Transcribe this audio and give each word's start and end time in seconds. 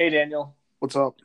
Hey, 0.00 0.08
Daniel. 0.08 0.56
What's 0.78 0.96
up? 0.96 1.16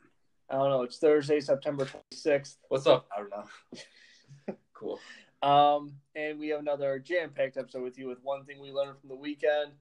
I 0.50 0.56
don't 0.56 0.68
know. 0.68 0.82
It's 0.82 0.98
Thursday, 0.98 1.40
September 1.40 1.88
26th. 2.12 2.58
What's 2.68 2.86
up? 2.86 3.08
I 3.10 3.20
don't 3.20 3.30
know. 3.30 4.54
cool. 4.74 5.00
Um, 5.42 5.94
and 6.14 6.38
we 6.38 6.48
have 6.48 6.60
another 6.60 6.98
jam-packed 6.98 7.56
episode 7.56 7.82
with 7.82 7.96
you 7.96 8.06
with 8.06 8.18
one 8.22 8.44
thing 8.44 8.60
we 8.60 8.72
learned 8.72 8.98
from 9.00 9.08
the 9.08 9.16
weekend, 9.16 9.72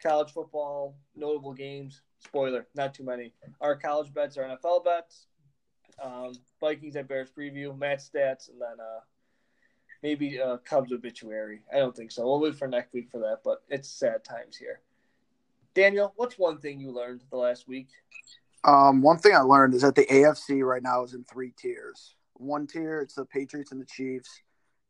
college 0.00 0.30
football, 0.30 0.94
notable 1.16 1.52
games. 1.52 2.02
Spoiler, 2.20 2.68
not 2.76 2.94
too 2.94 3.02
many. 3.02 3.32
Our 3.60 3.74
college 3.74 4.14
bets 4.14 4.36
are 4.36 4.44
NFL 4.44 4.84
bets, 4.84 5.26
um, 6.00 6.34
Vikings 6.60 6.94
at 6.94 7.08
Bears 7.08 7.30
preview, 7.36 7.76
match 7.76 8.02
stats, 8.08 8.50
and 8.50 8.60
then 8.60 8.78
uh, 8.78 9.00
maybe 10.00 10.40
uh, 10.40 10.58
Cubs 10.58 10.92
obituary. 10.92 11.62
I 11.74 11.78
don't 11.78 11.96
think 11.96 12.12
so. 12.12 12.22
We'll 12.22 12.38
wait 12.38 12.54
for 12.54 12.68
next 12.68 12.92
week 12.92 13.10
for 13.10 13.18
that, 13.18 13.38
but 13.44 13.64
it's 13.68 13.88
sad 13.88 14.22
times 14.22 14.56
here. 14.56 14.78
Daniel, 15.74 16.12
what's 16.14 16.38
one 16.38 16.58
thing 16.58 16.78
you 16.78 16.92
learned 16.92 17.24
the 17.32 17.36
last 17.36 17.66
week? 17.66 17.88
Um, 18.64 19.02
one 19.02 19.18
thing 19.18 19.34
I 19.34 19.40
learned 19.40 19.74
is 19.74 19.82
that 19.82 19.94
the 19.94 20.06
AFC 20.06 20.62
right 20.62 20.82
now 20.82 21.04
is 21.04 21.14
in 21.14 21.24
three 21.24 21.52
tiers. 21.56 22.14
One 22.34 22.66
tier, 22.66 23.00
it's 23.00 23.14
the 23.14 23.24
Patriots 23.24 23.72
and 23.72 23.80
the 23.80 23.86
Chiefs, 23.86 24.40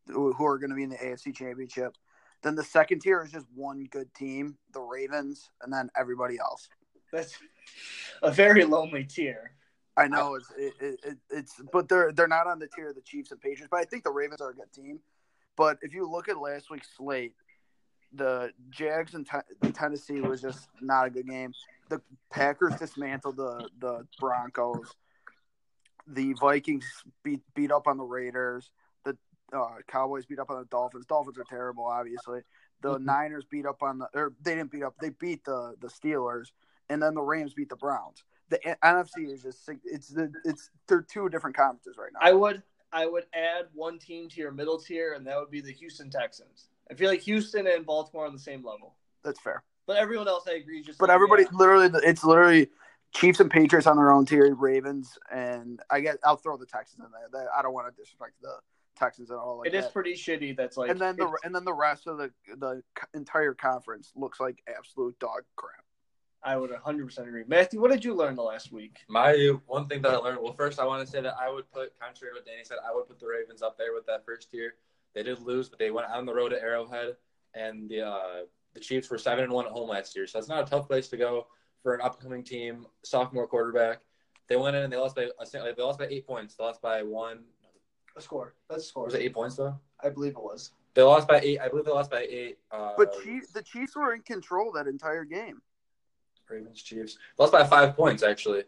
who 0.06 0.44
are 0.44 0.58
going 0.58 0.70
to 0.70 0.76
be 0.76 0.84
in 0.84 0.90
the 0.90 0.96
AFC 0.96 1.34
Championship. 1.34 1.96
Then 2.42 2.54
the 2.54 2.62
second 2.62 3.00
tier 3.00 3.22
is 3.24 3.32
just 3.32 3.46
one 3.54 3.84
good 3.90 4.14
team, 4.14 4.56
the 4.72 4.80
Ravens, 4.80 5.50
and 5.62 5.72
then 5.72 5.90
everybody 5.96 6.38
else. 6.38 6.68
That's 7.12 7.36
a 8.22 8.30
very 8.30 8.64
lonely 8.64 9.04
tier. 9.04 9.52
I 9.96 10.08
know 10.08 10.34
it's 10.34 10.50
it, 10.56 10.74
it, 10.80 11.00
it, 11.04 11.18
it's, 11.30 11.60
but 11.72 11.88
they're 11.88 12.12
they're 12.12 12.28
not 12.28 12.46
on 12.46 12.58
the 12.58 12.66
tier 12.66 12.90
of 12.90 12.96
the 12.96 13.00
Chiefs 13.00 13.30
and 13.30 13.40
Patriots. 13.40 13.68
But 13.70 13.80
I 13.80 13.84
think 13.84 14.04
the 14.04 14.10
Ravens 14.10 14.40
are 14.40 14.50
a 14.50 14.54
good 14.54 14.72
team. 14.72 15.00
But 15.56 15.78
if 15.82 15.94
you 15.94 16.10
look 16.10 16.28
at 16.28 16.36
last 16.38 16.70
week's 16.70 16.88
slate, 16.96 17.34
the 18.14 18.52
Jags 18.70 19.14
and 19.14 19.26
Ten- 19.26 19.72
Tennessee 19.72 20.20
was 20.20 20.40
just 20.40 20.68
not 20.80 21.06
a 21.06 21.10
good 21.10 21.26
game. 21.28 21.52
The 21.88 22.00
Packers 22.30 22.74
dismantled 22.76 23.36
the 23.36 23.68
the 23.78 24.06
Broncos. 24.18 24.94
The 26.06 26.34
Vikings 26.34 26.84
beat 27.22 27.40
beat 27.54 27.70
up 27.70 27.86
on 27.86 27.96
the 27.96 28.04
Raiders. 28.04 28.70
The 29.04 29.16
uh, 29.52 29.76
Cowboys 29.86 30.26
beat 30.26 30.38
up 30.38 30.50
on 30.50 30.58
the 30.58 30.66
Dolphins. 30.66 31.06
Dolphins 31.06 31.38
are 31.38 31.44
terrible, 31.44 31.84
obviously. 31.84 32.42
The 32.82 32.98
Mhm. 32.98 33.04
Niners 33.04 33.44
beat 33.44 33.66
up 33.66 33.82
on 33.82 33.98
the 33.98 34.08
or 34.14 34.34
they 34.42 34.54
didn't 34.54 34.70
beat 34.70 34.82
up. 34.82 34.94
They 35.00 35.10
beat 35.10 35.44
the 35.44 35.76
the 35.80 35.88
Steelers, 35.88 36.52
and 36.88 37.02
then 37.02 37.14
the 37.14 37.22
Rams 37.22 37.54
beat 37.54 37.68
the 37.68 37.76
Browns. 37.76 38.24
The 38.50 38.58
NFC 38.82 39.30
is 39.32 39.42
just 39.42 39.68
it's 39.84 40.08
the 40.08 40.32
it's 40.44 40.70
they're 40.86 41.02
two 41.02 41.28
different 41.30 41.56
conferences 41.56 41.96
right 41.96 42.12
now. 42.12 42.20
I 42.22 42.32
would 42.32 42.62
I 42.92 43.06
would 43.06 43.26
add 43.34 43.68
one 43.72 43.98
team 43.98 44.28
to 44.28 44.40
your 44.40 44.52
middle 44.52 44.78
tier, 44.78 45.14
and 45.14 45.26
that 45.26 45.38
would 45.38 45.50
be 45.50 45.60
the 45.60 45.72
Houston 45.72 46.10
Texans. 46.10 46.68
I 46.90 46.94
feel 46.94 47.10
like 47.10 47.20
Houston 47.22 47.66
and 47.66 47.86
Baltimore 47.86 48.24
are 48.24 48.26
on 48.28 48.32
the 48.32 48.38
same 48.38 48.64
level, 48.64 48.94
That's 49.22 49.40
fair. 49.40 49.62
but 49.86 49.96
everyone 49.96 50.28
else 50.28 50.44
I 50.48 50.54
agree 50.54 50.82
just. 50.82 50.98
But 50.98 51.08
like, 51.08 51.14
everybody, 51.14 51.42
yeah. 51.44 51.48
literally, 51.52 51.90
it's 52.04 52.24
literally 52.24 52.68
Chiefs 53.14 53.40
and 53.40 53.50
Patriots 53.50 53.86
on 53.86 53.96
their 53.96 54.12
own 54.12 54.26
tier, 54.26 54.54
Ravens, 54.54 55.18
and 55.32 55.80
I 55.90 56.00
guess 56.00 56.16
I'll 56.24 56.36
throw 56.36 56.56
the 56.56 56.66
Texans 56.66 57.04
in 57.04 57.10
there. 57.32 57.48
I 57.56 57.62
don't 57.62 57.72
want 57.72 57.94
to 57.94 58.00
disrespect 58.00 58.34
the 58.42 58.56
Texans 58.96 59.30
at 59.30 59.36
all. 59.36 59.58
Like 59.58 59.68
it 59.68 59.74
is 59.74 59.84
that. 59.84 59.92
pretty 59.92 60.14
shitty. 60.14 60.56
That's 60.56 60.76
like 60.76 60.90
and 60.90 61.00
then 61.00 61.16
the 61.16 61.36
and 61.44 61.54
then 61.54 61.64
the 61.64 61.72
rest 61.72 62.06
of 62.06 62.18
the 62.18 62.30
the 62.56 62.82
entire 63.14 63.54
conference 63.54 64.12
looks 64.14 64.40
like 64.40 64.62
absolute 64.68 65.18
dog 65.18 65.42
crap. 65.56 65.84
I 66.42 66.56
would 66.56 66.70
100 66.70 67.06
percent 67.06 67.26
agree. 67.26 67.44
Matthew, 67.46 67.80
what 67.80 67.90
did 67.90 68.04
you 68.04 68.14
learn 68.14 68.34
the 68.34 68.42
last 68.42 68.70
week? 68.70 68.98
My 69.08 69.52
one 69.66 69.86
thing 69.86 70.02
that 70.02 70.12
I 70.12 70.16
learned. 70.16 70.40
Well, 70.42 70.52
first 70.52 70.78
I 70.78 70.84
want 70.84 71.04
to 71.04 71.10
say 71.10 71.22
that 71.22 71.34
I 71.40 71.50
would 71.50 71.70
put, 71.72 71.98
contrary 71.98 72.34
to 72.34 72.38
what 72.38 72.46
Danny 72.46 72.64
said, 72.64 72.76
I 72.86 72.94
would 72.94 73.08
put 73.08 73.18
the 73.18 73.26
Ravens 73.26 73.62
up 73.62 73.78
there 73.78 73.94
with 73.94 74.04
that 74.06 74.26
first 74.26 74.50
tier. 74.50 74.74
They 75.14 75.22
did 75.22 75.40
lose, 75.40 75.68
but 75.68 75.78
they 75.78 75.90
went 75.90 76.08
on 76.08 76.26
the 76.26 76.34
road 76.34 76.50
to 76.50 76.60
Arrowhead, 76.60 77.16
and 77.54 77.88
the 77.88 78.02
uh, 78.06 78.44
the 78.74 78.80
Chiefs 78.80 79.10
were 79.10 79.18
seven 79.18 79.44
and 79.44 79.52
one 79.52 79.66
at 79.66 79.72
home 79.72 79.88
last 79.88 80.16
year. 80.16 80.26
So 80.26 80.38
that's 80.38 80.48
not 80.48 80.66
a 80.66 80.70
tough 80.70 80.88
place 80.88 81.08
to 81.08 81.16
go 81.16 81.46
for 81.82 81.94
an 81.94 82.00
upcoming 82.00 82.42
team, 82.42 82.86
sophomore 83.04 83.46
quarterback. 83.46 84.00
They 84.48 84.56
went 84.56 84.76
in 84.76 84.82
and 84.82 84.92
they 84.92 84.96
lost 84.96 85.14
by 85.16 85.28
they 85.52 85.82
lost 85.82 85.98
by 85.98 86.06
eight 86.06 86.26
points. 86.26 86.56
They 86.56 86.64
lost 86.64 86.82
by 86.82 87.02
one. 87.02 87.44
A 88.16 88.20
score. 88.20 88.54
That's 88.68 88.84
a 88.84 88.86
score. 88.86 89.06
Was 89.06 89.14
it 89.14 89.22
eight 89.22 89.34
points 89.34 89.56
though? 89.56 89.76
I 90.02 90.08
believe 90.08 90.32
it 90.32 90.42
was. 90.42 90.70
They 90.94 91.02
lost 91.02 91.26
by 91.26 91.40
eight. 91.40 91.58
I 91.60 91.68
believe 91.68 91.84
they 91.84 91.90
lost 91.90 92.10
by 92.12 92.20
eight. 92.28 92.58
Uh, 92.70 92.92
But 92.96 93.12
Chief, 93.24 93.52
the 93.52 93.62
Chiefs 93.62 93.96
were 93.96 94.14
in 94.14 94.20
control 94.22 94.70
that 94.72 94.86
entire 94.86 95.24
game. 95.24 95.60
Ravens 96.48 96.80
Chiefs 96.82 97.18
lost 97.38 97.52
by 97.52 97.64
five 97.64 97.96
points 97.96 98.22
actually. 98.22 98.64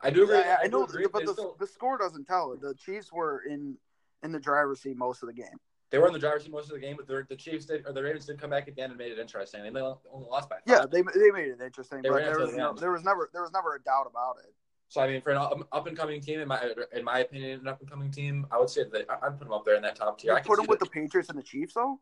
I 0.00 0.10
do 0.10 0.24
agree. 0.24 0.36
I, 0.36 0.58
I 0.62 0.66
know, 0.66 0.84
agree. 0.84 1.06
but 1.12 1.24
the, 1.24 1.32
still- 1.32 1.56
the 1.58 1.66
score 1.66 1.98
doesn't 1.98 2.26
tell. 2.26 2.54
The 2.56 2.74
Chiefs 2.74 3.12
were 3.12 3.42
in 3.48 3.76
in 4.24 4.32
the 4.32 4.40
driver's 4.40 4.80
seat 4.80 4.96
most 4.96 5.22
of 5.22 5.28
the 5.28 5.32
game. 5.32 5.56
They 5.90 5.98
were 5.98 6.08
in 6.08 6.12
the 6.12 6.18
driver's 6.18 6.42
seat 6.42 6.50
most 6.50 6.64
of 6.64 6.74
the 6.74 6.80
game, 6.80 6.96
but 6.96 7.06
the, 7.06 7.24
the 7.28 7.36
Chiefs 7.36 7.66
did, 7.66 7.86
or 7.86 7.92
the 7.92 8.02
Ravens 8.02 8.26
did 8.26 8.40
come 8.40 8.50
back 8.50 8.66
at 8.66 8.74
the 8.74 8.82
end 8.82 8.90
and 8.90 8.98
made 8.98 9.12
it 9.12 9.18
interesting. 9.18 9.62
They 9.62 9.68
only 9.68 10.28
lost 10.28 10.48
by 10.48 10.56
five. 10.56 10.62
Yeah, 10.66 10.86
they 10.90 11.02
they 11.02 11.30
made 11.30 11.48
it 11.48 11.60
interesting, 11.62 12.02
They 12.02 12.08
but 12.08 12.24
there 12.24 12.38
was 12.40 12.50
the 12.50 12.56
no, 12.56 12.72
there 12.72 12.90
was 12.90 13.04
never 13.04 13.30
there 13.32 13.42
was 13.42 13.52
never 13.52 13.76
a 13.76 13.80
doubt 13.80 14.08
about 14.10 14.36
it. 14.44 14.52
So 14.88 15.00
I 15.00 15.08
mean, 15.08 15.20
for 15.20 15.30
an 15.30 15.36
up 15.38 15.86
and 15.86 15.96
coming 15.96 16.20
team, 16.20 16.40
in 16.40 16.48
my 16.48 16.72
in 16.96 17.04
my 17.04 17.20
opinion, 17.20 17.60
an 17.60 17.68
up 17.68 17.80
and 17.80 17.88
coming 17.88 18.10
team, 18.10 18.46
I 18.50 18.58
would 18.58 18.70
say 18.70 18.84
that 18.84 19.06
I- 19.08 19.26
I'd 19.26 19.38
put 19.38 19.44
them 19.44 19.52
up 19.52 19.64
there 19.64 19.76
in 19.76 19.82
that 19.82 19.94
top 19.96 20.18
tier. 20.18 20.32
You 20.32 20.36
I 20.36 20.40
put 20.40 20.56
them 20.56 20.66
with 20.66 20.80
that- 20.80 20.86
the 20.86 20.90
Patriots 20.90 21.28
and 21.28 21.38
the 21.38 21.42
Chiefs, 21.42 21.74
though. 21.74 22.00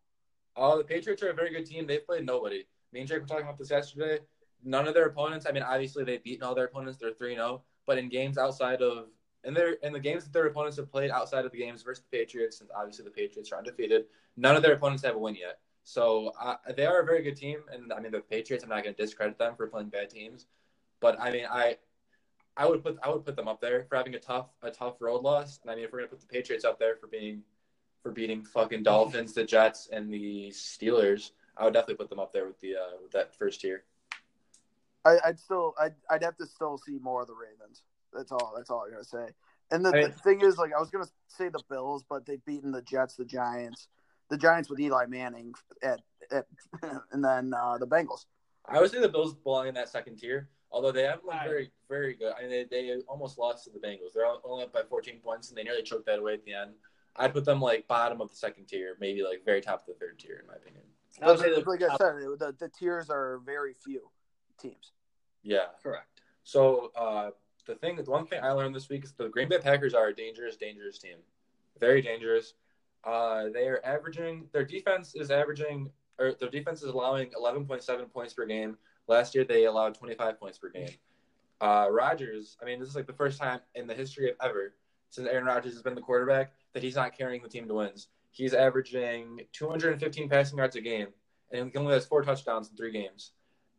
Oh, 0.57 0.79
the 0.79 0.85
Patriots 0.85 1.23
are 1.23 1.31
a 1.31 1.35
very 1.35 1.51
good 1.51 1.67
team. 1.67 1.87
They've 1.87 2.05
played 2.05 2.25
nobody. 2.25 2.65
Me 2.93 3.01
and 3.01 3.09
Jake 3.09 3.21
were 3.21 3.27
talking 3.27 3.45
about 3.45 3.59
this 3.59 3.71
yesterday. 3.71 4.21
None 4.65 4.87
of 4.87 4.95
their 4.95 5.07
opponents. 5.07 5.47
I 5.47 5.53
mean, 5.53 5.63
obviously 5.63 6.05
they've 6.05 6.23
beaten 6.23 6.43
all 6.45 6.55
their 6.55 6.67
opponents. 6.67 6.99
They're 6.99 7.13
three 7.13 7.35
zero. 7.35 7.47
Oh. 7.47 7.63
But 7.87 7.99
in 7.99 8.09
games 8.09 8.39
outside 8.39 8.81
of 8.83 9.09
in 9.45 9.55
their 9.55 9.73
in 9.83 9.93
the 9.93 10.01
games 10.01 10.25
that 10.25 10.33
their 10.33 10.47
opponents 10.47 10.77
have 10.77 10.91
played 10.91 11.11
outside 11.11 11.45
of 11.45 11.53
the 11.53 11.59
games 11.59 11.83
versus 11.83 12.05
the 12.11 12.17
Patriots, 12.17 12.59
since 12.59 12.71
obviously 12.75 13.05
the 13.05 13.11
Patriots 13.11 13.53
are 13.53 13.59
undefeated, 13.59 14.07
none 14.37 14.57
of 14.57 14.63
their 14.63 14.75
opponents 14.75 15.03
have 15.05 15.17
a 15.17 15.19
win 15.19 15.35
yet. 15.35 15.59
So 15.85 16.33
uh, 16.41 16.57
they 16.77 16.87
are 16.87 17.01
a 17.01 17.05
very 17.05 17.23
good 17.23 17.37
team. 17.37 17.59
And 17.73 17.93
I 17.93 18.01
mean, 18.01 18.13
the 18.13 18.21
Patriots. 18.21 18.63
I'm 18.63 18.71
not 18.71 18.85
going 18.85 18.95
to 18.95 19.03
discredit 19.03 19.39
them 19.39 19.55
for 19.57 19.67
playing 19.67 19.89
bad 19.89 20.11
teams, 20.11 20.47
but 21.01 21.21
I 21.21 21.31
mean, 21.31 21.47
I 21.51 21.77
I 22.57 22.67
would 22.67 22.83
put 22.85 22.99
I 23.03 23.11
would 23.11 23.25
put 23.25 23.37
them 23.37 23.49
up 23.49 23.61
there 23.61 23.85
for 23.85 23.97
having 23.97 24.15
a 24.15 24.21
tough 24.21 24.47
a 24.63 24.71
tough 24.71 25.01
road 25.01 25.23
loss. 25.23 25.59
And 25.63 25.71
I 25.71 25.75
mean, 25.75 25.85
if 25.85 25.93
we're 25.93 25.99
going 26.01 26.11
to 26.11 26.17
put 26.17 26.21
the 26.21 26.33
Patriots 26.33 26.65
up 26.65 26.79
there 26.79 26.97
for 26.97 27.07
being 27.07 27.43
for 28.03 28.13
beating 28.13 28.43
fucking 28.45 28.83
Dolphins, 28.83 29.33
the 29.33 29.45
Jets, 29.45 29.89
and 29.93 30.13
the 30.13 30.51
Steelers, 30.51 31.31
I 31.57 31.65
would 31.65 31.75
definitely 31.75 31.97
put 31.97 32.11
them 32.11 32.19
up 32.19 32.33
there 32.33 32.47
with 32.47 32.61
the 32.61 32.77
uh, 32.77 32.97
with 33.03 33.13
that 33.13 33.35
first 33.35 33.61
tier. 33.61 33.85
I, 35.05 35.19
I'd 35.25 35.39
still 35.39 35.75
I'd, 35.81 35.95
I'd 36.11 36.23
have 36.23 36.37
to 36.37 36.47
still 36.47 36.79
see 36.79 36.99
more 37.01 37.23
of 37.23 37.29
the 37.29 37.35
Ravens. 37.35 37.83
That's 38.13 38.33
all. 38.33 38.53
That's 38.57 38.71
all 38.71 38.85
I'm 38.87 38.91
gonna 38.93 39.05
say. 39.05 39.27
And 39.71 39.85
the, 39.85 39.91
I 39.91 39.93
mean- 39.93 40.03
the 40.11 40.19
thing 40.19 40.41
is, 40.43 40.59
like, 40.59 40.73
I 40.77 40.81
was 40.81 40.91
gonna 40.91 41.07
say 41.29 41.49
the 41.49 41.63
Bills, 41.71 42.05
but 42.09 42.27
they've 42.27 42.45
beaten 42.45 42.73
the 42.73 42.83
Jets, 42.83 43.17
the 43.17 43.25
Giants, 43.25 43.89
the 44.29 44.37
Giants 44.37 44.69
with 44.69 44.81
Eli 44.81 45.07
Manning 45.07 45.55
at, 45.83 46.01
at 46.31 46.47
and 47.13 47.25
then 47.25 47.53
uh, 47.55 47.79
the 47.79 47.87
Bengals. 47.87 48.27
I 48.67 48.81
would 48.81 48.91
say 48.91 49.01
the 49.01 49.09
Bills 49.09 49.35
belong 49.35 49.69
in 49.69 49.75
that 49.75 49.89
second 49.89 50.19
tier, 50.19 50.49
although 50.71 50.93
they 50.93 51.03
haven't 51.03 51.25
looked 51.25 51.37
Right. 51.39 51.49
very 51.49 51.71
very 51.89 52.15
good. 52.15 52.33
I 52.39 52.43
mean, 52.43 52.51
they, 52.51 52.65
they 52.65 52.97
almost 53.09 53.39
lost 53.39 53.65
to 53.65 53.71
the 53.71 53.79
Bengals. 53.79 54.13
They're 54.15 54.27
only 54.45 54.65
up 54.65 54.73
by 54.73 54.83
14 54.89 55.21
points, 55.21 55.49
and 55.49 55.57
they 55.59 55.63
nearly 55.65 55.83
choked 55.83 56.07
that 56.07 56.19
away 56.19 56.35
at 56.35 56.45
the 56.45 56.55
end. 56.55 56.73
I'd 57.17 57.35
put 57.35 57.45
them 57.45 57.61
like 57.61 57.87
bottom 57.89 58.21
of 58.23 58.31
the 58.31 58.37
second 58.37 58.67
tier, 58.69 58.97
maybe 59.01 59.23
like 59.23 59.45
very 59.45 59.61
top 59.61 59.81
of 59.81 59.87
the 59.87 59.95
third 59.95 60.19
tier, 60.19 60.39
in 60.41 60.47
my 60.47 60.55
opinion. 60.55 60.83
I 61.21 61.27
would 61.27 61.39
say 61.41 61.53
Like, 61.55 61.65
the 61.65 61.71
like 61.71 61.83
I 61.83 61.89
top- 61.89 61.99
said, 62.01 62.15
the, 62.39 62.55
the 62.59 62.69
tiers 62.71 63.11
are 63.11 63.41
very 63.45 63.75
few 63.75 64.11
teams. 64.59 64.93
Yeah. 65.43 65.67
correct. 65.83 66.23
So 66.45 66.91
uh, 66.97 67.31
the 67.67 67.75
thing, 67.75 67.97
the 67.97 68.11
one 68.11 68.27
thing 68.27 68.41
I 68.43 68.51
learned 68.51 68.75
this 68.75 68.89
week 68.89 69.05
is 69.05 69.13
the 69.13 69.29
Green 69.29 69.49
Bay 69.49 69.59
Packers 69.59 69.95
are 69.95 70.09
a 70.09 70.15
dangerous, 70.15 70.57
dangerous 70.57 70.99
team. 70.99 71.17
Very 71.79 72.03
dangerous. 72.03 72.55
Uh, 73.05 73.49
they 73.53 73.67
are 73.69 73.81
averaging 73.85 74.47
their 74.53 74.65
defense 74.65 75.15
is 75.15 75.31
averaging 75.31 75.91
or 76.19 76.35
their 76.39 76.51
defense 76.51 76.83
is 76.83 76.91
allowing 76.91 77.31
11.7 77.31 78.13
points 78.13 78.35
per 78.35 78.47
game. 78.47 78.77
Last 79.09 79.35
year 79.35 79.45
they 79.45 79.65
allowed 79.65 79.95
25 79.95 80.39
points 80.39 80.59
per 80.59 80.69
game. 80.69 80.91
Uh, 81.61 81.89
Rodgers, 81.91 82.57
I 82.61 82.65
mean, 82.65 82.81
this 82.81 82.89
is 82.89 82.97
like 82.97 83.07
the 83.07 83.13
first 83.13 83.41
time 83.41 83.61
in 83.75 83.87
the 83.87 83.95
history 83.95 84.31
of 84.31 84.37
ever 84.43 84.75
since 85.11 85.29
Aaron 85.29 85.45
Rodgers 85.45 85.75
has 85.75 85.83
been 85.83 85.95
the 85.95 86.01
quarterback 86.01 86.53
that 86.73 86.83
he's 86.83 86.97
not 86.97 87.17
carrying 87.17 87.43
the 87.43 87.49
team 87.49 87.69
to 87.69 87.75
wins. 87.75 88.09
He's 88.31 88.55
averaging 88.55 89.43
215 89.53 90.29
passing 90.29 90.59
yards 90.59 90.77
a 90.77 90.81
game, 90.81 91.09
and 91.53 91.71
he 91.71 91.79
only 91.79 91.93
has 91.93 92.07
four 92.07 92.23
touchdowns 92.23 92.71
in 92.71 92.77
three 92.77 92.93
games. 92.93 93.33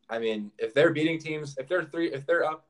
I 0.09 0.19
mean, 0.19 0.51
if 0.59 0.73
they're 0.73 0.91
beating 0.91 1.17
teams, 1.17 1.55
if 1.57 1.67
they're 1.67 1.83
three, 1.83 2.11
if 2.11 2.25
they're 2.25 2.45
up, 2.45 2.67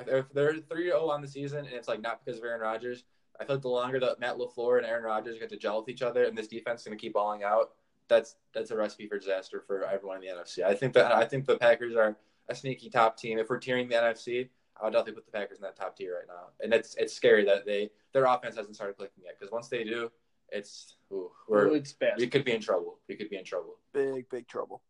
if 0.00 0.06
they're, 0.06 0.18
if 0.18 0.32
they're 0.32 0.56
three 0.56 0.84
zero 0.84 1.10
on 1.10 1.20
the 1.20 1.28
season, 1.28 1.60
and 1.60 1.74
it's 1.74 1.88
like 1.88 2.00
not 2.00 2.24
because 2.24 2.38
of 2.38 2.44
Aaron 2.44 2.60
Rodgers, 2.60 3.04
I 3.40 3.44
feel 3.44 3.56
like 3.56 3.62
the 3.62 3.68
longer 3.68 4.00
that 4.00 4.20
Matt 4.20 4.36
LaFleur 4.36 4.78
and 4.78 4.86
Aaron 4.86 5.04
Rodgers 5.04 5.38
get 5.38 5.48
to 5.50 5.56
gel 5.56 5.80
with 5.80 5.88
each 5.88 6.02
other, 6.02 6.24
and 6.24 6.36
this 6.36 6.48
defense 6.48 6.80
is 6.82 6.86
going 6.86 6.98
to 6.98 7.00
keep 7.00 7.14
balling 7.14 7.42
out, 7.42 7.70
that's 8.08 8.36
that's 8.52 8.70
a 8.70 8.76
recipe 8.76 9.06
for 9.06 9.18
disaster 9.18 9.62
for 9.66 9.84
everyone 9.84 10.22
in 10.22 10.22
the 10.22 10.40
NFC. 10.40 10.62
I 10.64 10.74
think 10.74 10.92
that 10.94 11.12
I 11.12 11.24
think 11.24 11.46
the 11.46 11.56
Packers 11.56 11.96
are 11.96 12.16
a 12.48 12.54
sneaky 12.54 12.90
top 12.90 13.16
team. 13.16 13.38
If 13.38 13.48
we're 13.48 13.60
tiering 13.60 13.88
the 13.88 13.94
NFC, 13.94 14.48
I 14.78 14.84
would 14.84 14.92
definitely 14.92 15.14
put 15.14 15.26
the 15.26 15.32
Packers 15.32 15.58
in 15.58 15.62
that 15.62 15.76
top 15.76 15.96
tier 15.96 16.14
right 16.14 16.26
now. 16.28 16.48
And 16.62 16.74
it's 16.74 16.94
it's 16.96 17.14
scary 17.14 17.44
that 17.44 17.64
they 17.64 17.90
their 18.12 18.24
offense 18.24 18.56
hasn't 18.56 18.74
started 18.74 18.96
clicking 18.96 19.24
yet 19.24 19.36
because 19.38 19.52
once 19.52 19.68
they 19.68 19.84
do, 19.84 20.10
it's 20.50 20.96
ooh, 21.12 21.30
we're 21.48 21.74
it's 21.76 21.92
bad. 21.92 22.14
we 22.18 22.26
could 22.26 22.44
be 22.44 22.52
in 22.52 22.60
trouble. 22.60 22.98
We 23.08 23.16
could 23.16 23.30
be 23.30 23.36
in 23.36 23.44
trouble. 23.44 23.76
Big 23.94 24.28
big 24.28 24.48
trouble. 24.48 24.82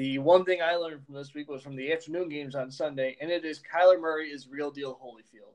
The 0.00 0.16
one 0.16 0.46
thing 0.46 0.62
I 0.62 0.76
learned 0.76 1.04
from 1.04 1.14
this 1.14 1.34
week 1.34 1.50
was 1.50 1.60
from 1.60 1.76
the 1.76 1.92
afternoon 1.92 2.30
games 2.30 2.54
on 2.54 2.70
Sunday, 2.70 3.18
and 3.20 3.30
it 3.30 3.44
is 3.44 3.60
Kyler 3.60 4.00
Murray 4.00 4.30
is 4.30 4.48
real 4.48 4.70
deal 4.70 4.98
Holyfield. 4.98 5.52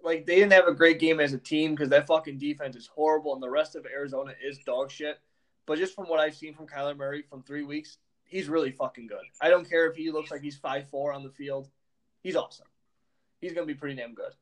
Like 0.00 0.26
they 0.26 0.36
didn't 0.36 0.52
have 0.52 0.68
a 0.68 0.72
great 0.72 1.00
game 1.00 1.18
as 1.18 1.32
a 1.32 1.38
team 1.38 1.72
because 1.72 1.88
that 1.88 2.06
fucking 2.06 2.38
defense 2.38 2.76
is 2.76 2.86
horrible, 2.86 3.34
and 3.34 3.42
the 3.42 3.50
rest 3.50 3.74
of 3.74 3.84
Arizona 3.84 4.32
is 4.40 4.60
dog 4.60 4.92
shit. 4.92 5.18
But 5.66 5.78
just 5.78 5.96
from 5.96 6.04
what 6.04 6.20
I've 6.20 6.36
seen 6.36 6.54
from 6.54 6.68
Kyler 6.68 6.96
Murray 6.96 7.22
from 7.28 7.42
three 7.42 7.64
weeks, 7.64 7.98
he's 8.26 8.48
really 8.48 8.70
fucking 8.70 9.08
good. 9.08 9.24
I 9.42 9.48
don't 9.48 9.68
care 9.68 9.90
if 9.90 9.96
he 9.96 10.12
looks 10.12 10.30
like 10.30 10.40
he's 10.40 10.56
five 10.56 10.88
four 10.88 11.12
on 11.12 11.24
the 11.24 11.30
field. 11.30 11.68
He's 12.20 12.36
awesome. 12.36 12.68
He's 13.40 13.54
gonna 13.54 13.66
be 13.66 13.74
pretty 13.74 13.96
damn 13.96 14.14
good. 14.14 14.34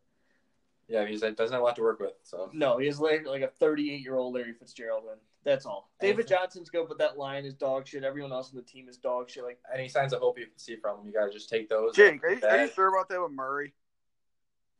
Yeah, 0.89 1.07
he 1.07 1.17
doesn't 1.17 1.39
have 1.39 1.63
a 1.63 1.65
lot 1.65 1.77
to 1.77 1.83
work 1.83 2.01
with. 2.01 2.13
So 2.23 2.51
No, 2.53 2.77
he 2.77 2.87
is 2.87 3.01
like, 3.01 3.27
like 3.27 3.41
a 3.41 3.49
38 3.49 3.99
year 3.99 4.17
old 4.17 4.35
Larry 4.35 4.53
Fitzgerald. 4.53 5.05
And 5.11 5.21
that's 5.47 5.65
all. 5.65 5.89
David 6.01 6.27
Johnson's 6.27 6.69
good, 6.69 6.89
but 6.89 6.99
that 6.99 7.17
line 7.17 7.45
is 7.45 7.55
dog 7.55 7.87
shit. 7.87 8.03
Everyone 8.03 8.33
else 8.33 8.51
on 8.51 8.57
the 8.57 8.63
team 8.63 8.89
is 8.89 8.99
dog 8.99 9.31
shit. 9.31 9.45
Like 9.45 9.59
any 9.73 9.89
signs 9.89 10.13
of 10.13 10.21
hope 10.21 10.39
you 10.39 10.47
can 10.47 10.59
see 10.59 10.75
from 10.75 10.99
him, 10.99 11.07
you 11.07 11.13
gotta 11.13 11.33
just 11.33 11.49
take 11.49 11.69
those. 11.69 11.95
Jake, 11.95 12.23
are 12.25 12.33
you, 12.33 12.41
are 12.45 12.65
you 12.65 12.71
sure 12.73 12.89
about 12.89 13.09
that 13.09 13.23
with 13.23 13.31
Murray? 13.31 13.73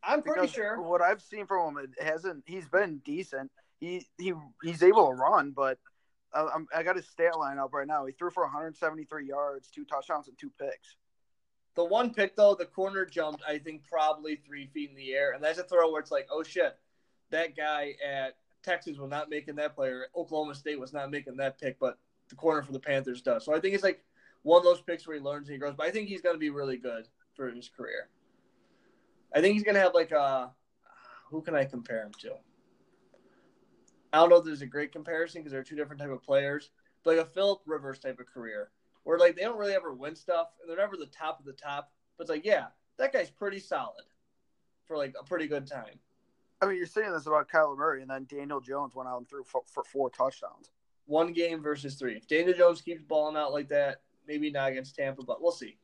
I'm 0.03 0.23
pretty 0.23 0.49
sure. 0.49 0.83
what 0.83 1.01
I've 1.01 1.23
seen 1.23 1.47
from 1.47 1.79
him, 1.79 1.85
it 1.85 2.03
hasn't. 2.05 2.43
He's 2.47 2.69
been 2.69 3.01
decent. 3.05 3.53
He 3.79 4.07
he 4.19 4.33
he's 4.63 4.83
able 4.83 5.09
to 5.09 5.15
run, 5.15 5.53
but 5.53 5.79
uh, 6.35 6.49
I'm, 6.53 6.67
I 6.75 6.83
got 6.83 6.97
his 6.97 7.07
stat 7.07 7.39
line 7.39 7.59
up 7.59 7.73
right 7.73 7.87
now. 7.87 8.05
He 8.05 8.13
threw 8.13 8.31
for 8.31 8.43
173 8.43 9.27
yards, 9.27 9.71
two 9.71 9.85
touchdowns, 9.85 10.27
and 10.27 10.37
two 10.37 10.51
picks. 10.61 10.97
The 11.77 11.85
one 11.85 12.13
pick 12.13 12.35
though, 12.35 12.57
the 12.57 12.67
corner 12.67 13.07
jumped. 13.07 13.45
I 13.47 13.59
think 13.59 13.85
probably 13.89 14.41
three 14.45 14.67
feet 14.67 14.91
in 14.91 14.97
the 14.97 15.13
air, 15.13 15.33
and 15.33 15.45
that's 15.45 15.61
a 15.61 15.63
throw 15.63 15.93
where 15.93 16.01
it's 16.01 16.11
like, 16.11 16.27
oh 16.33 16.43
shit, 16.43 16.77
that 17.31 17.57
guy 17.57 17.95
at 18.05 18.35
Texas 18.67 18.99
was 18.99 19.11
not 19.11 19.31
making 19.31 19.55
that 19.57 19.75
player. 19.75 20.07
Oklahoma 20.17 20.55
State 20.55 20.79
was 20.81 20.93
not 20.93 21.11
making 21.11 21.37
that 21.37 21.59
pick, 21.61 21.79
but 21.79 21.99
the 22.29 22.35
corner 22.35 22.63
for 22.63 22.73
the 22.73 22.81
Panthers 22.81 23.23
does. 23.23 23.45
So 23.45 23.55
I 23.55 23.61
think 23.61 23.75
it's 23.75 23.85
like 23.85 24.03
one 24.43 24.59
of 24.59 24.65
those 24.65 24.81
picks 24.81 25.07
where 25.07 25.17
he 25.17 25.23
learns 25.23 25.49
and 25.49 25.55
he 25.55 25.59
grows. 25.59 25.75
But 25.77 25.87
I 25.87 25.91
think 25.91 26.09
he's 26.09 26.21
going 26.21 26.35
to 26.35 26.41
be 26.41 26.51
really 26.51 26.77
good 26.77 27.07
for 27.35 27.49
his 27.49 27.69
career. 27.69 28.09
I 29.35 29.41
think 29.41 29.55
he's 29.55 29.63
going 29.63 29.75
to 29.75 29.81
have 29.81 29.95
like 29.95 30.11
a 30.11 30.51
who 31.31 31.43
can 31.43 31.55
I 31.55 31.65
compare 31.65 32.03
him 32.03 32.13
to? 32.21 32.33
I 34.13 34.19
don't 34.19 34.31
know 34.31 34.37
if 34.37 34.45
there's 34.45 34.63
a 34.63 34.67
great 34.67 34.93
comparison 34.93 35.41
because 35.41 35.53
they're 35.53 35.63
two 35.63 35.77
different 35.77 36.01
type 36.01 36.11
of 36.11 36.23
players, 36.23 36.71
but 37.05 37.17
like 37.17 37.27
a 37.27 37.31
Philip 37.31 37.61
Rivers 37.67 37.99
type 37.99 38.19
of 38.19 38.27
career 38.27 38.71
where 39.05 39.19
like 39.19 39.37
they 39.37 39.43
don't 39.43 39.59
really 39.59 39.75
ever 39.75 39.93
win 39.93 40.17
stuff 40.17 40.49
and 40.61 40.69
they're 40.69 40.79
never 40.85 40.97
the 40.97 41.07
top 41.07 41.39
of 41.39 41.47
the 41.47 41.53
top. 41.53 41.93
But 42.17 42.23
it's 42.23 42.31
like, 42.31 42.45
yeah, 42.45 42.67
that 42.99 43.13
guy's 43.13 43.31
pretty 43.31 43.59
solid 43.59 44.05
for 44.87 44.97
like 44.97 45.15
a 45.19 45.25
pretty 45.25 45.47
good 45.47 45.67
time. 45.67 45.99
I 46.61 46.67
mean, 46.67 46.77
you're 46.77 46.87
saying 46.87 47.13
this 47.13 47.27
about 47.27 47.51
Kyler 47.51 47.77
Murray, 47.77 48.03
and 48.03 48.11
then 48.11 48.27
Daniel 48.29 48.61
Jones 48.61 48.95
went 48.95 49.09
out 49.09 49.19
and 49.19 49.29
threw 49.29 49.45
for, 49.45 49.63
for 49.67 49.85
four 49.85 50.11
touchdowns. 50.11 50.71
One 51.07 51.33
game 51.33 51.63
versus 51.63 51.95
three. 51.97 52.17
If 52.17 52.27
Daniel 52.27 52.57
Jones 52.57 52.81
keeps 52.81 53.03
balling 53.03 53.37
out 53.37 53.53
like 53.53 53.69
that, 53.69 54.01
maybe 54.27 54.51
not 54.51 54.71
against 54.71 54.97
Tampa, 54.97 55.23
but 55.23 55.43
we'll 55.43 55.53
see. 55.53 55.77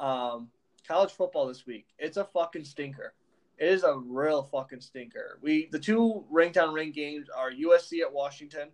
Um, 0.00 0.48
college 0.88 1.12
football 1.12 1.46
this 1.46 1.66
week. 1.66 1.86
It's 1.98 2.16
a 2.16 2.24
fucking 2.24 2.64
stinker. 2.64 3.14
It 3.58 3.68
is 3.68 3.84
a 3.84 3.98
real 3.98 4.42
fucking 4.50 4.80
stinker. 4.80 5.38
We 5.42 5.68
the 5.70 5.78
two 5.78 6.24
ranked 6.30 6.56
on 6.56 6.72
ranked 6.72 6.96
games 6.96 7.28
are 7.28 7.52
USC 7.52 8.00
at 8.00 8.10
Washington, 8.10 8.70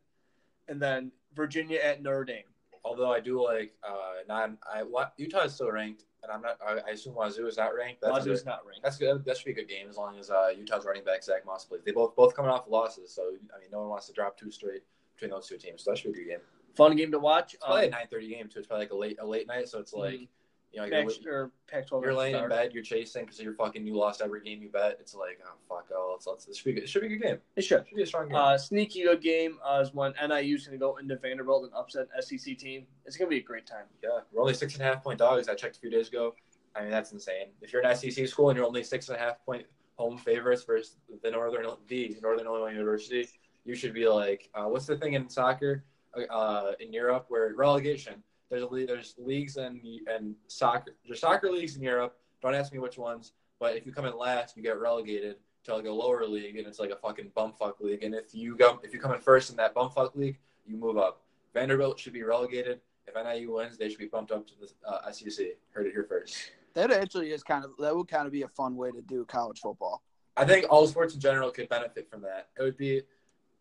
and 0.69 0.81
then 0.81 1.11
Virginia 1.35 1.81
at 1.83 2.03
Notre 2.03 2.25
Dame. 2.25 2.45
Although 2.85 3.13
I 3.13 3.19
do 3.19 3.45
like 3.45 3.75
uh 3.87 4.23
non 4.29 4.59
I 4.73 4.85
what 4.85 5.13
Utah 5.17 5.45
is 5.45 5.55
still 5.55 5.73
ranked 5.73 6.05
and 6.29 6.33
I'm 6.33 6.43
not 6.43 6.59
I, 6.67 6.91
I 6.91 6.93
assume 6.93 7.15
Wazzu 7.15 7.47
is 7.47 7.57
not 7.57 7.75
ranked. 7.75 8.01
That's 8.03 8.19
Wazzu's 8.19 8.41
good. 8.43 8.47
not 8.47 8.67
ranked. 8.67 8.83
That's 8.83 8.97
good. 8.99 9.25
That 9.25 9.37
should 9.37 9.45
be 9.47 9.53
a 9.53 9.55
good 9.55 9.69
game 9.69 9.89
as 9.89 9.97
long 9.97 10.19
as 10.19 10.31
uh, 10.31 10.49
Utah's 10.57 10.85
running 10.85 11.05
back 11.05 11.23
Zach 11.23 11.45
Moss 11.47 11.65
plays. 11.65 11.83
They 11.85 11.93
both 11.93 12.15
both 12.17 12.35
coming 12.35 12.51
off 12.51 12.65
losses, 12.69 13.13
so 13.13 13.23
I 13.55 13.61
mean 13.61 13.69
no 13.73 13.81
one 13.81 13.89
wants 13.89 14.07
to 14.07 14.13
drop 14.13 14.37
two 14.39 14.51
straight 14.51 14.83
between 15.15 15.31
those 15.31 15.47
two 15.47 15.57
teams. 15.59 15.83
So 15.85 15.91
that 15.91 15.99
should 15.99 16.13
be 16.13 16.21
a 16.21 16.25
good 16.25 16.31
game. 16.31 16.41
Fun 16.75 16.95
game 16.97 17.11
to 17.13 17.19
watch. 17.19 17.55
It's 17.55 17.65
probably 17.65 17.83
Um, 17.87 17.89
a 17.89 17.91
nine 17.91 18.07
thirty 18.11 18.29
game 18.29 18.49
too. 18.49 18.59
It's 18.59 18.69
probably 18.69 18.85
like 18.87 18.93
a 18.93 18.97
late 18.97 19.19
a 19.21 19.27
late 19.27 19.47
night, 19.47 19.69
so 19.69 19.79
it's 19.79 19.93
like 19.95 20.15
Mhm. 20.15 20.29
You 20.77 20.91
know 20.91 21.09
you're, 21.23 21.51
Pac- 21.71 21.89
Pac-12 21.89 22.03
you're 22.03 22.15
laying 22.15 22.37
in 22.37 22.49
bed, 22.49 22.73
you're 22.73 22.83
chasing 22.83 23.25
because 23.25 23.41
you're 23.41 23.55
fucking 23.55 23.87
you 23.87 23.97
lost 23.97 24.21
every 24.21 24.43
game 24.43 24.63
you 24.63 24.69
bet. 24.69 24.99
It's 25.01 25.15
like 25.15 25.41
oh 25.45 25.55
fuck 25.69 25.89
oh 25.93 26.11
let's 26.13 26.27
let's 26.27 26.45
this 26.45 26.59
should 26.59 26.67
be 26.67 26.73
good. 26.75 26.83
it 26.85 26.89
should 26.89 27.01
be 27.03 27.07
a 27.07 27.11
good 27.11 27.23
game. 27.23 27.39
It 27.57 27.63
should. 27.63 27.81
It 27.81 27.89
should 27.89 27.97
be 27.97 28.03
a 28.03 28.07
strong 28.07 28.29
game. 28.29 28.37
Uh, 28.37 28.59
sneaky 28.59 29.05
good 29.05 29.23
game 29.23 29.59
uh, 29.65 29.81
is 29.83 29.95
when 29.95 30.13
NIU's 30.23 30.67
going 30.67 30.79
to 30.79 30.83
go 30.83 30.97
into 30.97 31.17
Vanderbilt 31.17 31.65
and 31.65 31.73
upset 31.75 32.09
an 32.15 32.23
SEC 32.23 32.59
team. 32.59 32.87
It's 33.05 33.17
going 33.17 33.29
to 33.29 33.35
be 33.35 33.41
a 33.41 33.45
great 33.45 33.67
time. 33.67 33.85
yeah, 34.03 34.21
we're 34.33 34.43
only 34.43 34.55
six 34.55 34.75
and 34.75 34.83
a 34.83 34.85
half 34.85 35.03
point 35.03 35.19
dogs. 35.19 35.49
I 35.49 35.55
checked 35.55 35.77
a 35.77 35.81
few 35.81 35.91
days 35.91 36.09
ago. 36.09 36.35
I 36.75 36.83
mean 36.83 36.91
that's 36.91 37.13
insane. 37.13 37.49
If 37.63 37.73
you're 37.73 37.85
an 37.85 37.97
SEC 37.97 38.29
school 38.29 38.51
and 38.51 38.57
you're 38.57 38.67
only 38.67 38.85
six 38.85 39.09
and 39.09 39.17
a 39.17 39.21
half 39.21 39.45
point 39.45 39.65
home 39.97 40.19
favorites 40.19 40.65
versus 40.65 40.97
the 41.23 41.31
Northern 41.31 41.67
the 41.89 42.17
Northern 42.23 42.47
Illinois 42.47 42.73
University, 42.73 43.29
you 43.65 43.75
should 43.75 43.95
be 43.95 44.07
like, 44.09 44.51
uh, 44.55 44.65
what's 44.65 44.87
the 44.87 44.97
thing 44.97 45.15
in 45.15 45.29
soccer 45.29 45.85
uh, 46.31 46.73
in 46.81 46.93
Europe 46.93 47.27
where 47.29 47.53
relegation? 47.57 48.23
There's 48.51 48.63
a 48.63 48.87
there's 48.87 49.15
leagues 49.19 49.57
and 49.57 49.81
and 50.07 50.35
soccer 50.47 50.95
there's 51.07 51.21
soccer 51.21 51.51
leagues 51.51 51.77
in 51.77 51.83
Europe. 51.83 52.17
Don't 52.43 52.55
ask 52.55 52.73
me 52.73 52.79
which 52.79 52.99
ones, 52.99 53.33
but 53.59 53.77
if 53.77 53.87
you 53.87 53.93
come 53.93 54.05
in 54.05 54.17
last, 54.17 54.57
you 54.57 54.63
get 54.63 54.79
relegated 54.79 55.37
to 55.65 55.75
like 55.75 55.87
a 55.87 55.91
lower 55.91 56.25
league, 56.27 56.57
and 56.57 56.67
it's 56.67 56.79
like 56.79 56.91
a 56.91 56.97
fucking 56.97 57.33
bumfuck 57.37 57.81
league. 57.81 58.05
And 58.05 58.15
if 58.15 58.35
you 58.35 58.57
go 58.57 58.79
if 58.83 58.93
you 58.95 59.01
come 59.01 59.13
in 59.13 59.21
first 59.21 59.51
in 59.51 59.57
that 59.57 59.75
bumfuck 59.75 60.15
league, 60.15 60.39
you 60.65 60.77
move 60.77 60.97
up. 60.97 61.23
Vanderbilt 61.55 61.99
should 61.99 62.13
be 62.13 62.23
relegated. 62.23 62.81
If 63.07 63.15
NIU 63.15 63.55
wins, 63.55 63.79
they 63.79 63.89
should 63.89 63.99
be 63.99 64.07
bumped 64.07 64.33
up 64.33 64.47
to 64.49 64.53
the 64.61 64.89
uh, 64.89 65.11
SEC. 65.13 65.47
Heard 65.71 65.87
it 65.87 65.93
here 65.93 66.07
first. 66.09 66.51
That 66.75 66.91
actually 66.91 67.31
is 67.31 67.43
kind 67.43 67.65
of 67.65 67.71
that 67.79 67.97
would 67.97 68.09
kind 68.09 68.27
of 68.27 68.33
be 68.33 68.43
a 68.43 68.49
fun 68.49 68.77
way 68.77 68.91
to 68.93 69.01
do 69.03 69.25
college 69.25 69.61
football. 69.61 70.03
I 70.37 70.45
think 70.45 70.67
all 70.71 70.87
sports 70.87 71.15
in 71.15 71.21
general 71.21 71.51
could 71.51 71.69
benefit 71.69 72.09
from 72.11 72.21
that. 72.23 72.49
It 72.59 72.63
would 72.63 72.77
be 72.77 73.03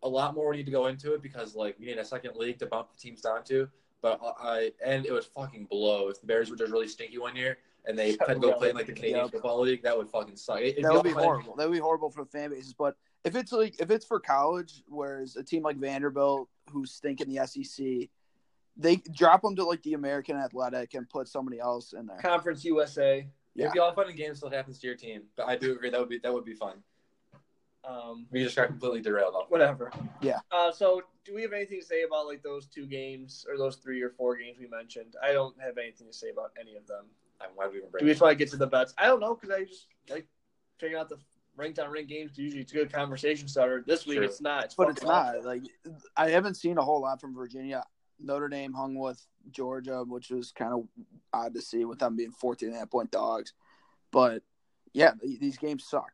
a 0.04 0.10
lot 0.10 0.36
more 0.36 0.50
we 0.50 0.58
need 0.58 0.66
to 0.66 0.72
go 0.72 0.88
into 0.88 1.14
it 1.14 1.22
because 1.22 1.56
like 1.56 1.76
we 1.80 1.86
need 1.86 1.98
a 1.98 2.06
second 2.06 2.36
league 2.36 2.60
to 2.60 2.66
bump 2.66 2.90
the 2.92 2.98
teams 2.98 3.22
down 3.22 3.44
to. 3.46 3.68
But 4.06 4.22
I 4.40 4.72
and 4.86 5.04
it 5.04 5.12
was 5.12 5.26
fucking 5.26 5.66
blow. 5.66 6.10
If 6.10 6.22
the 6.22 6.28
Bears 6.28 6.52
were 6.52 6.56
just 6.56 6.72
really 6.72 6.88
stinky 6.88 7.18
one 7.18 7.36
year 7.36 7.58
and 7.88 7.98
they 7.98 8.12
had 8.20 8.36
to 8.36 8.40
go 8.40 8.54
play 8.54 8.70
in 8.70 8.76
like 8.76 8.86
the 8.86 8.94
Canadian 8.94 9.22
Yep. 9.22 9.32
Football 9.32 9.62
League, 9.62 9.82
that 9.82 9.98
would 9.98 10.10
fucking 10.10 10.36
suck. 10.36 10.60
It, 10.62 10.80
that 10.80 10.94
would 10.94 11.02
be 11.02 11.10
horrible. 11.10 11.56
That 11.56 11.68
would 11.68 11.74
be 11.74 11.80
horrible 11.80 12.12
for 12.12 12.24
the 12.24 12.30
fan 12.30 12.52
bases. 12.52 12.76
But 12.76 12.96
if 13.24 13.36
it's 13.36 13.52
like 13.52 13.82
if 13.82 13.90
it's 13.90 14.06
for 14.06 14.20
college, 14.20 14.84
whereas 14.88 15.38
a 15.38 15.44
team 15.44 15.64
like 15.64 15.78
Vanderbilt, 15.78 16.48
who's 16.70 16.92
stinking 16.92 17.34
the 17.34 17.48
SEC, 17.48 18.08
they 18.78 18.98
drop 19.12 19.42
them 19.42 19.56
to 19.56 19.64
like 19.64 19.82
the 19.82 19.96
American 19.96 20.38
Athletic 20.38 20.94
and 20.94 21.10
put 21.10 21.28
somebody 21.28 21.60
else 21.60 21.94
in 21.94 22.06
there. 22.06 22.18
Conference 22.18 22.64
USA. 22.64 23.28
It'd 23.56 23.72
be 23.72 23.80
all 23.80 23.94
fun 23.94 24.08
and 24.08 24.18
games 24.18 24.40
till 24.40 24.50
it 24.50 24.54
happens 24.54 24.78
to 24.80 24.88
your 24.88 24.98
team. 24.98 25.24
But 25.36 25.48
I 25.48 25.56
do 25.56 25.72
agree 25.72 25.90
that 25.90 26.00
would 26.00 26.10
be 26.10 26.20
that 26.20 26.32
would 26.32 26.46
be 26.46 26.54
fun. 26.54 26.76
Um, 27.88 28.26
We 28.32 28.44
just 28.44 28.56
got 28.56 28.68
completely 28.68 29.02
derailed 29.02 29.36
off. 29.36 29.50
whatever. 29.50 29.92
Yeah. 30.22 30.40
Uh, 30.52 30.72
so, 30.72 31.02
do 31.24 31.34
we 31.36 31.42
have 31.44 31.54
anything 31.54 31.80
to 31.80 31.86
say 31.86 32.04
about 32.04 32.26
like 32.28 32.42
those 32.44 32.66
two 32.68 32.86
games 32.86 33.46
or 33.50 33.58
those 33.58 33.76
three 33.78 34.02
or 34.02 34.10
four 34.12 34.36
games 34.38 34.58
we 34.60 34.68
mentioned? 34.68 35.16
I 35.24 35.34
don't 35.34 35.60
have 35.62 35.78
anything 35.78 36.08
to 36.08 36.14
say 36.14 36.30
about 36.30 36.52
any 36.60 36.76
of 36.76 36.86
them. 36.88 37.06
And 37.42 37.52
why 37.56 37.66
do 37.66 37.72
we 37.72 37.78
even 37.78 37.90
bring 37.92 38.00
Do 38.02 38.06
we 38.06 38.12
it 38.12 38.14
just 38.16 38.22
want 38.22 38.32
to 38.32 38.36
get 38.36 38.50
to 38.52 38.58
the 38.58 38.68
bets? 38.68 38.94
I 38.98 39.06
don't 39.08 39.20
know 39.20 39.36
because 39.36 39.50
I 39.56 39.64
just 39.66 39.88
like 40.10 40.28
figuring 40.80 41.00
out 41.02 41.10
the 41.10 41.18
ranked 41.58 41.80
on 41.80 41.90
ranked 41.92 42.10
games. 42.10 42.32
Usually, 42.38 42.62
it's 42.62 42.72
a 42.72 42.76
good 42.76 42.92
conversation 42.94 43.48
starter. 43.48 43.84
This 43.86 44.06
week, 44.06 44.16
Sure. 44.16 44.24
it's 44.24 44.42
not. 44.42 44.66
It's 44.66 44.76
but 44.76 44.84
fucking 44.86 44.98
it's 44.98 45.06
not 45.06 45.36
awful. 45.38 45.46
like 45.46 45.64
I 46.16 46.30
haven't 46.30 46.56
seen 46.56 46.78
a 46.78 46.84
whole 46.84 47.02
lot 47.02 47.20
from 47.22 47.36
Virginia. 47.36 47.84
Notre 48.20 48.48
Dame 48.48 48.72
hung 48.74 48.96
with 48.96 49.22
Georgia, 49.52 50.04
which 50.08 50.30
was 50.30 50.52
kind 50.54 50.74
of 50.74 50.88
odd 51.34 51.54
to 51.54 51.62
see 51.62 51.84
with 51.84 52.00
them 52.00 52.16
being 52.16 52.32
14 52.32 52.70
and 52.70 52.76
a 52.78 52.80
half 52.80 52.90
point 52.90 53.12
dogs. 53.12 53.54
But 54.12 54.42
yeah, 54.94 55.12
these 55.22 55.58
games 55.58 55.86
suck. 55.86 56.12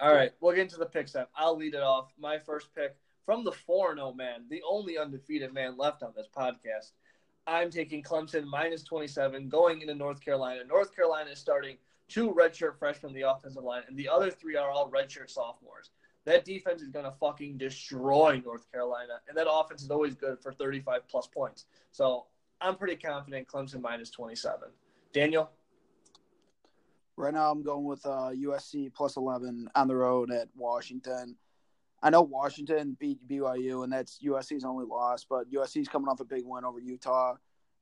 All 0.00 0.12
right, 0.12 0.32
we'll 0.40 0.54
get 0.54 0.62
into 0.62 0.76
the 0.76 0.86
picks 0.86 1.14
up. 1.14 1.30
I'll 1.36 1.56
lead 1.56 1.74
it 1.74 1.82
off. 1.82 2.12
My 2.18 2.38
first 2.38 2.74
pick 2.74 2.96
from 3.24 3.44
the 3.44 3.52
4 3.52 3.94
0 3.94 4.12
man, 4.12 4.44
the 4.50 4.62
only 4.68 4.98
undefeated 4.98 5.52
man 5.52 5.76
left 5.76 6.02
on 6.02 6.12
this 6.16 6.26
podcast. 6.36 6.92
I'm 7.46 7.70
taking 7.70 8.02
Clemson 8.02 8.44
minus 8.44 8.82
27 8.82 9.48
going 9.48 9.82
into 9.82 9.94
North 9.94 10.20
Carolina. 10.20 10.64
North 10.64 10.94
Carolina 10.94 11.30
is 11.30 11.38
starting 11.38 11.76
two 12.08 12.32
redshirt 12.32 12.78
freshmen 12.78 13.10
on 13.10 13.14
the 13.14 13.28
offensive 13.28 13.62
line, 13.62 13.82
and 13.86 13.96
the 13.96 14.08
other 14.08 14.30
three 14.30 14.56
are 14.56 14.70
all 14.70 14.90
redshirt 14.90 15.30
sophomores. 15.30 15.90
That 16.24 16.44
defense 16.44 16.80
is 16.80 16.88
going 16.88 17.04
to 17.04 17.12
fucking 17.12 17.58
destroy 17.58 18.40
North 18.44 18.70
Carolina, 18.72 19.20
and 19.28 19.36
that 19.36 19.46
offense 19.50 19.82
is 19.82 19.90
always 19.90 20.14
good 20.14 20.40
for 20.40 20.52
35 20.52 21.06
plus 21.06 21.26
points. 21.26 21.66
So 21.92 22.24
I'm 22.60 22.76
pretty 22.76 22.96
confident 22.96 23.46
Clemson 23.46 23.80
minus 23.80 24.10
27. 24.10 24.70
Daniel? 25.12 25.50
Right 27.16 27.32
now, 27.32 27.50
I'm 27.50 27.62
going 27.62 27.84
with 27.84 28.04
uh, 28.04 28.30
USC 28.34 28.92
plus 28.92 29.16
11 29.16 29.68
on 29.74 29.88
the 29.88 29.94
road 29.94 30.32
at 30.32 30.48
Washington. 30.56 31.36
I 32.02 32.10
know 32.10 32.22
Washington 32.22 32.96
beat 32.98 33.26
BYU, 33.28 33.84
and 33.84 33.92
that's 33.92 34.18
USC's 34.18 34.64
only 34.64 34.84
loss, 34.84 35.24
but 35.28 35.50
USC's 35.50 35.88
coming 35.88 36.08
off 36.08 36.20
a 36.20 36.24
big 36.24 36.42
win 36.44 36.64
over 36.64 36.80
Utah. 36.80 37.36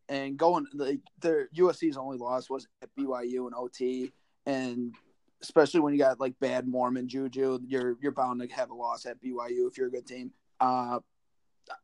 And 0.08 0.36
going, 0.36 0.66
like, 0.74 1.00
their 1.20 1.48
USC's 1.56 1.96
only 1.96 2.18
loss 2.18 2.50
was 2.50 2.68
at 2.82 2.90
BYU 2.98 3.46
and 3.46 3.54
OT. 3.54 4.12
And 4.44 4.94
especially 5.42 5.80
when 5.80 5.92
you 5.92 5.98
got 5.98 6.20
like 6.20 6.38
bad 6.40 6.68
Mormon 6.68 7.08
Juju, 7.08 7.60
you're 7.66 7.96
you're 8.00 8.12
bound 8.12 8.40
to 8.40 8.54
have 8.54 8.70
a 8.70 8.74
loss 8.74 9.06
at 9.06 9.22
BYU 9.22 9.68
if 9.68 9.78
you're 9.78 9.88
a 9.88 9.90
good 9.90 10.06
team. 10.06 10.32
Uh, 10.60 11.00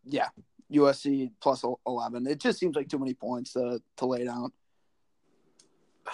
yeah, 0.05 0.29
USC 0.73 1.31
plus 1.41 1.65
11. 1.87 2.27
It 2.27 2.41
just 2.41 2.59
seems 2.59 2.77
like 2.77 2.89
too 2.89 2.99
many 2.99 3.15
points 3.15 3.53
to, 3.55 3.81
to 3.97 4.07
lay 4.07 4.25
down. 4.25 4.53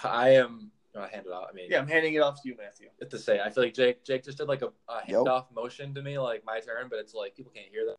I 0.02 0.30
am. 0.30 0.70
I'll 0.96 1.08
hand 1.08 1.26
it 1.26 1.32
out. 1.32 1.48
I 1.50 1.52
mean, 1.52 1.66
Yeah, 1.70 1.80
I'm 1.80 1.88
handing 1.88 2.14
it 2.14 2.20
off 2.20 2.40
to 2.42 2.48
you, 2.48 2.56
Matthew. 2.56 2.88
What 2.98 3.10
to 3.10 3.18
say? 3.18 3.40
I 3.40 3.50
feel 3.50 3.64
like 3.64 3.74
Jake 3.74 4.04
Jake 4.04 4.22
just 4.24 4.38
did 4.38 4.48
like 4.48 4.62
a, 4.62 4.66
a 4.88 5.00
Yep. 5.08 5.20
handoff 5.20 5.44
motion 5.54 5.94
to 5.94 6.02
me, 6.02 6.18
like 6.18 6.44
my 6.44 6.60
turn, 6.60 6.86
but 6.88 6.98
it's 7.00 7.14
like 7.14 7.34
people 7.34 7.52
can't 7.54 7.68
hear 7.68 7.86
that. 7.86 7.96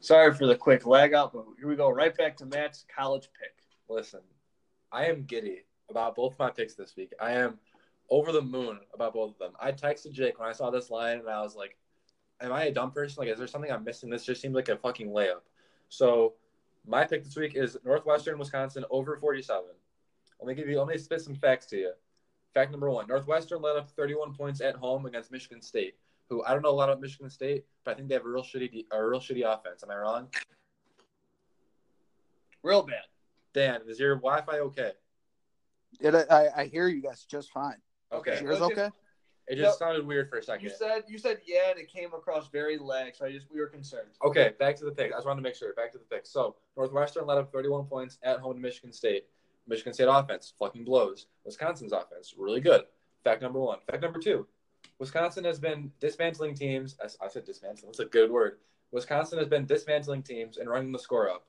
Sorry 0.00 0.34
for 0.34 0.46
the 0.46 0.56
quick 0.56 0.84
lag 0.86 1.14
out, 1.14 1.32
but 1.32 1.46
here 1.58 1.68
we 1.68 1.76
go. 1.76 1.88
Right 1.88 2.14
back 2.16 2.36
to 2.38 2.46
Matt's 2.46 2.84
college 2.94 3.28
pick. 3.40 3.54
Listen, 3.88 4.20
I 4.92 5.06
am 5.06 5.24
giddy 5.24 5.64
about 5.88 6.14
both 6.14 6.38
my 6.38 6.50
picks 6.50 6.74
this 6.74 6.94
week. 6.96 7.12
I 7.20 7.32
am 7.32 7.58
over 8.10 8.32
the 8.32 8.42
moon 8.42 8.80
about 8.92 9.14
both 9.14 9.30
of 9.32 9.38
them. 9.38 9.52
I 9.58 9.72
texted 9.72 10.12
Jake 10.12 10.38
when 10.38 10.48
I 10.48 10.52
saw 10.52 10.70
this 10.70 10.90
line, 10.90 11.20
and 11.20 11.28
I 11.30 11.40
was 11.40 11.56
like, 11.56 11.78
"Am 12.40 12.52
I 12.52 12.64
a 12.64 12.72
dumb 12.72 12.90
person? 12.90 13.16
Like, 13.20 13.28
is 13.32 13.38
there 13.38 13.46
something 13.46 13.70
I'm 13.72 13.84
missing? 13.84 14.10
This 14.10 14.26
just 14.26 14.42
seems 14.42 14.54
like 14.54 14.68
a 14.68 14.76
fucking 14.76 15.08
layup." 15.08 15.40
So, 15.88 16.34
My 16.86 17.04
pick 17.04 17.24
this 17.24 17.36
week 17.36 17.54
is 17.54 17.76
Northwestern 17.84 18.38
Wisconsin 18.38 18.84
over 18.90 19.16
47. 19.16 19.64
Let 20.40 20.48
me 20.48 20.54
give 20.54 20.68
you. 20.68 20.78
Let 20.78 20.88
me 20.88 20.98
spit 20.98 21.22
some 21.22 21.34
facts 21.34 21.66
to 21.66 21.76
you. 21.76 21.92
Fact 22.52 22.70
number 22.70 22.90
one: 22.90 23.06
Northwestern 23.06 23.62
led 23.62 23.76
up 23.76 23.90
31 23.90 24.34
points 24.34 24.60
at 24.60 24.74
home 24.76 25.06
against 25.06 25.32
Michigan 25.32 25.62
State, 25.62 25.94
who 26.28 26.44
I 26.44 26.52
don't 26.52 26.62
know 26.62 26.70
a 26.70 26.70
lot 26.70 26.90
about 26.90 27.00
Michigan 27.00 27.30
State, 27.30 27.64
but 27.84 27.92
I 27.92 27.94
think 27.94 28.08
they 28.08 28.14
have 28.14 28.26
a 28.26 28.28
real 28.28 28.42
shitty, 28.42 28.84
a 28.92 29.04
real 29.04 29.20
shitty 29.20 29.44
offense. 29.44 29.82
Am 29.82 29.90
I 29.90 29.96
wrong? 29.96 30.28
Real 32.62 32.82
bad. 32.82 33.04
Dan, 33.54 33.80
is 33.86 33.98
your 34.00 34.16
Wi-Fi 34.16 34.58
okay? 34.58 34.92
It, 36.00 36.14
I, 36.30 36.48
I 36.56 36.64
hear 36.66 36.88
you 36.88 37.00
guys 37.00 37.24
just 37.24 37.50
fine. 37.52 37.76
Okay. 38.12 38.32
Is 38.32 38.40
yours 38.40 38.60
okay? 38.60 38.90
It 39.46 39.56
just 39.56 39.78
sounded 39.78 40.06
weird 40.06 40.30
for 40.30 40.38
a 40.38 40.42
second. 40.42 40.64
You 40.64 40.70
said 40.70 41.04
you 41.06 41.18
said 41.18 41.40
yeah, 41.44 41.70
and 41.70 41.78
it 41.78 41.88
came 41.88 42.14
across 42.14 42.48
very 42.48 42.78
lag, 42.78 43.14
so 43.14 43.26
I 43.26 43.32
just 43.32 43.46
we 43.52 43.60
were 43.60 43.66
concerned. 43.66 44.08
Okay, 44.24 44.54
back 44.58 44.76
to 44.76 44.84
the 44.84 44.90
pick. 44.90 45.12
I 45.12 45.16
just 45.16 45.26
wanted 45.26 45.42
to 45.42 45.42
make 45.42 45.54
sure. 45.54 45.74
Back 45.74 45.92
to 45.92 45.98
the 45.98 46.04
pick. 46.04 46.26
So 46.26 46.56
Northwestern 46.76 47.26
led 47.26 47.38
up 47.38 47.52
31 47.52 47.84
points 47.84 48.18
at 48.22 48.38
home 48.38 48.54
to 48.54 48.60
Michigan 48.60 48.92
State. 48.92 49.26
Michigan 49.66 49.92
State 49.92 50.08
offense 50.08 50.52
fucking 50.58 50.84
blows. 50.84 51.26
Wisconsin's 51.44 51.92
offense 51.92 52.34
really 52.38 52.60
good. 52.60 52.82
Fact 53.22 53.42
number 53.42 53.60
one. 53.60 53.78
Fact 53.90 54.02
number 54.02 54.18
two. 54.18 54.46
Wisconsin 54.98 55.44
has 55.44 55.58
been 55.58 55.90
dismantling 56.00 56.54
teams. 56.54 56.96
I 57.02 57.26
I 57.26 57.28
said 57.28 57.44
dismantling. 57.44 57.88
That's 57.88 58.00
a 58.00 58.06
good 58.06 58.30
word. 58.30 58.58
Wisconsin 58.92 59.38
has 59.38 59.48
been 59.48 59.66
dismantling 59.66 60.22
teams 60.22 60.56
and 60.56 60.70
running 60.70 60.92
the 60.92 60.98
score 60.98 61.28
up. 61.28 61.46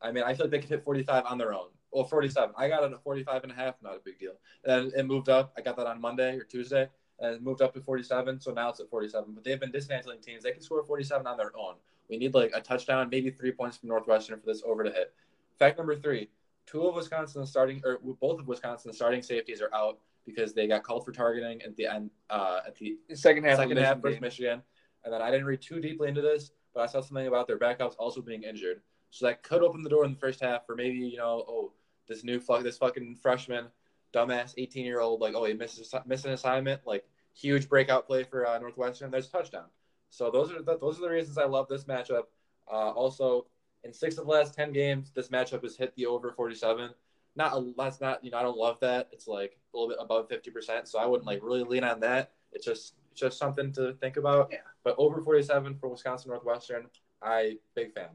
I 0.00 0.10
mean, 0.10 0.24
I 0.24 0.34
feel 0.34 0.46
like 0.46 0.52
they 0.52 0.58
could 0.60 0.70
hit 0.70 0.84
45 0.84 1.24
on 1.26 1.38
their 1.38 1.52
own. 1.52 1.68
Well, 1.92 2.04
47. 2.04 2.54
I 2.56 2.68
got 2.68 2.84
it 2.84 2.92
at 2.92 3.02
45 3.02 3.42
and 3.44 3.52
a 3.52 3.54
half. 3.54 3.74
Not 3.82 3.96
a 3.96 4.00
big 4.04 4.18
deal. 4.18 4.32
And 4.64 4.92
it 4.92 5.06
moved 5.06 5.28
up. 5.28 5.52
I 5.56 5.60
got 5.60 5.76
that 5.76 5.86
on 5.86 6.00
Monday 6.00 6.36
or 6.36 6.44
Tuesday. 6.44 6.88
And 7.20 7.42
moved 7.42 7.62
up 7.62 7.74
to 7.74 7.80
47. 7.80 8.40
So 8.40 8.52
now 8.52 8.68
it's 8.70 8.80
at 8.80 8.88
47. 8.88 9.32
But 9.34 9.44
they've 9.44 9.58
been 9.58 9.72
dismantling 9.72 10.20
teams. 10.20 10.44
They 10.44 10.52
can 10.52 10.62
score 10.62 10.84
47 10.84 11.26
on 11.26 11.36
their 11.36 11.52
own. 11.56 11.74
We 12.08 12.16
need 12.16 12.34
like 12.34 12.52
a 12.54 12.60
touchdown, 12.60 13.08
maybe 13.10 13.30
three 13.30 13.52
points 13.52 13.76
from 13.76 13.88
Northwestern 13.88 14.40
for 14.40 14.46
this 14.46 14.62
over 14.64 14.84
to 14.84 14.90
hit. 14.90 15.12
Fact 15.58 15.76
number 15.76 15.96
three: 15.96 16.30
two 16.66 16.86
of 16.86 16.94
Wisconsin's 16.94 17.50
starting, 17.50 17.82
or 17.84 17.98
both 18.20 18.40
of 18.40 18.46
Wisconsin's 18.46 18.96
starting 18.96 19.22
safeties 19.22 19.60
are 19.60 19.74
out 19.74 19.98
because 20.24 20.52
they 20.52 20.66
got 20.66 20.82
called 20.82 21.04
for 21.04 21.12
targeting 21.12 21.60
at 21.62 21.76
the 21.76 21.86
end, 21.86 22.10
uh, 22.30 22.60
at 22.66 22.76
the 22.76 22.96
second 23.14 23.44
half. 23.44 23.56
second 23.56 23.78
half 23.78 23.96
Michigan 23.96 24.00
versus. 24.02 24.20
Michigan. 24.20 24.62
And 25.04 25.12
then 25.12 25.22
I 25.22 25.30
didn't 25.30 25.46
read 25.46 25.62
too 25.62 25.80
deeply 25.80 26.08
into 26.08 26.20
this, 26.20 26.50
but 26.74 26.82
I 26.82 26.86
saw 26.86 27.00
something 27.00 27.26
about 27.26 27.46
their 27.46 27.58
backups 27.58 27.94
also 27.98 28.20
being 28.20 28.42
injured. 28.42 28.82
So 29.10 29.26
that 29.26 29.42
could 29.42 29.62
open 29.62 29.82
the 29.82 29.88
door 29.88 30.04
in 30.04 30.12
the 30.12 30.18
first 30.18 30.40
half 30.40 30.66
for 30.66 30.74
maybe 30.74 30.98
you 30.98 31.16
know, 31.16 31.44
oh, 31.48 31.72
this 32.06 32.24
new 32.24 32.40
fuck, 32.40 32.62
this 32.62 32.76
fucking 32.78 33.16
freshman, 33.16 33.66
dumbass, 34.12 34.54
eighteen 34.56 34.84
year 34.84 35.00
old, 35.00 35.20
like, 35.20 35.34
oh, 35.34 35.44
he 35.44 35.54
misses 35.54 35.94
missed 36.06 36.24
an 36.24 36.32
assignment, 36.32 36.80
like 36.86 37.04
huge 37.34 37.68
breakout 37.68 38.06
play 38.06 38.24
for 38.24 38.46
uh, 38.46 38.58
Northwestern. 38.58 39.10
There's 39.10 39.28
a 39.28 39.30
touchdown. 39.30 39.66
So 40.10 40.30
those 40.30 40.50
are 40.52 40.62
the, 40.62 40.78
those 40.78 40.98
are 40.98 41.02
the 41.02 41.10
reasons 41.10 41.38
I 41.38 41.44
love 41.44 41.68
this 41.68 41.84
matchup. 41.84 42.24
Uh, 42.70 42.90
also, 42.90 43.46
in 43.84 43.92
six 43.92 44.18
of 44.18 44.24
the 44.24 44.30
last 44.30 44.54
ten 44.54 44.72
games, 44.72 45.10
this 45.14 45.28
matchup 45.28 45.62
has 45.62 45.76
hit 45.76 45.94
the 45.96 46.06
over 46.06 46.32
47. 46.32 46.90
Not 47.36 47.52
a, 47.52 47.72
that's 47.76 48.00
not 48.00 48.24
you 48.24 48.30
know 48.30 48.38
I 48.38 48.42
don't 48.42 48.58
love 48.58 48.80
that. 48.80 49.08
It's 49.12 49.28
like 49.28 49.58
a 49.72 49.76
little 49.76 49.88
bit 49.88 49.98
above 50.00 50.28
50 50.28 50.50
percent. 50.50 50.88
So 50.88 50.98
I 50.98 51.06
wouldn't 51.06 51.26
like 51.26 51.40
really 51.42 51.62
lean 51.62 51.84
on 51.84 52.00
that. 52.00 52.32
It's 52.52 52.64
just 52.64 52.94
it's 53.12 53.20
just 53.20 53.38
something 53.38 53.72
to 53.74 53.92
think 53.94 54.16
about. 54.16 54.48
Yeah. 54.50 54.58
But 54.84 54.94
over 54.98 55.20
47 55.20 55.76
for 55.78 55.88
Wisconsin 55.88 56.30
Northwestern, 56.30 56.86
I 57.22 57.58
big 57.74 57.92
fan. 57.92 58.08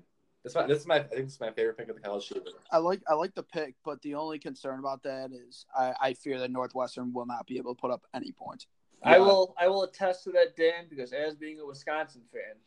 This 0.44 0.52
is 0.52 0.56
my, 0.56 0.68
this 0.68 0.80
is 0.80 0.88
my 0.88 0.96
I 0.96 1.04
think 1.04 1.26
this 1.26 1.34
is 1.36 1.40
my 1.40 1.52
favorite 1.52 1.78
pick 1.78 1.88
of 1.88 1.96
the 1.96 2.02
college 2.02 2.28
season. 2.28 2.54
I 2.72 2.78
like 2.78 3.02
I 3.08 3.14
like 3.14 3.34
the 3.34 3.44
pick, 3.44 3.76
but 3.86 4.02
the 4.02 4.16
only 4.16 4.40
concern 4.40 4.80
about 4.80 5.04
that 5.04 5.32
is 5.32 5.66
I, 5.74 5.94
I 6.02 6.14
fear 6.14 6.38
that 6.40 6.52
Northwestern 6.52 7.14
will 7.14 7.26
not 7.26 7.48
be 7.48 7.58
able 7.58 7.74
to 7.74 7.80
put 7.80 7.92
up 7.92 8.04
any 8.14 8.34
points. 8.34 8.68
I 9.04 9.20
will 9.20 9.56
I 9.58 9.68
will 9.68 9.84
attest 9.84 10.26
to 10.26 10.32
that, 10.32 10.56
Dan, 10.58 10.88
because 10.90 11.14
as 11.14 11.36
being 11.36 11.60
a 11.60 11.66
Wisconsin 11.66 12.24
fan, 12.32 12.58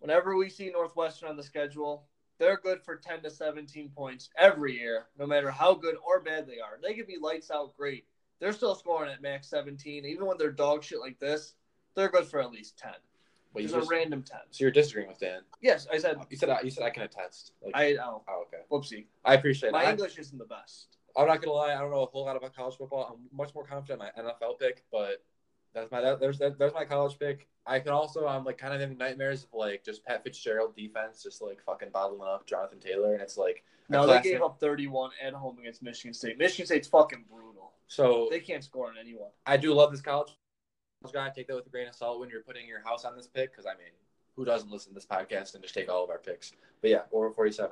whenever 0.00 0.36
we 0.36 0.48
see 0.48 0.70
Northwestern 0.70 1.28
on 1.28 1.36
the 1.36 1.42
schedule, 1.42 2.04
they're 2.38 2.56
good 2.56 2.82
for 2.82 2.96
ten 2.96 3.22
to 3.22 3.30
seventeen 3.30 3.90
points 3.90 4.30
every 4.36 4.76
year, 4.78 5.06
no 5.16 5.26
matter 5.26 5.50
how 5.50 5.74
good 5.74 5.96
or 6.04 6.20
bad 6.20 6.48
they 6.48 6.58
are. 6.58 6.78
They 6.82 6.94
could 6.94 7.06
be 7.06 7.18
lights 7.20 7.50
out 7.50 7.76
great. 7.76 8.06
They're 8.40 8.52
still 8.52 8.74
scoring 8.74 9.10
at 9.12 9.22
max 9.22 9.48
seventeen, 9.48 10.04
even 10.04 10.26
when 10.26 10.38
they're 10.38 10.50
dog 10.50 10.82
shit 10.82 11.00
like 11.00 11.20
this. 11.20 11.54
They're 11.94 12.08
good 12.08 12.26
for 12.26 12.40
at 12.40 12.50
least 12.50 12.76
ten. 12.76 12.94
But 13.52 13.62
you 13.62 13.68
Just 13.68 13.76
a 13.76 13.80
just, 13.80 13.90
random 13.90 14.22
ten. 14.22 14.40
so 14.50 14.62
you're 14.64 14.70
disagreeing 14.70 15.08
with 15.08 15.18
Dan. 15.18 15.40
Yes, 15.60 15.86
I 15.92 15.98
said 15.98 16.18
You 16.30 16.36
said 16.36 16.50
I- 16.50 16.60
you 16.62 16.70
said 16.70 16.84
I 16.84 16.90
can 16.90 17.02
attest. 17.02 17.52
Like, 17.62 17.72
I 17.74 17.96
oh 17.96 18.22
oh 18.28 18.44
okay. 18.46 18.62
whoopsie. 18.70 19.06
I 19.24 19.34
appreciate 19.34 19.72
My 19.72 19.82
it. 19.82 19.86
I- 19.86 19.90
English 19.90 20.18
isn't 20.18 20.38
the 20.38 20.44
best. 20.44 20.96
I'm 21.16 21.26
not 21.26 21.42
gonna 21.42 21.52
lie, 21.56 21.74
I 21.74 21.78
don't 21.80 21.90
know 21.90 22.02
a 22.02 22.06
whole 22.06 22.24
lot 22.24 22.36
about 22.36 22.54
college 22.54 22.76
football. 22.76 23.12
I'm 23.12 23.36
much 23.36 23.52
more 23.54 23.64
confident 23.64 24.00
in 24.16 24.24
my 24.24 24.30
NFL 24.32 24.58
pick, 24.60 24.84
but 24.92 25.24
that's 25.74 25.90
my 25.90 26.00
that, 26.00 26.20
there's 26.20 26.38
that, 26.38 26.58
there's 26.58 26.72
my 26.74 26.84
college 26.84 27.18
pick. 27.18 27.48
I 27.66 27.80
can 27.80 27.90
also 27.92 28.26
I'm 28.26 28.44
like 28.44 28.58
kind 28.58 28.72
of 28.72 28.80
having 28.80 28.96
nightmares 28.96 29.42
of 29.44 29.48
like 29.52 29.84
just 29.84 30.04
Pat 30.04 30.22
Fitzgerald 30.22 30.76
defense, 30.76 31.22
just 31.22 31.42
like 31.42 31.60
fucking 31.64 31.90
bottling 31.92 32.22
up 32.28 32.46
Jonathan 32.46 32.78
Taylor, 32.78 33.14
and 33.14 33.22
it's 33.22 33.36
like 33.36 33.64
No, 33.88 34.02
they 34.06 34.12
classic- 34.14 34.32
gave 34.32 34.42
up 34.42 34.60
31 34.60 35.10
at 35.20 35.32
home 35.32 35.58
against 35.58 35.82
Michigan 35.82 36.14
State. 36.14 36.38
Michigan 36.38 36.66
State's 36.66 36.86
fucking 36.86 37.24
brutal. 37.28 37.72
So 37.88 38.28
They 38.30 38.38
can't 38.38 38.62
score 38.62 38.86
on 38.88 38.94
anyone. 38.96 39.30
I 39.44 39.56
do 39.56 39.74
love 39.74 39.90
this 39.90 40.00
college 40.00 40.30
guy. 41.08 41.30
Take 41.34 41.48
that 41.48 41.56
with 41.56 41.66
a 41.66 41.70
grain 41.70 41.88
of 41.88 41.94
salt 41.94 42.20
when 42.20 42.28
you're 42.28 42.42
putting 42.42 42.68
your 42.68 42.82
house 42.82 43.04
on 43.04 43.16
this 43.16 43.26
pick, 43.26 43.52
because 43.52 43.66
I 43.66 43.70
mean, 43.70 43.92
who 44.36 44.44
doesn't 44.44 44.70
listen 44.70 44.90
to 44.90 44.94
this 44.94 45.06
podcast 45.06 45.54
and 45.54 45.62
just 45.62 45.74
take 45.74 45.88
all 45.88 46.04
of 46.04 46.10
our 46.10 46.18
picks? 46.18 46.52
But 46.82 46.90
yeah, 46.90 47.02
over 47.12 47.30
47. 47.30 47.70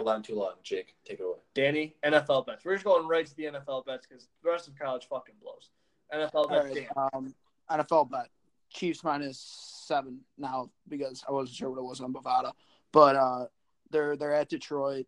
Hold 0.00 0.10
on 0.10 0.22
too 0.22 0.36
long, 0.36 0.52
Jake. 0.62 0.94
Take 1.04 1.20
it 1.20 1.24
away. 1.24 1.38
Danny, 1.54 1.96
NFL 2.04 2.46
bets. 2.46 2.64
We're 2.64 2.74
just 2.74 2.84
going 2.84 3.08
right 3.08 3.26
to 3.26 3.36
the 3.36 3.44
NFL 3.44 3.86
bets 3.86 4.06
because 4.06 4.28
the 4.42 4.50
rest 4.50 4.68
of 4.68 4.78
college 4.78 5.08
fucking 5.08 5.34
blows. 5.42 5.70
NFL 6.14 6.30
All 6.34 6.48
bets, 6.48 6.76
right, 6.76 7.12
um, 7.14 7.34
NFL 7.70 8.10
bet 8.10 8.28
Chiefs 8.70 9.02
minus 9.02 9.38
seven 9.86 10.20
now 10.36 10.70
because 10.88 11.24
I 11.28 11.32
wasn't 11.32 11.56
sure 11.56 11.70
what 11.70 11.78
it 11.78 11.84
was 11.84 12.00
on 12.00 12.12
Bovada, 12.12 12.52
but 12.92 13.16
uh, 13.16 13.46
they're 13.90 14.16
they're 14.16 14.34
at 14.34 14.48
Detroit. 14.48 15.06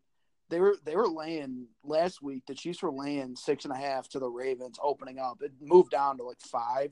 They 0.49 0.61
were 0.61 0.77
they 0.85 0.97
were 0.97 1.09
laying 1.09 1.67
last 1.85 2.23
week. 2.23 2.45
The 2.47 2.55
Chiefs 2.55 2.83
were 2.83 2.93
laying 2.93 3.37
six 3.37 3.65
and 3.65 3.73
a 3.73 3.77
half 3.77 4.09
to 4.11 4.19
the 4.19 4.29
Ravens 4.29 4.79
opening 4.83 5.19
up. 5.19 5.43
It 5.43 5.53
moved 5.61 5.93
down 5.93 6.17
to 6.19 6.25
like 6.25 6.41
five, 6.41 6.91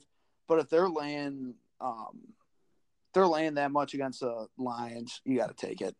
but 0.49 0.59
if 0.59 0.69
they're 0.69 0.89
laying 0.89 1.53
um, 1.79 2.19
they're 3.13 3.27
laying 3.27 3.53
that 3.53 3.71
much 3.71 3.93
against 3.93 4.19
the 4.19 4.47
Lions, 4.57 5.21
you 5.23 5.37
got 5.37 5.55
to 5.57 5.65
take 5.67 5.79
it. 5.79 5.95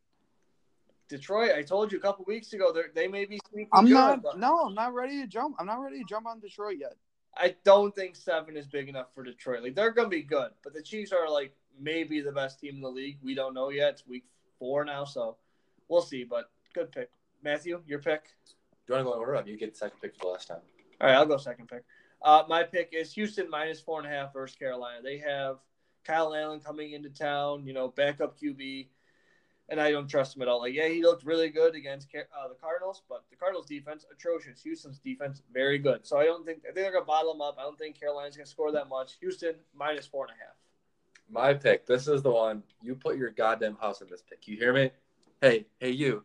Detroit, 1.07 1.51
I 1.55 1.63
told 1.63 1.91
you 1.91 1.97
a 1.97 2.01
couple 2.01 2.23
weeks 2.25 2.53
ago, 2.53 2.71
they're- 2.71 2.91
they 2.93 3.07
may 3.07 3.25
be 3.25 3.39
sneaky 3.49 3.69
I'm 3.73 3.85
good, 3.85 3.93
not. 3.93 4.21
but 4.21 4.37
No, 4.39 4.59
I'm 4.59 4.75
not 4.75 4.93
ready 4.93 5.21
to 5.21 5.27
jump. 5.27 5.55
I'm 5.57 5.65
not 5.65 5.79
ready 5.79 5.99
to 5.99 6.05
jump 6.05 6.27
on 6.27 6.39
Detroit 6.39 6.77
yet. 6.79 6.93
I 7.35 7.55
don't 7.63 7.95
think 7.95 8.15
seven 8.15 8.57
is 8.57 8.67
big 8.67 8.89
enough 8.89 9.07
for 9.15 9.23
Detroit. 9.23 9.63
Like 9.63 9.75
they're 9.75 9.91
gonna 9.91 10.09
be 10.09 10.21
good, 10.23 10.51
but 10.63 10.73
the 10.73 10.81
Chiefs 10.83 11.11
are 11.11 11.29
like 11.29 11.55
maybe 11.79 12.21
the 12.21 12.31
best 12.31 12.59
team 12.59 12.75
in 12.75 12.81
the 12.81 12.89
league. 12.89 13.17
We 13.23 13.33
don't 13.33 13.53
know 13.53 13.69
yet. 13.69 13.93
It's 13.93 14.07
week 14.07 14.25
four 14.59 14.83
now, 14.83 15.03
so 15.05 15.37
we'll 15.87 16.01
see. 16.01 16.23
But 16.25 16.51
good 16.73 16.91
pick, 16.91 17.09
Matthew. 17.41 17.81
Your 17.87 17.99
pick. 17.99 18.23
Do 18.85 18.93
you 18.93 18.95
want 18.95 19.01
to 19.01 19.11
go 19.11 19.13
in 19.13 19.19
order? 19.19 19.35
Or 19.37 19.47
You 19.47 19.57
get 19.57 19.71
the 19.73 19.77
second 19.77 19.99
pick 20.01 20.15
for 20.15 20.25
the 20.25 20.27
last 20.27 20.47
time. 20.47 20.61
All 20.99 21.07
right, 21.07 21.15
I'll 21.15 21.25
go 21.25 21.37
second 21.37 21.67
pick. 21.69 21.83
Uh, 22.21 22.43
my 22.47 22.63
pick 22.63 22.89
is 22.91 23.13
Houston 23.13 23.49
minus 23.49 23.79
four 23.79 23.99
and 23.99 24.07
a 24.07 24.11
half 24.11 24.33
versus 24.33 24.55
Carolina. 24.55 25.01
They 25.01 25.17
have 25.19 25.57
Kyle 26.03 26.35
Allen 26.35 26.59
coming 26.59 26.93
into 26.93 27.09
town, 27.09 27.65
you 27.65 27.73
know, 27.73 27.89
backup 27.89 28.39
QB, 28.39 28.87
and 29.69 29.79
I 29.79 29.91
don't 29.91 30.07
trust 30.07 30.35
him 30.35 30.41
at 30.41 30.47
all. 30.47 30.61
Like, 30.61 30.73
yeah, 30.73 30.87
he 30.87 31.01
looked 31.01 31.23
really 31.23 31.49
good 31.49 31.75
against 31.75 32.07
uh, 32.15 32.47
the 32.47 32.55
Cardinals, 32.55 33.03
but 33.07 33.23
the 33.29 33.35
Cardinals' 33.35 33.67
defense 33.67 34.05
atrocious. 34.11 34.61
Houston's 34.63 34.99
defense 34.99 35.41
very 35.53 35.77
good. 35.77 36.05
So 36.05 36.17
I 36.17 36.25
don't 36.25 36.45
think 36.45 36.59
I 36.63 36.73
think 36.73 36.75
they're 36.75 36.91
gonna 36.91 37.05
bottle 37.05 37.33
them 37.33 37.41
up. 37.41 37.57
I 37.57 37.63
don't 37.63 37.77
think 37.77 37.99
Carolina's 37.99 38.35
gonna 38.35 38.47
score 38.47 38.71
that 38.71 38.89
much. 38.89 39.17
Houston 39.21 39.55
minus 39.73 40.05
four 40.05 40.25
and 40.25 40.33
a 40.33 40.43
half. 40.43 40.55
My 41.29 41.53
pick. 41.53 41.85
This 41.85 42.07
is 42.07 42.23
the 42.23 42.31
one. 42.31 42.63
You 42.81 42.95
put 42.95 43.17
your 43.17 43.29
goddamn 43.29 43.77
house 43.79 44.01
in 44.01 44.09
this 44.09 44.23
pick. 44.27 44.47
You 44.47 44.57
hear 44.57 44.73
me? 44.73 44.91
Hey, 45.41 45.67
hey, 45.79 45.91
you. 45.91 46.23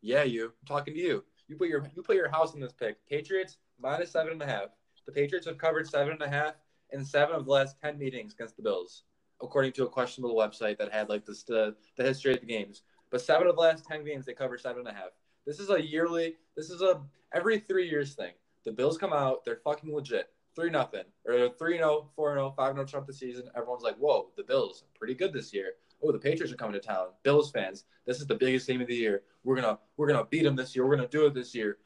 Yeah, 0.00 0.22
you. 0.22 0.44
I'm 0.44 0.66
talking 0.66 0.94
to 0.94 1.00
you. 1.00 1.24
You 1.48 1.56
put 1.56 1.68
your 1.68 1.84
you 1.94 2.02
put 2.02 2.16
your 2.16 2.28
house 2.28 2.54
in 2.54 2.60
this 2.60 2.72
pick. 2.72 3.04
Patriots 3.08 3.58
minus 3.80 4.12
seven 4.12 4.32
and 4.32 4.42
a 4.42 4.46
half. 4.46 4.68
The 5.06 5.12
Patriots 5.12 5.46
have 5.46 5.58
covered 5.58 5.88
seven 5.88 6.12
and 6.12 6.22
a 6.22 6.28
half 6.28 6.54
in 6.90 7.04
seven 7.04 7.36
of 7.36 7.44
the 7.44 7.50
last 7.50 7.76
ten 7.80 7.98
meetings 7.98 8.34
against 8.34 8.56
the 8.56 8.62
Bills, 8.62 9.02
according 9.42 9.72
to 9.72 9.84
a 9.84 9.88
questionable 9.88 10.34
website 10.34 10.78
that 10.78 10.92
had 10.92 11.08
like 11.08 11.24
the, 11.26 11.74
the 11.96 12.02
history 12.02 12.34
of 12.34 12.40
the 12.40 12.46
games. 12.46 12.82
But 13.10 13.20
seven 13.20 13.46
of 13.46 13.56
the 13.56 13.60
last 13.60 13.84
ten 13.84 14.04
games 14.04 14.26
they 14.26 14.32
cover 14.32 14.56
seven 14.58 14.86
and 14.86 14.88
a 14.88 14.98
half. 14.98 15.10
This 15.46 15.60
is 15.60 15.70
a 15.70 15.80
yearly. 15.80 16.36
This 16.56 16.70
is 16.70 16.80
a 16.80 17.02
every 17.34 17.58
three 17.60 17.88
years 17.88 18.14
thing. 18.14 18.32
The 18.64 18.72
Bills 18.72 18.96
come 18.96 19.12
out. 19.12 19.44
They're 19.44 19.60
fucking 19.62 19.94
legit. 19.94 20.30
Three 20.56 20.70
nothing 20.70 21.04
or 21.26 21.50
three 21.58 21.78
0 21.78 22.10
four 22.14 22.34
0 22.34 22.54
five 22.56 22.74
0 22.74 22.86
Trump 22.86 23.06
the 23.06 23.12
season. 23.12 23.50
Everyone's 23.56 23.82
like, 23.82 23.96
whoa, 23.96 24.30
the 24.36 24.44
Bills 24.44 24.84
pretty 24.94 25.14
good 25.14 25.32
this 25.32 25.52
year. 25.52 25.72
Oh, 26.02 26.12
the 26.12 26.18
Patriots 26.18 26.52
are 26.52 26.56
coming 26.56 26.74
to 26.74 26.86
town. 26.86 27.08
Bills 27.24 27.50
fans, 27.50 27.84
this 28.06 28.20
is 28.20 28.26
the 28.26 28.34
biggest 28.34 28.66
game 28.66 28.80
of 28.80 28.86
the 28.86 28.94
year. 28.94 29.22
We're 29.42 29.56
gonna 29.56 29.78
we're 29.96 30.06
gonna 30.06 30.24
beat 30.24 30.44
them 30.44 30.54
this 30.56 30.74
year. 30.74 30.86
We're 30.86 30.96
gonna 30.96 31.08
do 31.08 31.26
it 31.26 31.34
this 31.34 31.54
year. 31.54 31.78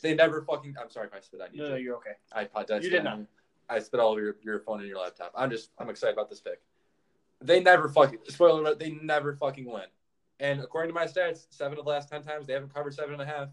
They 0.00 0.14
never 0.14 0.42
fucking. 0.42 0.76
I'm 0.80 0.90
sorry 0.90 1.08
if 1.08 1.14
I 1.14 1.20
spit 1.20 1.40
on 1.40 1.48
you. 1.52 1.62
No, 1.62 1.68
no 1.70 1.76
you're 1.76 1.96
okay. 1.96 2.12
I 2.32 2.42
apologize. 2.42 2.84
You 2.84 2.90
did 2.90 3.04
not. 3.04 3.20
I 3.68 3.78
spit 3.80 4.00
all 4.00 4.12
over 4.12 4.20
your, 4.20 4.36
your 4.42 4.60
phone 4.60 4.80
and 4.80 4.88
your 4.88 4.98
laptop. 4.98 5.32
I'm 5.36 5.50
just 5.50 5.70
I'm 5.78 5.90
excited 5.90 6.14
about 6.14 6.30
this 6.30 6.40
pick. 6.40 6.60
They 7.40 7.60
never 7.60 7.88
fucking 7.88 8.20
spoiler 8.28 8.60
alert, 8.60 8.78
they 8.78 8.90
never 8.90 9.36
fucking 9.36 9.66
win. 9.66 9.84
And 10.40 10.60
according 10.60 10.90
to 10.90 10.94
my 10.94 11.04
stats, 11.04 11.46
seven 11.50 11.78
of 11.78 11.84
the 11.84 11.90
last 11.90 12.08
ten 12.08 12.22
times 12.22 12.46
they 12.46 12.52
haven't 12.52 12.72
covered 12.72 12.94
seven 12.94 13.12
and 13.12 13.22
a 13.22 13.26
half. 13.26 13.48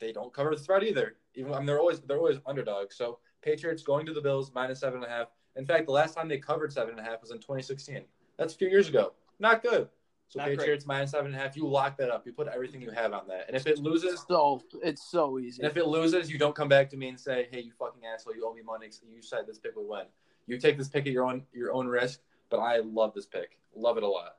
They 0.00 0.12
don't 0.12 0.32
cover 0.32 0.50
the 0.54 0.60
spread 0.60 0.84
either. 0.84 1.16
Even 1.34 1.52
I 1.52 1.58
mean, 1.58 1.66
they're 1.66 1.80
always 1.80 2.00
they're 2.00 2.18
always 2.18 2.38
underdogs. 2.46 2.96
So 2.96 3.18
Patriots 3.42 3.82
going 3.82 4.06
to 4.06 4.12
the 4.12 4.20
Bills 4.20 4.52
minus 4.54 4.80
seven 4.80 5.02
and 5.02 5.10
a 5.10 5.14
half. 5.14 5.28
In 5.56 5.66
fact, 5.66 5.86
the 5.86 5.92
last 5.92 6.14
time 6.14 6.28
they 6.28 6.38
covered 6.38 6.72
seven 6.72 6.90
and 6.90 7.00
a 7.00 7.08
half 7.08 7.20
was 7.20 7.30
in 7.30 7.38
2016. 7.38 8.02
That's 8.36 8.54
a 8.54 8.56
few 8.56 8.68
years 8.68 8.88
ago. 8.88 9.12
Not 9.38 9.62
good. 9.62 9.88
So 10.28 10.40
Not. 10.40 10.48
Patriots 10.48 10.86
minus 10.86 11.12
seven 11.12 11.26
and 11.26 11.34
a 11.34 11.38
half. 11.38 11.56
You 11.56 11.66
lock 11.66 11.96
that 11.98 12.10
up. 12.10 12.26
You 12.26 12.32
put 12.32 12.48
everything 12.48 12.80
you 12.80 12.90
have 12.90 13.12
on 13.12 13.28
that. 13.28 13.44
And 13.46 13.56
if 13.56 13.66
it 13.66 13.78
loses, 13.78 14.24
So 14.26 14.62
it's 14.82 15.04
so 15.08 15.38
easy. 15.38 15.62
and 15.62 15.70
if 15.70 15.76
it 15.76 15.86
loses, 15.86 16.30
you 16.30 16.38
don't 16.38 16.54
come 16.54 16.68
back 16.68 16.88
to 16.90 16.96
me 16.96 17.08
and 17.08 17.20
say, 17.20 17.48
"Hey, 17.52 17.60
you 17.60 17.72
fucking 17.78 18.04
asshole, 18.04 18.34
you 18.34 18.46
owe 18.46 18.52
me 18.52 18.62
money. 18.62 18.90
You 19.08 19.22
said 19.22 19.46
this 19.46 19.58
pick 19.58 19.76
would 19.76 19.86
win." 19.86 20.06
You 20.46 20.58
take 20.58 20.76
this 20.76 20.88
pick 20.88 21.06
at 21.06 21.12
your 21.12 21.24
own 21.24 21.46
your 21.52 21.72
own 21.72 21.86
risk. 21.86 22.20
But 22.50 22.58
I 22.58 22.78
love 22.78 23.14
this 23.14 23.26
pick. 23.26 23.58
Love 23.74 23.96
it 23.96 24.02
a 24.02 24.08
lot. 24.08 24.36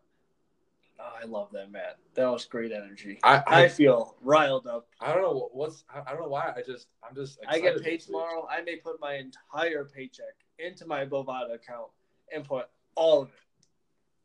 Oh, 1.00 1.12
I 1.22 1.26
love 1.26 1.50
that, 1.52 1.72
Matt. 1.72 1.98
That 2.14 2.28
was 2.28 2.46
great 2.46 2.72
energy. 2.72 3.20
I 3.24 3.44
I 3.48 3.64
I, 3.64 3.68
feel 3.68 4.16
riled 4.22 4.68
up. 4.68 4.88
I 5.02 5.14
don't 5.14 5.22
know 5.22 5.50
what's 5.52 5.84
I 5.94 6.12
don't 6.12 6.22
know 6.22 6.30
why. 6.30 6.54
I 6.56 6.62
just 6.62 6.88
I'm 7.08 7.16
just 7.16 7.40
I 7.48 7.60
get 7.60 7.82
paid 7.82 8.00
tomorrow. 8.02 8.48
I 8.50 8.62
may 8.62 8.78
put 8.78 9.00
my 9.02 9.16
entire 9.16 9.84
paycheck 9.86 10.36
into 10.60 10.86
my 10.86 11.06
Bovada 11.06 11.54
account 11.54 11.88
and 12.34 12.46
put 12.46 12.70
all 12.96 13.24
of 13.24 13.28
it. 13.30 13.34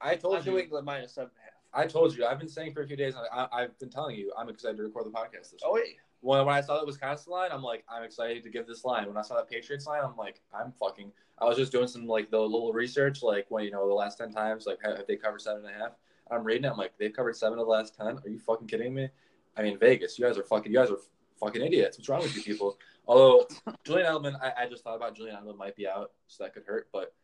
I 0.01 0.15
told 0.17 0.37
I'm 0.37 0.45
you. 0.47 0.53
New 0.53 0.59
England 0.59 0.87
minus 0.87 1.15
seven 1.15 1.31
and 1.31 1.39
a 1.39 1.40
half. 1.40 1.40
I 1.73 1.87
told 1.87 2.17
you. 2.17 2.27
I've 2.27 2.39
been 2.39 2.49
saying 2.49 2.73
for 2.73 2.83
a 2.83 2.87
few 2.87 2.97
days. 2.97 3.15
I, 3.33 3.47
I've 3.53 3.79
been 3.79 3.91
telling 3.91 4.17
you. 4.17 4.33
I'm 4.37 4.49
excited 4.49 4.77
to 4.79 4.83
record 4.83 5.07
the 5.07 5.11
podcast 5.11 5.53
this 5.53 5.61
Oh 5.65 5.73
week. 5.75 5.83
wait, 5.85 5.97
When, 6.21 6.45
when 6.45 6.55
I 6.55 6.61
saw 6.61 6.79
that 6.79 6.87
Wisconsin 6.87 7.33
line, 7.33 7.51
I'm 7.53 7.63
like, 7.63 7.85
I'm 7.89 8.03
excited 8.03 8.43
to 8.43 8.51
give 8.51 8.67
this 8.67 8.85
line. 8.85 9.07
When 9.07 9.17
I 9.17 9.23
saw 9.23 9.37
that 9.37 9.49
Patriots 9.49 9.87
line, 9.87 10.03
I'm 10.05 10.17
like, 10.17 10.41
I'm 10.53 10.73
fucking. 10.73 11.13
I 11.39 11.45
was 11.45 11.57
just 11.57 11.73
doing 11.73 11.87
some 11.87 12.07
like 12.07 12.31
the 12.31 12.41
little 12.41 12.73
research, 12.73 13.23
like 13.23 13.47
when 13.51 13.65
you 13.65 13.71
know 13.71 13.87
the 13.87 13.95
last 13.95 14.19
ten 14.19 14.31
times, 14.33 14.67
like 14.67 14.79
have, 14.85 14.97
have 14.99 15.07
they 15.07 15.17
covered 15.17 15.41
seven 15.41 15.65
and 15.65 15.75
a 15.75 15.79
half? 15.79 15.93
I'm 16.31 16.45
reading 16.45 16.65
it. 16.65 16.69
I'm 16.71 16.77
like, 16.77 16.93
they've 16.99 17.13
covered 17.13 17.37
seven 17.37 17.59
of 17.59 17.67
the 17.67 17.71
last 17.71 17.95
ten. 17.97 18.19
Are 18.19 18.29
you 18.29 18.39
fucking 18.39 18.67
kidding 18.67 18.93
me? 18.95 19.09
I 19.57 19.63
mean, 19.63 19.79
Vegas, 19.79 20.19
you 20.19 20.27
guys 20.27 20.37
are 20.39 20.45
fucking. 20.45 20.71
You 20.73 20.79
guys 20.79 20.91
are 20.91 20.99
fucking 21.39 21.63
idiots. 21.63 21.99
What's 21.99 22.09
wrong 22.09 22.23
with 22.23 22.37
you 22.37 22.43
people? 22.43 22.79
Although 23.07 23.47
Julian 23.85 24.07
Edelman, 24.07 24.41
I, 24.43 24.65
I 24.65 24.69
just 24.69 24.85
thought 24.85 24.97
about 24.97 25.17
Julian 25.17 25.37
Edelman 25.37 25.57
might 25.57 25.75
be 25.77 25.89
out, 25.89 26.13
so 26.27 26.45
that 26.45 26.53
could 26.53 26.65
hurt. 26.65 26.89
But 26.93 27.15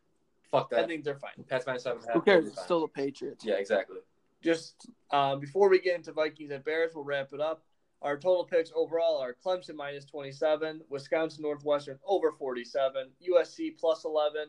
fuck 0.50 0.70
that. 0.70 0.84
I 0.84 0.86
think 0.86 1.04
they're 1.04 1.16
fine. 1.16 1.32
Pats 1.48 1.66
minus 1.66 1.82
seven 1.82 1.98
and 1.98 2.08
a 2.08 2.12
half. 2.12 2.14
Who 2.14 2.22
cares? 2.22 2.44
they'll 2.44 2.52
It's 2.54 2.62
still 2.62 2.80
the 2.80 2.88
Patriots. 2.88 3.44
Yeah, 3.44 3.54
exactly. 3.54 3.98
Just 4.42 4.90
uh, 5.10 5.36
before 5.36 5.68
we 5.68 5.80
get 5.80 5.96
into 5.96 6.12
Vikings 6.12 6.50
and 6.50 6.64
Bears, 6.64 6.92
we'll 6.94 7.04
wrap 7.04 7.32
it 7.32 7.40
up. 7.40 7.62
Our 8.02 8.16
total 8.16 8.44
picks 8.44 8.70
overall 8.74 9.18
are 9.18 9.34
Clemson 9.44 9.74
minus 9.74 10.04
27, 10.04 10.82
Wisconsin 10.90 11.42
Northwestern 11.42 11.98
over 12.06 12.30
47, 12.32 13.10
USC 13.28 13.78
plus 13.78 14.04
11, 14.04 14.48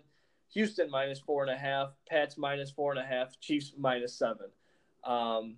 Houston 0.54 0.90
minus 0.90 1.22
4.5, 1.22 1.92
Pats 2.10 2.38
minus 2.38 2.72
4.5, 2.72 3.40
Chiefs 3.40 3.74
minus 3.78 4.18
7. 4.20 4.38
Um, 5.04 5.56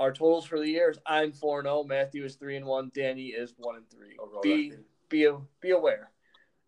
our 0.00 0.12
totals 0.12 0.46
for 0.46 0.58
the 0.58 0.68
year 0.68 0.90
is 0.90 0.98
I'm 1.06 1.32
4 1.32 1.62
0, 1.62 1.84
Matthew 1.84 2.24
is 2.24 2.34
3 2.34 2.56
and 2.56 2.66
1, 2.66 2.90
Danny 2.94 3.26
is 3.28 3.54
1 3.56 3.76
and 3.76 3.90
3. 3.90 4.16
Overall 4.18 4.42
Be, 4.42 4.72
be, 5.08 5.28
be 5.60 5.70
aware. 5.70 6.10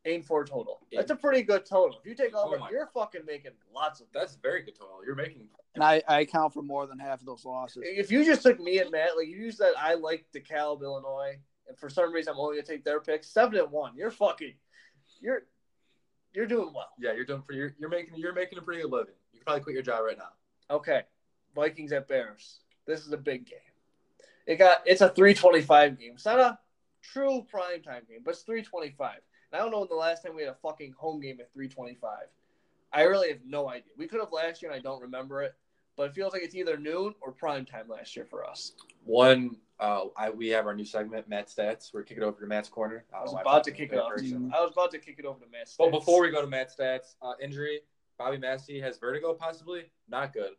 Aim 0.06 0.22
for 0.22 0.44
total. 0.44 0.80
That's 0.92 1.10
a 1.10 1.16
pretty 1.16 1.42
good 1.42 1.66
total. 1.66 1.98
If 2.02 2.06
you 2.06 2.14
take 2.14 2.34
all 2.34 2.50
Oh 2.50 2.64
of 2.64 2.70
you're 2.70 2.88
fucking 2.94 3.22
making 3.26 3.52
lots 3.74 4.00
of 4.00 4.06
That's 4.14 4.36
very 4.36 4.62
good 4.62 4.78
total. 4.78 5.04
You're 5.04 5.14
making 5.14 5.48
And 5.74 5.84
I, 5.84 6.02
I 6.08 6.20
account 6.20 6.52
for 6.52 6.62
more 6.62 6.86
than 6.86 6.98
half 6.98 7.20
of 7.20 7.26
those 7.26 7.44
losses. 7.44 7.84
If 7.86 8.10
you 8.10 8.24
just 8.24 8.42
took 8.42 8.58
me 8.58 8.78
and 8.78 8.90
Matt, 8.90 9.16
like 9.16 9.28
if 9.28 9.36
you 9.36 9.52
said 9.52 9.72
I 9.78 9.94
like 9.94 10.26
DeKalb, 10.34 10.82
Illinois, 10.82 11.38
and 11.68 11.78
for 11.78 11.88
some 11.88 12.12
reason 12.12 12.32
I'm 12.32 12.40
only 12.40 12.56
gonna 12.56 12.66
take 12.66 12.84
their 12.84 13.00
picks, 13.00 13.28
seven 13.28 13.58
and 13.58 13.70
one, 13.70 13.92
you're 13.96 14.10
fucking, 14.10 14.54
you're, 15.20 15.42
you're 16.34 16.46
doing 16.46 16.72
well. 16.74 16.90
yeah. 16.98 17.12
You're 17.12 17.24
doing 17.24 17.42
pretty. 17.42 17.58
You're, 17.58 17.74
you're 17.78 17.90
making 17.90 18.14
you're 18.16 18.34
making 18.34 18.58
a 18.58 18.62
pretty 18.62 18.82
good 18.82 18.90
living. 18.90 19.14
You 19.32 19.40
could 19.40 19.46
probably 19.46 19.62
quit 19.62 19.74
your 19.74 19.82
job 19.82 20.04
right 20.04 20.18
now. 20.18 20.74
Okay, 20.74 21.02
Vikings 21.54 21.92
at 21.92 22.08
Bears. 22.08 22.60
This 22.86 23.06
is 23.06 23.12
a 23.12 23.16
big 23.16 23.46
game. 23.46 23.58
It 24.46 24.56
got 24.56 24.78
it's 24.86 25.00
a 25.00 25.08
325 25.08 25.98
game. 25.98 26.12
It's 26.14 26.24
not 26.24 26.38
a 26.38 26.58
true 27.02 27.44
prime 27.48 27.82
time 27.82 28.02
game, 28.08 28.20
but 28.24 28.32
it's 28.32 28.42
325. 28.42 29.16
And 29.52 29.60
I 29.60 29.62
don't 29.62 29.72
know 29.72 29.80
when 29.80 29.88
the 29.88 29.94
last 29.94 30.24
time 30.24 30.34
we 30.34 30.42
had 30.42 30.50
a 30.50 30.56
fucking 30.62 30.94
home 30.96 31.20
game 31.20 31.38
at 31.40 31.52
325. 31.52 32.10
I 32.92 33.02
really 33.02 33.28
have 33.28 33.40
no 33.46 33.68
idea. 33.68 33.92
We 33.96 34.06
could 34.06 34.20
have 34.20 34.32
last 34.32 34.62
year, 34.62 34.70
and 34.70 34.78
I 34.78 34.82
don't 34.82 35.00
remember 35.00 35.42
it. 35.42 35.54
But 35.96 36.10
it 36.10 36.14
feels 36.14 36.32
like 36.32 36.42
it's 36.42 36.54
either 36.54 36.76
noon 36.76 37.14
or 37.20 37.32
prime 37.32 37.66
time 37.66 37.88
last 37.88 38.16
year 38.16 38.24
for 38.24 38.48
us. 38.48 38.72
One, 39.04 39.56
uh, 39.78 40.04
I 40.16 40.30
we 40.30 40.48
have 40.48 40.66
our 40.66 40.74
new 40.74 40.84
segment, 40.84 41.28
Matt 41.28 41.48
Stats. 41.48 41.92
We're 41.92 42.04
kicking 42.04 42.22
it 42.22 42.26
over 42.26 42.40
to 42.40 42.46
Matt's 42.46 42.68
corner. 42.68 43.04
I 43.12 43.20
was 43.20 43.34
why 43.34 43.42
about 43.42 43.64
to 43.64 43.70
kick 43.70 43.92
it 43.92 43.98
off. 43.98 44.10
person. 44.10 44.50
I 44.54 44.60
was 44.60 44.72
about 44.72 44.90
to 44.92 44.98
kick 44.98 45.16
it 45.18 45.24
over 45.24 45.38
to 45.40 45.50
Matt. 45.50 45.70
But 45.78 45.90
before 45.90 46.22
we 46.22 46.30
go 46.30 46.40
to 46.40 46.46
Matt 46.46 46.74
Stats, 46.74 47.16
uh, 47.20 47.32
injury, 47.42 47.80
Bobby 48.18 48.38
Massie 48.38 48.80
has 48.80 48.98
vertigo, 48.98 49.34
possibly 49.34 49.90
not 50.08 50.32
good. 50.32 50.52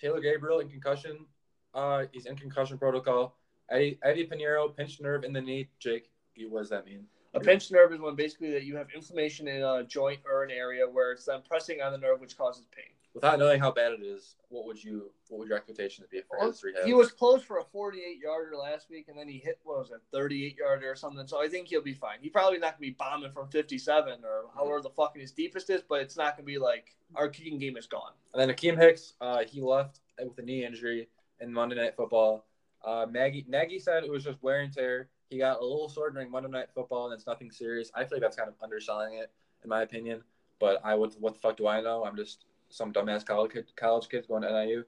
Taylor 0.00 0.20
Gabriel 0.20 0.60
in 0.60 0.68
concussion. 0.68 1.26
Uh, 1.74 2.06
he's 2.12 2.26
in 2.26 2.36
concussion 2.36 2.78
protocol. 2.78 3.36
Eddy 3.70 3.98
Eddy 4.02 4.26
Piñeiro 4.26 4.74
pinched 4.74 5.00
nerve 5.00 5.24
in 5.24 5.32
the 5.32 5.40
knee. 5.40 5.68
Jake, 5.78 6.10
what 6.48 6.60
does 6.60 6.70
that 6.70 6.86
mean? 6.86 7.04
A 7.38 7.44
pinched 7.44 7.72
nerve 7.72 7.92
is 7.92 8.00
when 8.00 8.14
basically 8.14 8.50
that 8.52 8.64
you 8.64 8.76
have 8.76 8.88
inflammation 8.94 9.48
in 9.48 9.62
a 9.62 9.84
joint 9.84 10.20
or 10.30 10.42
an 10.44 10.50
area 10.50 10.88
where 10.88 11.12
it's 11.12 11.24
then 11.24 11.40
pressing 11.48 11.80
on 11.80 11.92
the 11.92 11.98
nerve, 11.98 12.20
which 12.20 12.36
causes 12.36 12.64
pain. 12.74 12.92
Without 13.14 13.38
knowing 13.38 13.58
how 13.58 13.72
bad 13.72 13.92
it 13.92 14.02
is, 14.02 14.36
what 14.48 14.66
would 14.66 14.82
you 14.82 15.10
what 15.28 15.38
would 15.40 15.48
your 15.48 15.56
expectations 15.56 16.06
be 16.10 16.20
for 16.28 16.44
his 16.46 16.62
rehab? 16.62 16.84
He 16.84 16.92
was 16.94 17.10
close 17.10 17.42
for 17.42 17.58
a 17.58 17.64
48 17.64 18.18
yarder 18.22 18.54
last 18.56 18.90
week, 18.90 19.06
and 19.08 19.18
then 19.18 19.26
he 19.26 19.38
hit 19.38 19.58
what 19.64 19.78
was 19.78 19.90
it, 19.90 20.00
38 20.12 20.56
yarder 20.56 20.90
or 20.90 20.94
something. 20.94 21.26
So 21.26 21.42
I 21.42 21.48
think 21.48 21.68
he'll 21.68 21.82
be 21.82 21.94
fine. 21.94 22.18
He 22.20 22.28
probably 22.28 22.58
not 22.58 22.74
gonna 22.74 22.80
be 22.80 22.90
bombing 22.90 23.32
from 23.32 23.48
57 23.48 24.20
or 24.24 24.44
however 24.54 24.80
the 24.82 24.90
fucking 24.90 25.20
his 25.20 25.32
deepest 25.32 25.70
is, 25.70 25.82
but 25.88 26.00
it's 26.00 26.16
not 26.16 26.36
gonna 26.36 26.46
be 26.46 26.58
like 26.58 26.94
our 27.16 27.28
kicking 27.28 27.58
game 27.58 27.76
is 27.76 27.86
gone. 27.86 28.12
And 28.34 28.40
then 28.40 28.54
Akiem 28.54 28.76
Hicks, 28.76 29.14
uh, 29.20 29.42
he 29.48 29.60
left 29.60 30.00
with 30.22 30.38
a 30.38 30.42
knee 30.42 30.64
injury 30.64 31.08
in 31.40 31.52
Monday 31.52 31.76
Night 31.76 31.96
Football. 31.96 32.44
Uh, 32.84 33.06
Maggie 33.10 33.44
Nagy 33.48 33.78
said 33.78 34.04
it 34.04 34.10
was 34.10 34.22
just 34.22 34.40
wear 34.42 34.60
and 34.60 34.72
tear. 34.72 35.08
He 35.30 35.38
got 35.38 35.60
a 35.60 35.62
little 35.62 35.88
sore 35.88 36.10
during 36.10 36.30
Monday 36.30 36.48
Night 36.48 36.68
Football, 36.74 37.06
and 37.06 37.14
it's 37.14 37.26
nothing 37.26 37.50
serious. 37.50 37.90
I 37.94 38.00
feel 38.04 38.16
like 38.16 38.22
that's 38.22 38.36
kind 38.36 38.48
of 38.48 38.54
underselling 38.62 39.14
it, 39.14 39.30
in 39.62 39.68
my 39.68 39.82
opinion. 39.82 40.22
But 40.58 40.80
I 40.84 40.94
would, 40.94 41.12
what 41.20 41.34
the 41.34 41.40
fuck 41.40 41.56
do 41.56 41.66
I 41.68 41.80
know? 41.80 42.04
I'm 42.04 42.16
just 42.16 42.46
some 42.70 42.92
dumbass 42.92 43.24
college 43.24 43.52
kid, 43.52 43.66
college 43.76 44.08
kid 44.08 44.26
going 44.26 44.42
to 44.42 44.50
NIU. 44.50 44.84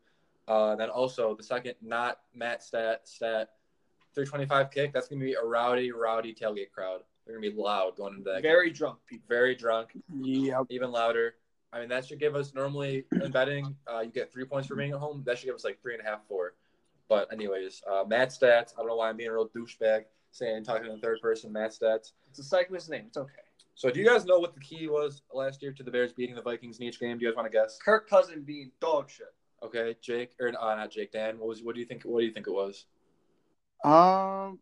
Uh, 0.49 0.75
then 0.77 0.89
also 0.91 1.35
the 1.35 1.43
second, 1.43 1.75
not 1.83 2.21
Matt 2.35 2.63
Stat 2.63 3.07
Stat, 3.07 3.51
325 4.15 4.71
kick. 4.71 4.93
That's 4.93 5.07
gonna 5.09 5.21
be 5.25 5.35
a 5.35 5.45
rowdy, 5.45 5.93
rowdy 5.93 6.35
tailgate 6.35 6.73
crowd. 6.73 7.03
They're 7.25 7.37
gonna 7.37 7.49
be 7.49 7.55
loud 7.57 7.97
going 7.97 8.15
into 8.15 8.25
that. 8.25 8.43
game. 8.43 8.51
Very 8.51 8.71
drunk 8.71 8.99
people. 9.07 9.27
very 9.29 9.55
drunk 9.55 9.91
Yep. 10.23 10.67
even 10.71 10.91
louder. 10.91 11.35
I 11.73 11.79
mean, 11.79 11.89
that 11.91 12.05
should 12.07 12.19
give 12.19 12.35
us 12.35 12.53
normally 12.53 13.05
in 13.13 13.31
betting, 13.31 13.77
uh, 13.87 14.01
you 14.01 14.11
get 14.11 14.33
three 14.33 14.45
points 14.45 14.67
for 14.67 14.75
being 14.75 14.91
at 14.91 14.99
home. 14.99 15.23
That 15.25 15.39
should 15.39 15.47
give 15.47 15.55
us 15.55 15.65
like 15.65 15.81
three 15.81 15.95
and 15.95 16.05
a 16.05 16.11
half, 16.11 16.27
four. 16.27 16.55
But 17.09 17.33
anyways, 17.33 17.83
uh, 17.89 18.03
Matt 18.09 18.31
Stats. 18.31 18.73
I 18.75 18.79
don't 18.79 18.89
know 18.89 18.97
why 18.97 19.09
I'm 19.09 19.17
being 19.17 19.31
a 19.31 19.33
real 19.35 19.49
douchebag 19.49 20.07
saying 20.31 20.65
talking 20.65 20.87
in 20.87 20.93
the 20.93 21.01
third 21.01 21.21
person. 21.21 21.53
Matt 21.53 21.71
Stats. 21.71 22.13
It's 22.31 22.39
a 22.39 22.45
segment's 22.45 22.89
name. 22.89 23.05
It's 23.09 23.17
okay. 23.17 23.33
So, 23.75 23.91
do 23.91 23.99
you 23.99 24.07
guys 24.07 24.25
know 24.25 24.39
what 24.39 24.55
the 24.55 24.61
key 24.61 24.89
was 24.89 25.23
last 25.33 25.63
year 25.63 25.73
to 25.73 25.83
the 25.83 25.91
Bears 25.91 26.13
beating 26.13 26.35
the 26.35 26.43
Vikings 26.43 26.79
in 26.79 26.85
each 26.85 27.01
game? 27.01 27.19
Do 27.19 27.25
you 27.25 27.31
guys 27.31 27.37
want 27.37 27.51
to 27.51 27.57
guess? 27.57 27.79
Kirk 27.83 28.09
Cousin 28.09 28.43
being 28.43 28.71
dog 28.81 29.11
shit. 29.11 29.33
Okay, 29.63 29.95
Jake 30.01 30.31
or 30.41 30.49
uh, 30.49 30.75
not 30.75 30.91
Jake? 30.91 31.13
Dan. 31.13 31.39
What 31.39 31.49
was? 31.49 31.63
What 31.63 31.75
do 31.75 31.81
you 31.81 31.87
think? 31.87 32.03
What 32.05 32.21
do 32.21 32.27
you 32.27 32.33
think 32.33 32.47
it 32.47 32.53
was? 32.53 32.87
Um. 33.85 34.59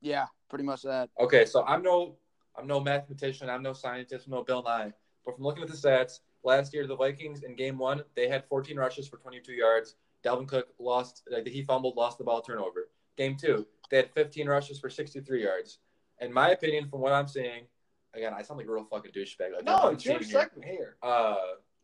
Yeah, 0.00 0.26
pretty 0.48 0.64
much 0.64 0.82
that. 0.82 1.10
Okay, 1.18 1.44
so 1.44 1.64
I'm 1.64 1.82
no, 1.82 2.16
I'm 2.56 2.66
no 2.66 2.80
mathematician. 2.80 3.50
I'm 3.50 3.62
no 3.62 3.72
scientist. 3.72 4.26
I'm 4.26 4.32
no 4.32 4.44
Bill 4.44 4.62
Nye. 4.62 4.92
But 5.24 5.34
from 5.34 5.44
looking 5.44 5.62
at 5.62 5.68
the 5.68 5.76
stats, 5.76 6.20
last 6.44 6.72
year 6.72 6.86
the 6.86 6.96
Vikings 6.96 7.42
in 7.42 7.56
Game 7.56 7.78
One 7.78 8.02
they 8.14 8.28
had 8.28 8.44
14 8.48 8.76
rushes 8.76 9.08
for 9.08 9.16
22 9.16 9.52
yards. 9.52 9.96
Dalvin 10.24 10.48
Cook 10.48 10.68
lost. 10.78 11.22
Like, 11.30 11.46
he 11.46 11.62
fumbled, 11.62 11.96
lost 11.96 12.18
the 12.18 12.24
ball, 12.24 12.40
turnover. 12.40 12.88
Game 13.16 13.36
Two 13.36 13.66
they 13.90 13.98
had 13.98 14.10
15 14.12 14.48
rushes 14.48 14.78
for 14.78 14.90
63 14.90 15.42
yards. 15.42 15.78
In 16.20 16.32
my 16.32 16.50
opinion, 16.50 16.88
from 16.88 17.00
what 17.00 17.12
I'm 17.12 17.28
seeing, 17.28 17.62
again 18.14 18.32
I 18.36 18.42
sound 18.42 18.58
like 18.58 18.66
a 18.66 18.72
real 18.72 18.84
fucking 18.84 19.12
douchebag. 19.12 19.54
Like, 19.54 19.64
No, 19.64 19.88
it's 19.88 20.04
your 20.04 20.18
cheating 20.18 20.62
here. 20.62 20.96
Uh, 21.02 21.36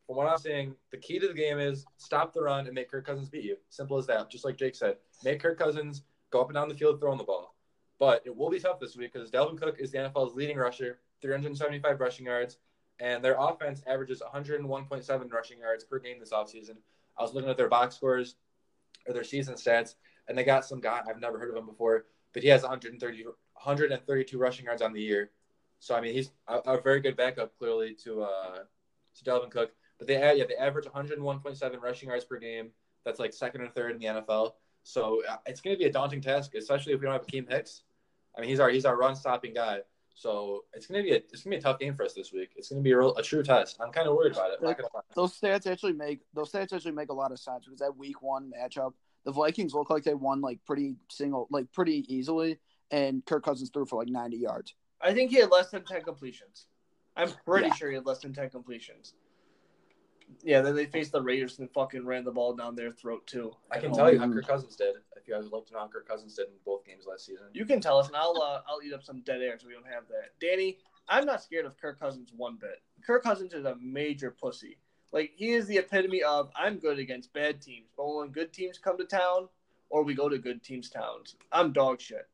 from 0.06 0.16
what 0.16 0.26
I'm 0.26 0.38
saying, 0.38 0.74
the 0.90 0.98
key 0.98 1.18
to 1.18 1.28
the 1.28 1.34
game 1.34 1.58
is 1.58 1.86
stop 1.96 2.34
the 2.34 2.42
run 2.42 2.66
and 2.66 2.74
make 2.74 2.90
Kirk 2.90 3.06
Cousins 3.06 3.28
beat 3.30 3.44
you. 3.44 3.56
Simple 3.70 3.96
as 3.96 4.06
that. 4.06 4.30
Just 4.30 4.44
like 4.44 4.56
Jake 4.56 4.74
said, 4.74 4.96
make 5.24 5.40
Kirk 5.40 5.58
Cousins 5.58 6.02
go 6.30 6.40
up 6.40 6.48
and 6.48 6.54
down 6.54 6.68
the 6.68 6.74
field 6.74 7.00
throwing 7.00 7.18
the 7.18 7.24
ball. 7.24 7.54
But 7.98 8.22
it 8.26 8.36
will 8.36 8.50
be 8.50 8.58
tough 8.58 8.80
this 8.80 8.96
week 8.96 9.12
because 9.12 9.30
Dalvin 9.30 9.56
Cook 9.58 9.76
is 9.78 9.92
the 9.92 9.98
NFL's 9.98 10.34
leading 10.34 10.56
rusher, 10.58 10.98
375 11.22 12.00
rushing 12.00 12.26
yards, 12.26 12.58
and 13.00 13.24
their 13.24 13.36
offense 13.38 13.82
averages 13.86 14.22
101.7 14.34 15.32
rushing 15.32 15.58
yards 15.58 15.84
per 15.84 15.98
game 15.98 16.18
this 16.20 16.32
offseason. 16.32 16.76
I 17.18 17.22
was 17.22 17.32
looking 17.34 17.50
at 17.50 17.56
their 17.56 17.68
box 17.68 17.96
scores 17.96 18.36
or 19.06 19.14
their 19.14 19.24
season 19.24 19.54
stats, 19.54 19.94
and 20.28 20.36
they 20.36 20.44
got 20.44 20.64
some 20.64 20.80
guy 20.80 21.02
I've 21.08 21.20
never 21.20 21.38
heard 21.38 21.50
of 21.50 21.56
him 21.56 21.66
before, 21.66 22.06
but 22.32 22.42
he 22.42 22.48
has 22.48 22.62
130, 22.62 23.24
132 23.24 24.38
rushing 24.38 24.66
yards 24.66 24.82
on 24.82 24.92
the 24.92 25.00
year. 25.00 25.30
So 25.78 25.94
I 25.94 26.00
mean, 26.00 26.14
he's 26.14 26.30
a, 26.48 26.58
a 26.58 26.80
very 26.80 27.00
good 27.00 27.16
backup 27.16 27.56
clearly 27.58 27.94
to 28.04 28.22
uh, 28.22 28.58
to 29.16 29.24
Dalvin 29.24 29.50
Cook. 29.50 29.72
But 29.98 30.08
they 30.08 30.14
yeah 30.36 30.44
they 30.48 30.56
average 30.56 30.86
101.7 30.86 31.80
rushing 31.80 32.08
yards 32.08 32.24
per 32.24 32.38
game. 32.38 32.70
That's 33.04 33.20
like 33.20 33.32
second 33.32 33.60
or 33.60 33.68
third 33.68 33.92
in 33.92 33.98
the 33.98 34.06
NFL. 34.06 34.52
So 34.82 35.22
uh, 35.28 35.36
it's 35.46 35.60
going 35.60 35.76
to 35.76 35.78
be 35.78 35.86
a 35.86 35.92
daunting 35.92 36.20
task, 36.20 36.54
especially 36.54 36.92
if 36.92 37.00
we 37.00 37.06
don't 37.06 37.14
have 37.14 37.26
Akiem 37.26 37.50
Hicks. 37.50 37.82
I 38.36 38.40
mean, 38.40 38.50
he's 38.50 38.60
our 38.60 38.70
he's 38.70 38.84
our 38.84 38.96
run 38.96 39.14
stopping 39.14 39.54
guy. 39.54 39.80
So 40.14 40.64
it's 40.72 40.86
going 40.86 41.02
to 41.02 41.08
be 41.08 41.14
a 41.14 41.18
it's 41.18 41.42
to 41.42 41.48
be 41.48 41.56
a 41.56 41.60
tough 41.60 41.78
game 41.78 41.94
for 41.94 42.04
us 42.04 42.14
this 42.14 42.32
week. 42.32 42.50
It's 42.56 42.68
going 42.68 42.80
to 42.80 42.84
be 42.84 42.92
a, 42.92 42.98
real, 42.98 43.16
a 43.16 43.22
true 43.22 43.42
test. 43.42 43.78
I'm 43.80 43.90
kind 43.90 44.06
of 44.06 44.14
worried 44.14 44.32
about 44.32 44.52
it. 44.52 44.60
Gonna. 44.60 44.76
Those 45.14 45.38
stats 45.38 45.66
actually 45.66 45.94
make 45.94 46.20
those 46.32 46.52
stats 46.52 46.72
actually 46.72 46.92
make 46.92 47.10
a 47.10 47.14
lot 47.14 47.32
of 47.32 47.38
sense 47.38 47.64
because 47.64 47.80
that 47.80 47.96
week 47.96 48.22
one 48.22 48.52
matchup, 48.56 48.92
the 49.24 49.32
Vikings 49.32 49.74
look 49.74 49.90
like 49.90 50.04
they 50.04 50.14
won 50.14 50.40
like 50.40 50.64
pretty 50.64 50.96
single, 51.10 51.48
like 51.50 51.72
pretty 51.72 52.04
easily, 52.14 52.58
and 52.90 53.24
Kirk 53.24 53.44
Cousins 53.44 53.70
threw 53.72 53.86
for 53.86 53.98
like 53.98 54.08
90 54.08 54.36
yards. 54.36 54.74
I 55.00 55.12
think 55.12 55.30
he 55.30 55.38
had 55.38 55.50
less 55.50 55.70
than 55.70 55.84
10 55.84 56.02
completions. 56.02 56.66
I'm 57.16 57.30
pretty 57.44 57.68
Yeah. 57.68 57.74
sure 57.74 57.88
he 57.90 57.96
had 57.96 58.06
less 58.06 58.20
than 58.20 58.32
10 58.32 58.50
completions. 58.50 59.14
Yeah, 60.42 60.62
then 60.62 60.74
they 60.74 60.86
faced 60.86 61.12
the 61.12 61.22
Raiders 61.22 61.58
and 61.58 61.70
fucking 61.72 62.04
ran 62.04 62.24
the 62.24 62.32
ball 62.32 62.54
down 62.54 62.74
their 62.74 62.90
throat 62.90 63.26
too. 63.26 63.54
I 63.70 63.78
can 63.78 63.90
At 63.90 63.96
tell 63.96 64.12
you 64.12 64.18
how 64.18 64.30
Kirk 64.30 64.46
Cousins 64.46 64.74
did. 64.74 64.96
If 65.16 65.28
you 65.28 65.34
guys 65.34 65.44
would 65.44 65.52
like 65.52 65.66
to 65.66 65.74
know 65.74 65.80
how 65.80 65.88
Kirk 65.88 66.08
Cousins 66.08 66.34
did 66.34 66.48
in 66.48 66.54
both 66.64 66.84
games 66.84 67.04
last 67.06 67.26
season. 67.26 67.46
You 67.52 67.64
can 67.64 67.80
tell 67.80 67.98
us, 67.98 68.08
and 68.08 68.16
I'll 68.16 68.40
uh, 68.42 68.62
I'll 68.68 68.82
eat 68.82 68.92
up 68.92 69.02
some 69.02 69.20
dead 69.20 69.42
air 69.42 69.58
so 69.58 69.66
we 69.68 69.74
don't 69.74 69.86
have 69.86 70.08
that. 70.08 70.30
Danny, 70.40 70.78
I'm 71.08 71.26
not 71.26 71.42
scared 71.42 71.66
of 71.66 71.76
Kirk 71.78 72.00
Cousins 72.00 72.32
one 72.34 72.56
bit. 72.56 72.82
Kirk 73.06 73.22
Cousins 73.22 73.52
is 73.52 73.64
a 73.64 73.76
major 73.76 74.30
pussy. 74.30 74.78
Like 75.14 75.30
he 75.36 75.52
is 75.52 75.66
the 75.68 75.78
epitome 75.78 76.24
of 76.24 76.50
I'm 76.56 76.78
good 76.78 76.98
against 76.98 77.32
bad 77.32 77.62
teams, 77.62 77.86
but 77.96 78.12
when 78.12 78.30
good 78.30 78.52
teams 78.52 78.78
come 78.78 78.98
to 78.98 79.04
town, 79.04 79.48
or 79.88 80.02
we 80.02 80.12
go 80.12 80.28
to 80.28 80.38
good 80.38 80.64
teams' 80.64 80.90
towns, 80.90 81.36
I'm 81.52 81.72
dog 81.72 82.00
shit. 82.00 82.26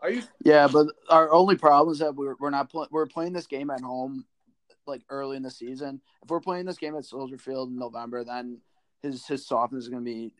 Are 0.00 0.10
you? 0.10 0.24
Yeah, 0.44 0.66
but 0.66 0.88
our 1.08 1.32
only 1.32 1.54
problem 1.54 1.92
is 1.92 2.00
that 2.00 2.16
we're 2.16 2.34
we're 2.40 2.50
not 2.50 2.70
pl- 2.70 2.88
we're 2.90 3.06
playing 3.06 3.34
this 3.34 3.46
game 3.46 3.70
at 3.70 3.82
home, 3.82 4.24
like 4.84 5.02
early 5.10 5.36
in 5.36 5.44
the 5.44 5.50
season. 5.50 6.00
If 6.24 6.28
we're 6.28 6.40
playing 6.40 6.66
this 6.66 6.76
game 6.76 6.96
at 6.96 7.04
Soldier 7.04 7.38
Field 7.38 7.70
in 7.70 7.78
November, 7.78 8.24
then 8.24 8.58
his 9.00 9.24
his 9.24 9.46
softness 9.46 9.84
is 9.84 9.88
going 9.88 10.04
to 10.04 10.10
be 10.10 10.32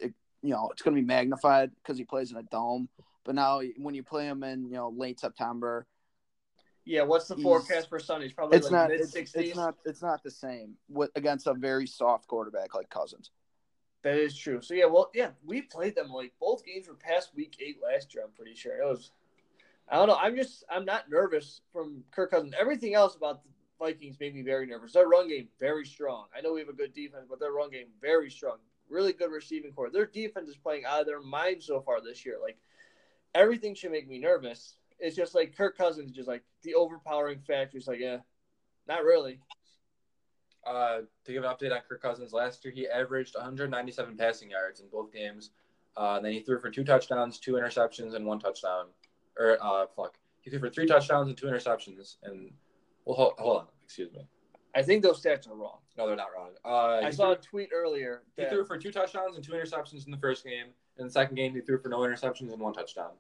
you 0.43 0.51
know 0.51 0.69
it's 0.73 0.83
going 0.83 0.97
to 0.97 1.01
be 1.01 1.07
magnified 1.07 1.71
because 1.77 1.97
he 1.97 2.03
plays 2.03 2.33
in 2.33 2.39
a 2.39 2.43
dome. 2.43 2.89
But 3.25 3.37
now 3.37 3.61
when 3.79 3.95
you 3.95 4.03
play 4.03 4.27
him 4.27 4.43
in 4.43 4.65
you 4.65 4.75
know 4.75 4.89
late 4.89 5.21
September, 5.21 5.87
Yeah. 6.85 7.03
What's 7.03 7.29
the 7.29 7.37
forecast 7.37 7.89
for 7.89 7.99
Sunday? 7.99 8.27
It's 8.27 8.35
probably 8.35 8.59
it's 8.59 8.67
like 8.67 8.73
not 8.73 8.89
mid 8.91 9.01
it's, 9.01 9.13
sixties. 9.13 9.51
it's 9.51 9.57
not 9.57 9.75
it's 9.85 10.03
not 10.03 10.23
the 10.23 10.31
same 10.31 10.75
with 10.89 11.11
against 11.15 11.47
a 11.47 11.55
very 11.55 11.87
soft 11.87 12.27
quarterback 12.27 12.75
like 12.75 12.91
Cousins. 12.91 13.31
That 14.03 14.17
is 14.17 14.37
true. 14.37 14.61
So 14.61 14.75
yeah, 14.75 14.87
well, 14.87 15.11
yeah, 15.15 15.31
we 15.45 15.63
played 15.63 15.95
them 15.95 16.11
like 16.11 16.33
both 16.41 16.65
games 16.65 16.89
were 16.89 16.95
past 16.95 17.31
week 17.37 17.57
eight 17.61 17.79
last 17.83 18.15
year. 18.15 18.25
I'm 18.25 18.33
pretty 18.33 18.55
sure 18.55 18.77
it 18.77 18.85
was. 18.85 19.13
I 19.89 19.97
don't 19.97 20.09
know. 20.09 20.19
I'm 20.21 20.37
just 20.37 20.65
I'm 20.69 20.85
not 20.85 21.09
nervous 21.09 21.61
from 21.73 22.03
Kirk 22.11 22.31
Cousins. 22.31 22.55
Everything 22.59 22.95
else 22.95 23.15
about 23.15 23.43
the 23.45 23.51
Vikings 23.79 24.19
made 24.19 24.35
me 24.35 24.43
very 24.43 24.67
nervous. 24.67 24.93
Their 24.93 25.09
run 25.09 25.29
game 25.29 25.49
very 25.61 25.85
strong. 25.85 26.27
I 26.37 26.41
know 26.41 26.53
we 26.53 26.61
have 26.61 26.69
a 26.69 26.73
good 26.73 26.95
defense, 26.95 27.27
but 27.29 27.39
their 27.39 27.53
run 27.53 27.71
game 27.71 27.89
very 28.01 28.31
strong. 28.31 28.57
Really 28.89 29.13
good 29.13 29.31
receiving 29.31 29.73
core. 29.73 29.91
Their 29.91 30.07
defense 30.07 30.49
is 30.49 30.57
playing 30.57 30.85
out 30.85 31.01
of 31.01 31.07
their 31.07 31.21
mind 31.21 31.63
so 31.63 31.81
far 31.81 32.01
this 32.01 32.27
year. 32.27 32.39
Like 32.43 32.59
everything 33.35 33.75
should 33.75 33.93
make 33.93 34.09
me 34.09 34.19
nervous. 34.19 34.77
It's 35.03 35.17
just 35.17 35.35
like 35.35 35.57
Kirk 35.57 35.77
Cousins, 35.77 36.13
just 36.13 36.29
like 36.29 36.45
the 36.63 36.75
overpowering 36.75 37.41
factor. 37.41 37.77
It's 37.77 37.89
like, 37.89 37.99
yeah, 37.99 38.19
not 38.87 39.03
really. 39.03 39.41
Uh, 40.65 41.01
to 41.25 41.33
give 41.33 41.43
an 41.43 41.51
update 41.51 41.73
on 41.73 41.81
Kirk 41.89 42.01
Cousins, 42.01 42.33
last 42.33 42.65
year 42.65 42.73
he 42.73 42.87
averaged 42.87 43.35
197 43.35 44.17
passing 44.17 44.51
yards 44.51 44.79
in 44.79 44.87
both 44.89 45.13
games. 45.13 45.51
Uh, 45.97 46.15
and 46.17 46.25
then 46.25 46.33
he 46.33 46.41
threw 46.41 46.61
for 46.61 46.71
two 46.71 46.85
touchdowns, 46.85 47.41
two 47.41 47.55
interceptions, 47.55 48.15
and 48.15 48.25
one 48.25 48.39
touchdown. 48.39 48.87
Or 49.39 49.59
uh, 49.61 49.87
fuck, 49.97 50.17
he 50.41 50.51
threw 50.51 50.61
for 50.61 50.71
three 50.71 50.87
touchdowns 50.87 51.29
and 51.29 51.37
two 51.37 51.47
interceptions. 51.47 52.17
And 52.23 52.53
well, 53.05 53.17
hold, 53.17 53.35
hold 53.39 53.61
on, 53.63 53.67
excuse 53.85 54.13
me. 54.13 54.21
I 54.75 54.83
think 54.83 55.03
those 55.03 55.21
stats 55.21 55.51
are 55.51 55.55
wrong. 55.55 55.79
No, 55.99 56.07
they're 56.07 56.17
not 56.17 56.29
wrong. 56.35 56.51
Uh, 56.65 57.05
I 57.05 57.11
saw 57.11 57.27
threw- 57.27 57.33
a 57.35 57.37
tweet 57.37 57.69
earlier 57.75 58.23
He 58.37 58.45
threw 58.47 58.65
for 58.65 58.79
two 58.79 58.93
touchdowns 58.93 59.35
and 59.35 59.45
two 59.45 59.53
interceptions 59.53 60.07
in 60.07 60.13
the 60.13 60.17
first 60.17 60.45
game. 60.45 60.67
In 60.97 61.07
the 61.07 61.13
second 61.13 61.35
game, 61.35 61.55
he 61.55 61.61
threw 61.61 61.79
for 61.79 61.89
no 61.89 61.99
interceptions 61.99 62.53
and 62.53 62.61
one 62.61 62.73
touchdown. 62.73 63.11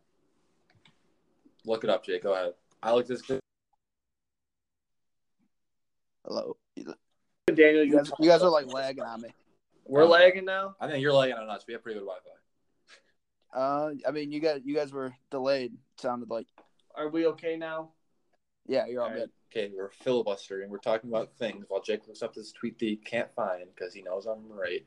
Look 1.64 1.85
it 1.85 1.90
up, 1.90 2.05
Jake. 2.05 2.22
Go 2.22 2.35
ahead. 2.35 2.55
I 2.83 2.92
looked 2.92 3.09
this. 3.09 3.22
Hello, 6.27 6.57
Daniel, 7.46 7.85
you 7.85 7.96
guys, 7.96 8.11
you 8.20 8.29
guys 8.29 8.42
are 8.42 8.51
like 8.51 8.72
lagging 8.72 9.03
on 9.05 9.20
me. 9.20 9.29
we're 9.87 10.05
lagging 10.05 10.44
now. 10.44 10.77
I 10.81 10.87
think 10.87 11.03
you're 11.03 11.12
lagging 11.12 11.37
on 11.37 11.48
us. 11.48 11.64
We 11.66 11.75
have 11.75 11.83
pretty 11.83 11.98
good 11.98 12.07
Wi-Fi. 12.07 13.59
Uh, 13.59 13.90
I 14.07 14.11
mean 14.12 14.33
you 14.33 14.40
got 14.40 14.64
you 14.64 14.75
guys 14.75 14.92
were 14.92 15.14
delayed. 15.31 15.72
Sounded 15.98 16.31
like 16.31 16.46
Are 16.94 17.09
we 17.09 17.27
okay 17.27 17.57
now? 17.57 17.90
yeah, 18.66 18.87
you're 18.87 19.03
all 19.03 19.09
All 19.09 19.12
right. 19.14 19.22
good. 19.22 19.31
Okay, 19.55 19.72
we're 19.77 19.90
filibustering. 19.90 20.70
We're 20.70 20.79
talking 20.79 21.11
about 21.11 21.37
things 21.37 21.66
while 21.68 21.83
Jake 21.83 22.07
looks 22.07 22.22
up 22.22 22.35
this 22.35 22.53
tweet 22.53 22.79
that 22.79 22.87
he 22.87 22.96
can't 22.96 23.31
find 23.35 23.64
because 23.75 23.92
he 23.92 24.01
knows 24.01 24.27
I'm 24.27 24.51
right. 24.51 24.87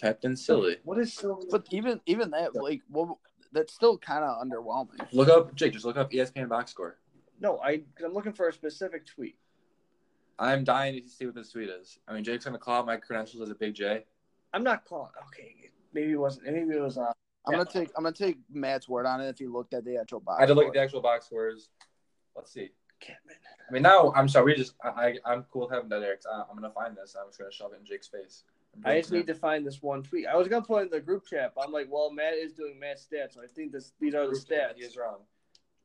Captain 0.00 0.36
Silly. 0.36 0.76
What 0.84 0.98
is 0.98 1.12
so? 1.12 1.42
But 1.50 1.66
even 1.70 2.00
even 2.06 2.30
that 2.30 2.54
like 2.54 2.82
well, 2.90 3.18
that's 3.52 3.72
still 3.74 3.98
kind 3.98 4.24
of 4.24 4.44
underwhelming. 4.44 5.06
Look 5.12 5.28
up, 5.28 5.54
Jake. 5.54 5.72
Just 5.72 5.84
look 5.84 5.96
up 5.96 6.10
ESPN 6.10 6.48
box 6.48 6.70
score. 6.70 6.98
No, 7.40 7.58
I 7.58 7.82
I'm 8.04 8.12
looking 8.14 8.32
for 8.32 8.48
a 8.48 8.52
specific 8.52 9.06
tweet. 9.06 9.36
I'm 10.38 10.64
dying 10.64 11.02
to 11.02 11.08
see 11.08 11.26
what 11.26 11.34
this 11.34 11.50
tweet 11.52 11.68
is. 11.68 11.98
I 12.08 12.14
mean, 12.14 12.24
Jake's 12.24 12.44
gonna 12.44 12.58
call 12.58 12.80
out 12.80 12.86
my 12.86 12.96
credentials 12.96 13.42
as 13.42 13.50
a 13.50 13.54
big 13.54 13.74
J. 13.74 14.04
I'm 14.54 14.62
not 14.64 14.84
calling. 14.84 15.10
Okay, 15.28 15.70
maybe 15.92 16.12
it 16.12 16.16
wasn't. 16.16 16.46
Maybe 16.46 16.76
it 16.76 16.80
was. 16.82 16.98
Uh, 16.98 17.12
I'm 17.46 17.52
gonna 17.52 17.64
take 17.64 17.90
I'm 17.96 18.04
gonna 18.04 18.14
take 18.14 18.38
Matt's 18.52 18.88
word 18.88 19.06
on 19.06 19.20
it 19.20 19.28
if 19.28 19.40
you 19.40 19.52
looked 19.52 19.74
at 19.74 19.84
the 19.84 19.96
actual 19.96 20.20
box. 20.20 20.38
I 20.38 20.42
had 20.42 20.46
to 20.48 20.54
look 20.54 20.66
at 20.66 20.72
the 20.72 20.80
actual 20.80 21.00
box 21.00 21.26
scores. 21.26 21.68
Let's 22.36 22.52
see. 22.52 22.70
Kidman. 23.02 23.34
I 23.68 23.72
mean, 23.72 23.82
now 23.82 24.12
I'm 24.14 24.28
sorry. 24.28 24.46
We 24.46 24.54
just 24.54 24.74
I, 24.84 24.88
I 24.88 25.32
I'm 25.32 25.44
cool 25.52 25.68
having 25.68 25.88
that 25.88 26.00
there. 26.00 26.14
'cause 26.16 26.26
I, 26.32 26.42
I'm 26.48 26.54
gonna 26.56 26.72
find 26.72 26.96
this. 26.96 27.16
I'm 27.20 27.28
just 27.28 27.38
gonna 27.38 27.50
shove 27.50 27.72
it 27.72 27.80
in 27.80 27.84
Jake's 27.84 28.08
face. 28.08 28.44
I 28.84 28.98
just 28.98 29.12
need 29.12 29.26
to 29.26 29.34
find 29.34 29.66
this 29.66 29.82
one 29.82 30.02
tweet. 30.02 30.26
I 30.26 30.36
was 30.36 30.48
gonna 30.48 30.64
put 30.64 30.82
in 30.82 30.90
the 30.90 31.00
group 31.00 31.26
chat, 31.26 31.52
but 31.54 31.64
I'm 31.64 31.72
like, 31.72 31.88
well, 31.90 32.10
Matt 32.10 32.34
is 32.34 32.52
doing 32.52 32.78
Matt 32.80 32.98
stats, 32.98 33.34
so 33.34 33.42
I 33.42 33.46
think 33.46 33.72
this 33.72 33.92
these 34.00 34.14
are 34.14 34.26
the 34.26 34.34
stats. 34.34 34.76
He 34.76 34.82
is 34.82 34.96
wrong. 34.96 35.18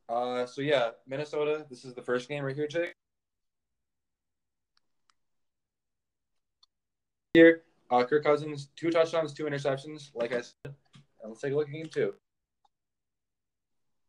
Uh, 0.09 0.45
so 0.45 0.61
yeah, 0.61 0.91
Minnesota. 1.05 1.65
This 1.69 1.83
is 1.83 1.93
the 1.93 2.01
first 2.01 2.29
game 2.29 2.43
right 2.43 2.55
here, 2.55 2.67
Jake. 2.67 2.93
Here, 7.33 7.63
uh, 7.91 8.03
Kirk 8.03 8.23
Cousins, 8.23 8.69
two 8.75 8.89
touchdowns, 8.89 9.33
two 9.33 9.43
interceptions. 9.43 10.09
Like 10.15 10.33
I 10.33 10.41
said, 10.41 10.53
and 10.63 11.29
let's 11.29 11.41
take 11.41 11.53
a 11.53 11.55
look 11.55 11.67
at 11.67 11.73
game 11.73 11.89
two. 11.91 12.13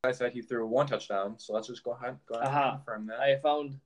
I 0.05 0.13
said 0.13 0.33
he 0.33 0.43
threw 0.43 0.67
one 0.67 0.87
touchdown, 0.87 1.35
so 1.39 1.53
let's 1.53 1.67
just 1.67 1.83
go 1.83 1.91
ahead, 1.91 2.19
go 2.27 2.37
ahead 2.37 2.49
Aha. 2.49 2.71
and 2.71 2.79
confirm 2.79 3.07
that. 3.09 3.21
I 3.21 3.39
found. 3.41 3.79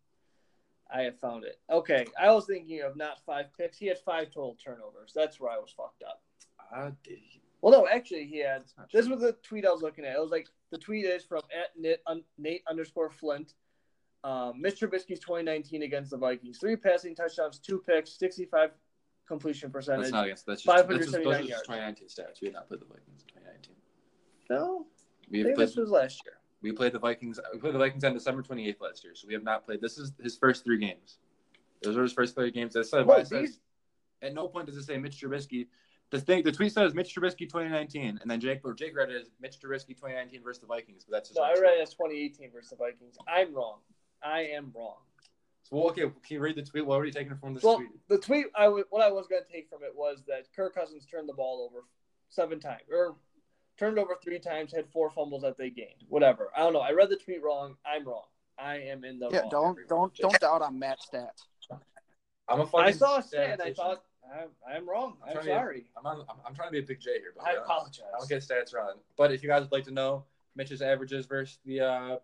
I 0.93 1.03
have 1.03 1.19
found 1.19 1.45
it. 1.45 1.59
Okay, 1.71 2.07
I 2.21 2.31
was 2.33 2.47
thinking 2.47 2.83
of 2.83 2.97
not 2.97 3.25
five 3.25 3.47
picks. 3.57 3.79
He 3.79 3.87
had 3.87 3.99
five 3.99 4.27
total 4.31 4.57
turnovers. 4.63 5.13
That's 5.15 5.41
where 5.41 5.51
I 5.51 5.57
was 5.59 5.71
fucked 5.77 6.03
up. 6.03 6.23
Uh, 6.75 6.91
did 7.03 7.19
he- 7.19 7.41
Well, 7.63 7.73
no, 7.73 7.89
actually, 7.89 8.27
he 8.27 8.39
had. 8.39 8.65
This 8.93 9.09
was 9.09 9.21
the 9.21 9.33
tweet 9.43 9.65
I 9.67 9.71
was 9.71 9.83
looking 9.83 10.05
at. 10.05 10.15
It 10.17 10.21
was 10.21 10.31
like 10.31 10.49
the 10.71 10.79
tweet 10.79 11.05
is 11.05 11.25
from 11.25 11.43
at 11.57 11.79
Nate, 11.79 12.01
un, 12.07 12.25
Nate 12.39 12.63
underscore 12.69 13.11
Flint. 13.11 13.55
Um, 14.25 14.63
Mr. 14.63 14.89
Trubisky's 14.89 15.19
2019 15.21 15.83
against 15.83 16.11
the 16.11 16.17
Vikings: 16.17 16.59
three 16.59 16.77
passing 16.77 17.15
touchdowns, 17.15 17.59
two 17.59 17.79
picks, 17.87 18.13
65 18.19 18.71
completion 19.27 19.71
percentage. 19.71 20.03
That's 20.03 20.13
not 20.13 20.25
against. 20.27 20.47
That's 20.47 20.63
just, 20.63 20.77
that's 20.77 20.89
just, 20.89 21.13
those 21.13 21.25
579 21.25 21.47
yards. 21.47 21.67
2019 21.67 22.09
stats. 22.09 22.41
We 22.41 22.47
had 22.49 22.55
not 22.55 22.69
played 22.69 22.81
the 22.81 22.87
Vikings 22.87 23.23
in 23.23 23.29
2019. 23.41 23.77
no, 24.51 24.87
We 25.31 25.41
I 25.41 25.45
think 25.45 25.57
played. 25.57 25.69
this 25.69 25.77
was 25.77 25.91
last 25.91 26.21
year. 26.25 26.35
We 26.63 26.73
played 26.73 26.93
the 26.93 26.99
Vikings. 26.99 27.41
We 27.53 27.59
played 27.59 27.75
the 27.75 27.79
Vikings 27.79 28.05
on 28.05 28.15
December 28.15 28.43
28th 28.43 28.81
last 28.81 29.03
year, 29.05 29.15
so 29.15 29.27
we 29.27 29.35
have 29.35 29.43
not 29.43 29.67
played. 29.67 29.81
This 29.81 29.99
is 29.99 30.13
his 30.23 30.37
first 30.37 30.65
three 30.65 30.79
games. 30.79 31.19
Those 31.83 31.97
are 31.97 32.03
his 32.03 32.13
first 32.13 32.35
three 32.37 32.51
games. 32.53 32.75
That's 32.75 32.93
why 32.93 33.19
it 33.19 33.27
says- 33.27 33.61
at 34.23 34.35
no 34.35 34.47
point 34.47 34.67
does 34.67 34.77
it 34.77 34.85
say 34.85 34.97
Mitch 34.99 35.21
Trubisky. 35.21 35.67
The 36.11 36.21
thing, 36.21 36.45
the 36.45 36.53
tweet 36.53 36.73
says 36.73 36.95
Mitch 36.95 37.15
Trubisky 37.15 37.49
2019, 37.49 38.19
and 38.21 38.31
then 38.31 38.39
Jake 38.39 38.61
or 38.65 38.75
Jake 38.75 38.95
read 38.95 39.11
it 39.11 39.21
as 39.23 39.31
Mitch 39.41 39.59
Trubisky 39.59 39.89
2019 39.97 40.43
versus 40.45 40.61
the 40.61 40.67
Vikings, 40.67 41.05
but 41.05 41.13
that's 41.13 41.31
just 41.31 41.39
no, 41.41 41.45
I 41.45 41.55
read 41.55 41.79
it 41.79 41.83
as 41.83 41.91
2018 41.95 42.53
versus 42.53 42.71
the 42.71 42.77
Vikings. 42.77 43.17
I'm 43.27 43.53
wrong. 43.53 43.81
I 44.23 44.43
am 44.43 44.71
wrong. 44.77 44.99
So 45.65 45.77
well, 45.77 45.89
okay, 45.89 46.03
can 46.03 46.13
you 46.29 46.41
read 46.41 46.55
the 46.55 46.63
tweet? 46.63 46.87
What 46.87 46.99
were 46.99 47.07
you 47.07 47.13
taking 47.13 47.35
from 47.37 47.55
this 47.55 47.65
Well, 47.65 47.79
tweet? 47.79 47.89
the 48.09 48.19
tweet 48.19 48.47
I 48.55 48.65
w- 48.65 48.85
what 48.91 49.03
I 49.03 49.11
was 49.11 49.27
going 49.27 49.43
to 49.45 49.51
take 49.53 49.69
from 49.69 49.83
it 49.83 49.97
was 49.97 50.23
that 50.29 50.53
Kirk 50.55 50.75
Cousins 50.75 51.07
turned 51.07 51.29
the 51.29 51.33
ball 51.33 51.63
over 51.69 51.85
seven 52.29 52.61
times, 52.61 52.83
or 52.93 53.17
turned 53.83 53.99
over 53.99 54.17
three 54.23 54.39
times, 54.39 54.73
had 54.73 54.89
four 54.93 55.11
fumbles 55.11 55.43
that 55.43 55.59
they 55.59 55.69
gained. 55.71 56.05
Whatever. 56.09 56.51
I 56.57 56.61
don't 56.61 56.73
know. 56.73 56.81
I 56.81 56.93
read 56.93 57.11
the 57.11 57.17
tweet 57.17 57.43
wrong. 57.43 57.75
I'm 57.85 58.07
wrong. 58.07 58.23
I 58.57 58.77
am 58.77 59.05
in 59.05 59.19
the 59.19 59.29
Yeah, 59.31 59.41
wrong. 59.41 59.49
don't 59.51 59.71
everyone. 59.71 59.89
don't 59.89 60.15
don't 60.17 60.41
doubt 60.41 60.63
on 60.63 60.79
Matt's 60.79 61.09
stats. 61.13 61.47
I'm 62.49 62.61
a 62.61 62.67
fucking. 62.67 62.87
I 62.87 62.91
saw 62.93 63.19
a 63.19 63.23
stat 63.23 63.61
I 63.61 63.73
thought 63.73 64.05
I'm, 64.33 64.49
I'm 64.69 64.89
wrong. 64.89 65.17
I'm 65.23 65.31
I'm 65.31 65.35
trying 65.35 65.47
to- 65.47 65.53
sorry. 65.53 65.85
I'm, 65.97 66.07
on, 66.07 66.21
I'm, 66.29 66.37
I'm 66.47 66.55
trying 66.55 66.69
to 66.69 66.73
be 66.73 66.79
a 66.79 66.83
big 66.83 67.01
J 67.01 67.19
here, 67.19 67.33
but 67.37 67.45
I 67.45 67.53
I, 67.53 67.63
apologize. 67.63 68.05
I 68.15 68.19
don't 68.19 68.29
get 68.29 68.43
stats 68.43 68.73
wrong. 68.73 68.95
But 69.17 69.33
if 69.33 69.43
you 69.43 69.49
guys 69.49 69.63
would 69.63 69.73
like 69.73 69.85
to 69.85 69.91
know 69.91 70.25
Mitch's 70.55 70.81
averages 70.81 71.27
versus 71.27 71.59
the 71.65 71.81
uh, 71.81 72.17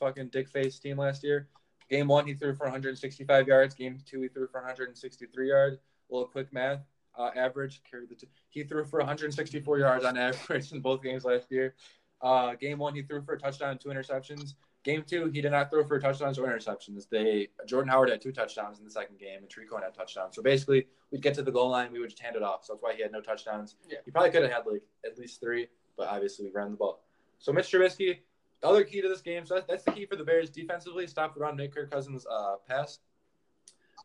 fucking 0.00 0.28
dick 0.28 0.48
face 0.48 0.78
team 0.78 0.96
last 0.96 1.22
year, 1.22 1.48
game 1.90 2.08
one 2.08 2.26
he 2.26 2.32
threw 2.34 2.54
for 2.54 2.64
165 2.64 3.46
yards. 3.46 3.74
Game 3.74 3.98
two 4.06 4.22
he 4.22 4.28
threw 4.28 4.46
for 4.46 4.60
163 4.60 5.48
yards. 5.48 5.76
A 6.10 6.14
little 6.14 6.28
quick 6.28 6.50
math. 6.52 6.80
Uh, 7.16 7.30
average 7.36 7.82
carried 7.88 8.08
the. 8.08 8.14
T- 8.14 8.28
he 8.48 8.64
threw 8.64 8.84
for 8.84 8.98
164 8.98 9.78
yards 9.78 10.04
on 10.04 10.16
average 10.18 10.72
in 10.72 10.80
both 10.80 11.02
games 11.02 11.24
last 11.24 11.50
year. 11.50 11.74
Uh, 12.20 12.54
game 12.54 12.78
one 12.78 12.94
he 12.94 13.02
threw 13.02 13.22
for 13.22 13.34
a 13.34 13.38
touchdown, 13.38 13.72
and 13.72 13.80
two 13.80 13.90
interceptions. 13.90 14.54
Game 14.82 15.02
two 15.06 15.30
he 15.30 15.40
did 15.40 15.52
not 15.52 15.70
throw 15.70 15.84
for 15.84 15.98
touchdowns 15.98 16.38
or 16.38 16.46
interceptions. 16.46 17.08
They 17.08 17.48
Jordan 17.66 17.88
Howard 17.88 18.10
had 18.10 18.20
two 18.20 18.32
touchdowns 18.32 18.78
in 18.78 18.84
the 18.84 18.90
second 18.90 19.18
game, 19.18 19.38
and 19.38 19.48
Tarik 19.48 19.70
Cohen 19.70 19.82
had 19.82 19.94
touchdowns. 19.94 20.34
So 20.34 20.42
basically, 20.42 20.86
we'd 21.10 21.22
get 21.22 21.34
to 21.34 21.42
the 21.42 21.52
goal 21.52 21.70
line, 21.70 21.92
we 21.92 22.00
would 22.00 22.10
just 22.10 22.20
hand 22.20 22.36
it 22.36 22.42
off. 22.42 22.64
So 22.64 22.72
that's 22.72 22.82
why 22.82 22.94
he 22.94 23.02
had 23.02 23.12
no 23.12 23.20
touchdowns. 23.20 23.76
Yeah. 23.88 23.98
He 24.04 24.10
probably 24.10 24.30
could 24.30 24.42
have 24.42 24.52
had 24.52 24.66
like 24.66 24.82
at 25.04 25.18
least 25.18 25.40
three, 25.40 25.68
but 25.96 26.08
obviously 26.08 26.46
we 26.46 26.50
ran 26.52 26.72
the 26.72 26.76
ball. 26.76 27.04
So 27.38 27.52
Mitch 27.52 27.70
Trubisky, 27.70 28.18
the 28.60 28.68
other 28.68 28.84
key 28.84 29.00
to 29.00 29.08
this 29.08 29.20
game, 29.20 29.46
so 29.46 29.62
that's 29.66 29.84
the 29.84 29.92
key 29.92 30.06
for 30.06 30.16
the 30.16 30.24
Bears 30.24 30.50
defensively. 30.50 31.06
Stop 31.06 31.34
the 31.34 31.40
run, 31.40 31.56
make 31.56 31.74
Kirk 31.74 31.90
Cousins 31.90 32.26
uh, 32.30 32.56
pass. 32.66 32.98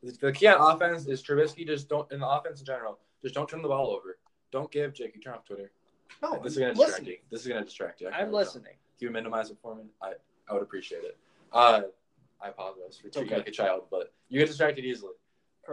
The 0.02 0.32
key 0.32 0.48
on 0.48 0.76
offense 0.76 1.06
is 1.08 1.22
Trubisky 1.22 1.66
just 1.66 1.90
don't 1.90 2.10
in 2.12 2.22
the 2.22 2.28
offense 2.28 2.60
in 2.60 2.66
general, 2.66 3.00
just 3.22 3.36
don't 3.36 3.50
turn 3.50 3.62
the 3.62 3.68
ball 3.68 3.90
over. 3.92 4.18
Don't 4.52 4.72
give 4.72 4.94
Jake. 4.94 5.14
You 5.16 5.22
turn 5.22 5.34
off 5.34 5.46
Twitter. 5.46 5.72
No, 6.22 6.40
this 6.42 6.54
is 6.54 6.60
gonna 6.60 6.74
distract 6.74 6.92
listening. 6.92 7.12
you. 7.12 7.18
This 7.30 7.42
is 7.42 7.48
gonna 7.48 7.66
distract 7.66 8.02
you. 8.02 8.08
I 8.08 8.20
I'm 8.20 8.26
tell. 8.26 8.36
listening. 8.36 8.74
If 8.96 9.02
you 9.02 9.12
minimize 9.12 9.50
it 9.50 9.58
for 9.62 9.76
me, 9.76 9.84
I, 10.02 10.14
I 10.50 10.54
would 10.54 10.64
appreciate 10.64 11.04
it. 11.04 11.18
Uh, 11.54 11.82
I 12.42 12.50
apologize 12.50 12.98
for 12.98 13.10
treating 13.10 13.22
you 13.22 13.28
okay. 13.28 13.38
like 13.38 13.48
a 13.48 13.52
child, 13.52 13.84
but 13.92 14.14
you 14.30 14.40
get 14.40 14.48
distracted 14.48 14.86
easily. 14.86 15.14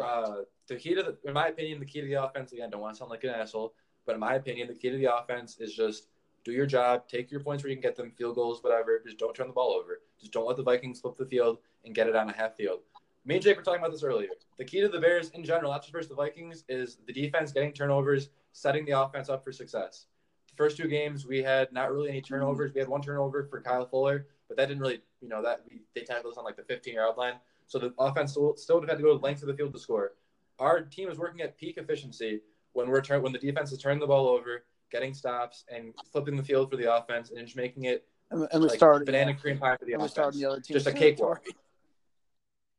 Uh, 0.01 0.43
the 0.67 0.77
key 0.77 0.95
to 0.95 1.03
the, 1.03 1.17
in 1.25 1.33
my 1.33 1.49
opinion, 1.49 1.79
the 1.79 1.87
key 1.87 2.01
to 2.01 2.07
the 2.07 2.23
offense 2.23 2.53
again. 2.53 2.71
Don't 2.71 2.81
want 2.81 2.95
to 2.95 2.99
sound 2.99 3.11
like 3.11 3.25
an 3.25 3.31
asshole, 3.31 3.73
but 4.05 4.15
in 4.15 4.21
my 4.21 4.35
opinion, 4.35 4.69
the 4.69 4.75
key 4.75 4.91
to 4.91 4.97
the 4.97 5.15
offense 5.15 5.59
is 5.59 5.75
just 5.75 6.09
do 6.45 6.53
your 6.53 6.67
job, 6.67 7.09
take 7.09 7.31
your 7.31 7.41
points 7.41 7.65
where 7.65 7.71
you 7.71 7.77
can 7.77 7.83
get 7.83 7.97
them, 7.97 8.13
field 8.13 8.35
goals, 8.35 8.63
whatever. 8.63 9.01
Just 9.05 9.19
don't 9.19 9.35
turn 9.35 9.47
the 9.47 9.53
ball 9.53 9.73
over. 9.73 10.01
Just 10.21 10.33
don't 10.33 10.47
let 10.47 10.57
the 10.57 10.63
Vikings 10.63 11.01
flip 11.01 11.17
the 11.17 11.27
field 11.27 11.59
and 11.85 11.95
get 11.95 12.09
it 12.09 12.15
on 12.15 12.29
a 12.29 12.33
half 12.33 12.57
field. 12.57 12.81
Me 13.27 13.35
and 13.35 13.43
Jake 13.43 13.57
were 13.57 13.63
talking 13.65 13.81
about 13.81 13.91
this 13.91 14.05
earlier. 14.05 14.29
The 14.57 14.65
key 14.65 14.81
to 14.81 14.89
the 14.89 15.01
Bears 15.01 15.31
in 15.31 15.45
general, 15.45 15.73
not 15.73 15.83
just 15.83 15.93
versus 15.93 16.09
the 16.09 16.15
Vikings, 16.15 16.63
is 16.69 16.99
the 17.07 17.13
defense 17.13 17.53
getting 17.53 17.73
turnovers, 17.73 18.29
setting 18.53 18.85
the 18.85 18.93
offense 18.93 19.29
up 19.29 19.43
for 19.45 19.51
success. 19.51 20.07
The 20.49 20.55
first 20.57 20.77
two 20.77 20.87
games, 20.87 21.27
we 21.27 21.43
had 21.43 21.73
not 21.73 21.93
really 21.93 22.09
any 22.09 22.23
turnovers. 22.23 22.73
We 22.73 22.79
had 22.79 22.89
one 22.89 23.03
turnover 23.03 23.45
for 23.51 23.61
Kyle 23.61 23.85
Fuller, 23.85 24.29
but 24.47 24.57
that 24.57 24.67
didn't 24.69 24.81
really, 24.81 25.01
you 25.21 25.29
know, 25.29 25.43
that 25.43 25.63
we, 25.69 25.83
they 25.97 26.03
tackled 26.03 26.33
us 26.33 26.39
on 26.39 26.45
like 26.45 26.57
the 26.57 26.63
15 26.63 26.95
yard 26.95 27.17
line. 27.17 27.35
So 27.67 27.81
the 27.81 27.93
offense 27.99 28.31
still, 28.31 28.55
still 28.57 28.77
would 28.77 28.85
have 28.85 28.91
had 28.91 28.99
to 28.99 29.03
go 29.03 29.19
the 29.19 29.25
length 29.25 29.43
of 29.43 29.49
the 29.49 29.55
field 29.55 29.73
to 29.73 29.79
score. 29.81 30.13
Our 30.61 30.83
team 30.83 31.11
is 31.11 31.19
working 31.19 31.41
at 31.41 31.59
peak 31.59 31.79
efficiency 31.79 32.43
when 32.75 32.89
we're 32.89 33.01
turn, 33.01 33.23
when 33.23 33.33
the 33.33 33.41
defense 33.41 33.73
is 33.73 33.79
turning 33.79 33.99
the 33.99 34.07
ball 34.07 34.29
over, 34.29 34.65
getting 34.93 35.13
stops, 35.15 35.65
and 35.69 35.93
flipping 36.13 36.37
the 36.37 36.45
field 36.45 36.71
for 36.71 36.77
the 36.77 36.95
offense, 36.95 37.31
and 37.31 37.45
just 37.45 37.57
making 37.57 37.85
it 37.85 38.07
And, 38.31 38.47
and 38.53 38.63
we 38.63 38.69
like 38.69 38.79
started 38.79 39.05
banana 39.05 39.35
cream 39.35 39.59
pie 39.59 39.77
for 39.77 39.85
the 39.85 39.95
and 39.95 40.01
we 40.01 40.07
offense. 40.07 40.13
started 40.13 40.41
the 40.41 40.47
other 40.47 40.61
team. 40.61 40.75
Just 40.75 40.87
a 40.87 40.93
cakewalk. 41.05 41.43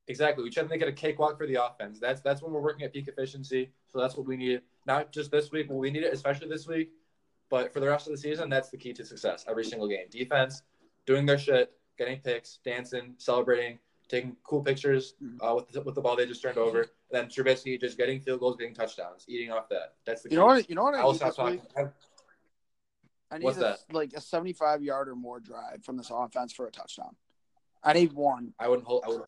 Exactly. 0.10 0.44
We 0.44 0.50
try 0.50 0.64
to 0.64 0.70
make 0.70 0.82
it 0.82 0.88
a 0.88 0.94
cakewalk 0.94 1.38
for 1.38 1.46
the 1.46 1.64
offense. 1.64 2.00
That's 2.00 2.22
that's 2.22 2.42
when 2.42 2.54
we're 2.54 2.62
working 2.62 2.86
at 2.86 2.94
peak 2.94 3.08
efficiency. 3.08 3.72
So 3.88 4.00
that's 4.00 4.16
what 4.16 4.26
we 4.26 4.38
need. 4.38 4.62
Not 4.86 5.12
just 5.12 5.32
this 5.32 5.52
week, 5.52 5.68
but 5.68 5.76
we 5.76 5.92
need 5.92 6.04
it 6.04 6.14
especially 6.14 6.48
this 6.48 6.68
week. 6.68 6.92
But 7.50 7.74
for 7.74 7.80
the 7.80 7.88
rest 7.88 8.08
of 8.08 8.14
the 8.14 8.18
season, 8.18 8.50
that's 8.50 8.70
the 8.70 8.78
key 8.78 8.94
to 8.94 9.06
success 9.06 9.46
every 9.48 9.66
single 9.66 9.88
game. 9.88 10.06
Defense, 10.10 10.64
doing 11.06 11.26
their 11.26 11.38
shit, 11.38 11.72
getting 11.98 12.20
picks, 12.20 12.60
dancing, 12.64 13.16
celebrating, 13.18 13.80
taking 14.10 14.36
cool 14.44 14.62
pictures 14.62 15.16
uh, 15.42 15.56
with, 15.56 15.70
the, 15.70 15.82
with 15.82 15.96
the 15.96 16.02
ball 16.02 16.16
they 16.16 16.26
just 16.26 16.42
turned 16.42 16.58
over. 16.58 16.82
And 16.82 16.90
then 17.12 17.26
Trubisky 17.28 17.80
just 17.80 17.98
getting 17.98 18.20
field 18.20 18.40
goals, 18.40 18.58
getting 18.58 18.74
touchdowns, 18.74 19.26
eating 19.28 19.52
off 19.52 19.70
that. 19.70 19.96
That's 20.06 20.24
the 20.24 20.30
key. 20.30 20.36
You 20.36 20.40
know 20.40 20.48
what? 20.48 20.70
You 20.70 20.76
know 20.76 20.84
what 20.84 20.96
I 20.96 21.02
I 21.02 21.04
will 21.04 21.12
need 21.12 21.18
stop 21.18 21.36
this 21.36 21.46
week? 21.52 21.62
talking. 21.74 21.92
I 23.30 23.38
need 23.38 23.44
What's 23.44 23.58
a, 23.58 23.62
that? 23.62 23.80
like 23.92 24.14
a 24.14 24.22
seventy-five 24.22 24.82
yard 24.82 25.10
or 25.10 25.16
more 25.16 25.42
drive 25.42 25.84
from 25.84 25.98
this 25.98 26.10
offense 26.14 26.54
for 26.54 26.66
a 26.66 26.72
touchdown. 26.72 27.16
I 27.84 27.94
need 27.94 28.14
one. 28.14 28.54
I 28.60 28.68
wouldn't 28.68 28.88
hold. 28.88 29.04
I 29.06 29.10
would, 29.10 29.22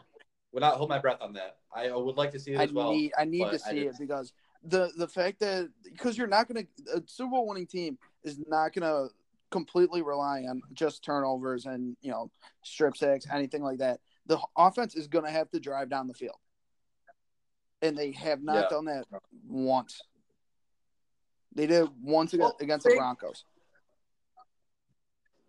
would 0.51 0.61
not 0.61 0.75
hold 0.75 0.89
my 0.89 0.99
breath 0.99 1.21
on 1.21 1.33
that. 1.33 1.57
I 1.73 1.91
would 1.95 2.17
like 2.17 2.31
to 2.31 2.39
see 2.39 2.51
it 2.53 2.59
I 2.59 2.63
as 2.63 2.73
well. 2.73 2.91
need. 2.91 3.11
I 3.17 3.25
need 3.25 3.49
to 3.51 3.59
see 3.59 3.79
it 3.81 3.95
because 3.99 4.33
the 4.63 4.91
the 4.97 5.07
fact 5.07 5.39
that 5.39 5.69
because 5.83 6.17
you're 6.17 6.27
not 6.27 6.47
going 6.47 6.65
to 6.65 6.97
a 6.97 7.01
Super 7.05 7.31
Bowl 7.31 7.47
winning 7.47 7.67
team 7.67 7.97
is 8.23 8.39
not 8.47 8.73
going 8.73 8.81
to 8.83 9.13
completely 9.51 10.01
rely 10.01 10.43
on 10.49 10.61
just 10.73 11.03
turnovers 11.03 11.65
and 11.65 11.95
you 12.01 12.11
know 12.11 12.31
strip 12.63 12.97
sacks, 12.97 13.25
anything 13.31 13.63
like 13.63 13.77
that. 13.79 13.99
The 14.25 14.39
offense 14.57 14.95
is 14.95 15.07
going 15.07 15.25
to 15.25 15.31
have 15.31 15.49
to 15.51 15.59
drive 15.59 15.89
down 15.89 16.07
the 16.07 16.13
field, 16.13 16.37
and 17.81 17.97
they 17.97 18.11
have 18.11 18.41
not 18.41 18.55
Yeah. 18.55 18.67
done 18.69 18.85
that 18.85 19.05
once. 19.47 20.01
They 21.55 21.65
did 21.67 21.89
once 22.03 22.33
Well, 22.33 22.49
against, 22.49 22.61
against 22.61 22.85
they- 22.85 22.91
the 22.93 22.97
Broncos. 22.97 23.43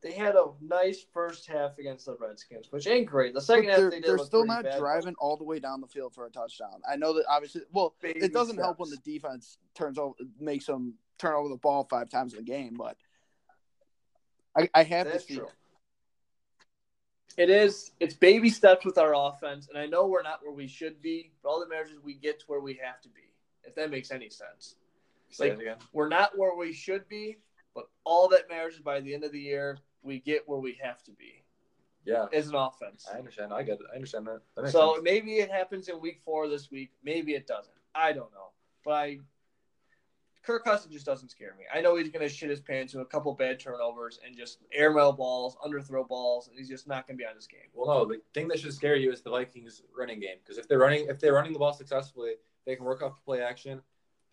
They 0.02 0.12
had 0.12 0.34
a 0.34 0.46
nice 0.62 1.04
first 1.12 1.46
half 1.46 1.78
against 1.78 2.06
the 2.06 2.16
Redskins, 2.16 2.68
which 2.70 2.86
ain't 2.86 3.06
great. 3.06 3.34
The 3.34 3.40
second 3.40 3.68
half 3.68 3.76
they're, 3.78 3.90
they 3.90 4.00
did 4.00 4.08
they're 4.08 4.18
still 4.18 4.46
not 4.46 4.64
bad, 4.64 4.78
driving 4.78 5.14
all 5.18 5.36
the 5.36 5.44
way 5.44 5.58
down 5.58 5.82
the 5.82 5.86
field 5.86 6.14
for 6.14 6.24
a 6.24 6.30
touchdown. 6.30 6.80
I 6.90 6.96
know 6.96 7.12
that 7.14 7.24
obviously. 7.28 7.62
Well, 7.70 7.94
but 8.00 8.16
it 8.16 8.32
doesn't 8.32 8.56
baby 8.56 8.64
help 8.64 8.78
when 8.78 8.88
the 8.88 8.96
defense 8.98 9.58
turns 9.74 9.98
over, 9.98 10.14
makes 10.38 10.64
them 10.64 10.94
turn 11.18 11.34
over 11.34 11.50
the 11.50 11.56
ball 11.56 11.84
five 11.84 12.08
times 12.08 12.32
in 12.32 12.40
a 12.40 12.42
game. 12.42 12.76
But 12.78 12.96
I, 14.56 14.70
I 14.74 14.84
have 14.84 15.06
That's 15.06 15.24
to 15.26 15.32
see 15.32 15.38
true. 15.38 15.48
it. 15.48 15.52
It 17.36 17.50
is. 17.50 17.92
It's 18.00 18.14
baby 18.14 18.48
steps 18.48 18.86
with 18.86 18.96
our 18.96 19.14
offense, 19.14 19.68
and 19.68 19.78
I 19.78 19.86
know 19.86 20.06
we're 20.06 20.22
not 20.22 20.42
where 20.42 20.52
we 20.52 20.66
should 20.66 21.00
be, 21.02 21.30
but 21.42 21.50
all 21.50 21.60
that 21.60 21.68
matters 21.68 21.90
is 21.90 22.00
we 22.02 22.14
get 22.14 22.40
to 22.40 22.46
where 22.46 22.60
we 22.60 22.74
have 22.82 23.00
to 23.02 23.08
be. 23.10 23.20
If 23.64 23.74
that 23.74 23.90
makes 23.90 24.10
any 24.10 24.30
sense, 24.30 24.76
Say 25.28 25.50
Like- 25.50 25.58
it 25.58 25.62
again. 25.62 25.76
we're 25.92 26.08
not 26.08 26.36
where 26.36 26.56
we 26.56 26.72
should 26.72 27.06
be, 27.08 27.36
but 27.74 27.84
all 28.04 28.28
that 28.28 28.48
matters 28.48 28.74
is 28.74 28.80
by 28.80 29.00
the 29.00 29.14
end 29.14 29.24
of 29.24 29.30
the 29.32 29.38
year 29.40 29.78
we 30.02 30.20
get 30.20 30.48
where 30.48 30.58
we 30.58 30.78
have 30.82 31.02
to 31.04 31.12
be 31.12 31.42
Yeah, 32.04 32.26
as 32.32 32.48
an 32.48 32.54
offense. 32.54 33.06
I 33.12 33.18
understand. 33.18 33.52
I 33.52 33.62
get 33.62 33.74
it. 33.80 33.86
I 33.92 33.94
understand 33.96 34.26
that. 34.26 34.40
that 34.56 34.70
So 34.70 34.94
sense. 34.94 35.04
maybe 35.04 35.36
it 35.36 35.50
happens 35.50 35.88
in 35.88 36.00
week 36.00 36.20
four 36.24 36.48
this 36.48 36.70
week. 36.70 36.90
Maybe 37.04 37.34
it 37.34 37.46
doesn't. 37.46 37.74
I 37.94 38.12
don't 38.12 38.32
know. 38.32 38.50
But 38.84 38.92
I, 38.92 39.18
Kirk 40.42 40.64
Cousins 40.64 40.92
just 40.94 41.04
doesn't 41.04 41.28
scare 41.28 41.54
me. 41.58 41.64
I 41.72 41.82
know 41.82 41.96
he's 41.96 42.08
going 42.08 42.26
to 42.26 42.34
shit 42.34 42.48
his 42.48 42.60
pants 42.62 42.94
with 42.94 43.02
a 43.02 43.06
couple 43.06 43.32
bad 43.34 43.60
turnovers 43.60 44.18
and 44.24 44.34
just 44.36 44.58
airmail 44.72 45.12
balls, 45.12 45.56
underthrow 45.64 46.06
balls, 46.08 46.48
and 46.48 46.56
he's 46.58 46.68
just 46.68 46.88
not 46.88 47.06
going 47.06 47.18
to 47.18 47.22
be 47.22 47.26
on 47.28 47.36
his 47.36 47.46
game. 47.46 47.68
Well, 47.74 47.86
no, 47.86 48.04
the 48.06 48.22
thing 48.32 48.48
that 48.48 48.58
should 48.58 48.72
scare 48.72 48.96
you 48.96 49.12
is 49.12 49.20
the 49.20 49.30
Vikings 49.30 49.82
running 49.96 50.18
game 50.18 50.36
because 50.42 50.56
if 50.56 50.66
they're 50.66 50.78
running, 50.78 51.06
if 51.08 51.20
they're 51.20 51.34
running 51.34 51.52
the 51.52 51.58
ball 51.58 51.74
successfully, 51.74 52.32
they 52.64 52.74
can 52.74 52.84
work 52.86 53.02
off 53.02 53.16
the 53.16 53.22
play 53.22 53.42
action. 53.42 53.82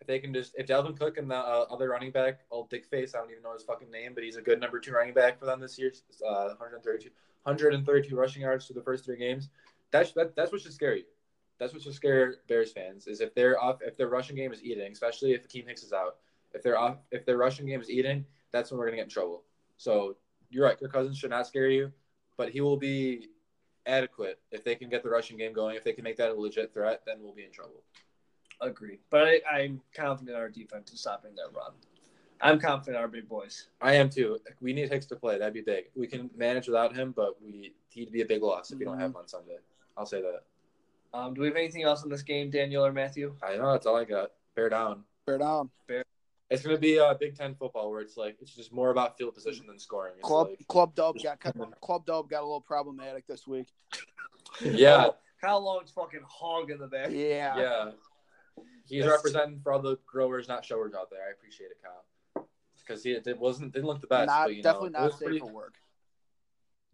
If 0.00 0.06
they 0.06 0.18
can 0.18 0.32
just, 0.32 0.54
if 0.56 0.66
Dalvin 0.66 0.98
Cook 0.98 1.18
and 1.18 1.30
the 1.30 1.36
uh, 1.36 1.66
other 1.70 1.88
running 1.88 2.12
back, 2.12 2.40
old 2.50 2.70
Dick 2.70 2.86
Face, 2.86 3.14
I 3.14 3.18
don't 3.18 3.30
even 3.30 3.42
know 3.42 3.52
his 3.52 3.64
fucking 3.64 3.90
name, 3.90 4.14
but 4.14 4.22
he's 4.22 4.36
a 4.36 4.42
good 4.42 4.60
number 4.60 4.78
two 4.78 4.92
running 4.92 5.14
back 5.14 5.38
for 5.38 5.46
them 5.46 5.60
this 5.60 5.78
year. 5.78 5.92
Uh, 6.24 6.54
132, 6.56 7.10
132 7.42 8.16
rushing 8.16 8.42
yards 8.42 8.66
through 8.66 8.74
the 8.74 8.82
first 8.82 9.04
three 9.04 9.18
games. 9.18 9.48
That's 9.90 10.12
that, 10.12 10.36
that's 10.36 10.52
what 10.52 10.60
should 10.60 10.72
scare 10.72 10.96
you. 10.96 11.04
That's 11.58 11.72
what 11.72 11.82
should 11.82 11.94
scare 11.94 12.36
Bears 12.46 12.70
fans 12.70 13.08
is 13.08 13.20
if 13.20 13.34
they're 13.34 13.60
off, 13.60 13.78
if 13.82 13.96
their 13.96 14.08
rushing 14.08 14.36
game 14.36 14.52
is 14.52 14.62
eating, 14.62 14.92
especially 14.92 15.32
if 15.32 15.48
Akiem 15.48 15.66
Hicks 15.66 15.82
is 15.82 15.92
out. 15.92 16.16
If 16.54 16.62
they're 16.62 16.78
off, 16.78 16.98
if 17.10 17.26
their 17.26 17.36
rushing 17.36 17.66
game 17.66 17.80
is 17.80 17.90
eating, 17.90 18.24
that's 18.52 18.70
when 18.70 18.78
we're 18.78 18.86
gonna 18.86 18.98
get 18.98 19.04
in 19.04 19.10
trouble. 19.10 19.42
So 19.76 20.16
you're 20.50 20.64
right, 20.64 20.78
Kirk 20.78 20.92
Cousins 20.92 21.18
should 21.18 21.30
not 21.30 21.46
scare 21.46 21.68
you, 21.68 21.92
but 22.36 22.50
he 22.50 22.60
will 22.60 22.76
be 22.76 23.28
adequate 23.86 24.38
if 24.52 24.62
they 24.62 24.74
can 24.74 24.88
get 24.88 25.02
the 25.02 25.10
rushing 25.10 25.36
game 25.36 25.52
going. 25.52 25.76
If 25.76 25.84
they 25.84 25.92
can 25.92 26.04
make 26.04 26.16
that 26.18 26.30
a 26.30 26.34
legit 26.34 26.72
threat, 26.72 27.02
then 27.06 27.16
we'll 27.20 27.34
be 27.34 27.44
in 27.44 27.50
trouble. 27.50 27.82
Agreed. 28.60 28.98
But 29.10 29.28
I, 29.28 29.40
I'm 29.52 29.80
confident 29.94 30.36
our 30.36 30.48
defense 30.48 30.92
is 30.92 31.00
stopping 31.00 31.34
that 31.36 31.56
run. 31.56 31.72
I'm 32.40 32.60
confident 32.60 32.96
our 32.96 33.08
big 33.08 33.28
boys. 33.28 33.68
I 33.80 33.94
am 33.94 34.10
too. 34.10 34.38
We 34.60 34.72
need 34.72 34.90
Hicks 34.90 35.06
to 35.06 35.16
play. 35.16 35.38
That'd 35.38 35.54
be 35.54 35.60
big. 35.60 35.86
We 35.96 36.06
can 36.06 36.30
manage 36.36 36.66
without 36.66 36.94
him, 36.94 37.12
but 37.16 37.40
we 37.42 37.74
he'd 37.88 38.12
be 38.12 38.22
a 38.22 38.26
big 38.26 38.42
loss 38.42 38.70
if 38.70 38.78
we 38.78 38.84
don't 38.84 38.98
have 38.98 39.10
him 39.10 39.16
on 39.16 39.26
Sunday. 39.26 39.58
I'll 39.96 40.06
say 40.06 40.22
that. 40.22 40.42
Um, 41.12 41.34
do 41.34 41.40
we 41.40 41.48
have 41.48 41.56
anything 41.56 41.82
else 41.82 42.04
in 42.04 42.10
this 42.10 42.22
game, 42.22 42.50
Daniel 42.50 42.84
or 42.84 42.92
Matthew? 42.92 43.34
I 43.42 43.56
know 43.56 43.72
that's 43.72 43.86
all 43.86 43.96
I 43.96 44.04
got. 44.04 44.30
Bear 44.54 44.68
down. 44.68 45.04
Bear 45.26 45.38
down. 45.38 45.70
It's 46.50 46.62
gonna 46.62 46.78
be 46.78 46.98
uh, 46.98 47.12
Big 47.14 47.36
Ten 47.36 47.54
football 47.54 47.90
where 47.90 48.00
it's 48.00 48.16
like 48.16 48.36
it's 48.40 48.54
just 48.54 48.72
more 48.72 48.90
about 48.90 49.18
field 49.18 49.34
position 49.34 49.66
than 49.66 49.78
scoring. 49.78 50.14
It's 50.16 50.26
Club 50.26 50.48
like, 50.48 50.66
Club 50.68 50.94
Dub 50.94 51.16
got 51.22 51.40
Club 51.80 52.06
Dub 52.06 52.30
got 52.30 52.40
a 52.40 52.46
little 52.46 52.60
problematic 52.60 53.26
this 53.26 53.46
week. 53.46 53.66
yeah, 54.62 55.08
Kyle 55.42 55.62
Long's 55.62 55.90
fucking 55.90 56.22
hog 56.26 56.70
in 56.70 56.78
the 56.78 56.86
back. 56.86 57.10
Yeah. 57.10 57.58
yeah. 57.58 57.90
He's 58.86 59.04
That's- 59.04 59.18
representing 59.18 59.60
for 59.60 59.72
all 59.72 59.80
the 59.80 59.98
growers, 60.06 60.48
not 60.48 60.64
showers 60.64 60.94
out 60.94 61.10
there. 61.10 61.20
I 61.26 61.30
appreciate 61.30 61.70
it, 61.70 61.78
Kyle. 61.82 62.46
Because 62.78 63.02
he 63.02 63.12
it 63.12 63.38
wasn't 63.38 63.72
didn't 63.74 63.86
look 63.86 64.00
the 64.00 64.06
best. 64.06 64.28
not 64.28 64.46
but, 64.46 64.54
you 64.56 64.62
definitely 64.62 64.90
know, 64.90 64.98
not 65.00 65.04
was 65.06 65.14
safe 65.18 65.26
pretty- 65.26 65.38
for 65.40 65.46
work. 65.52 65.74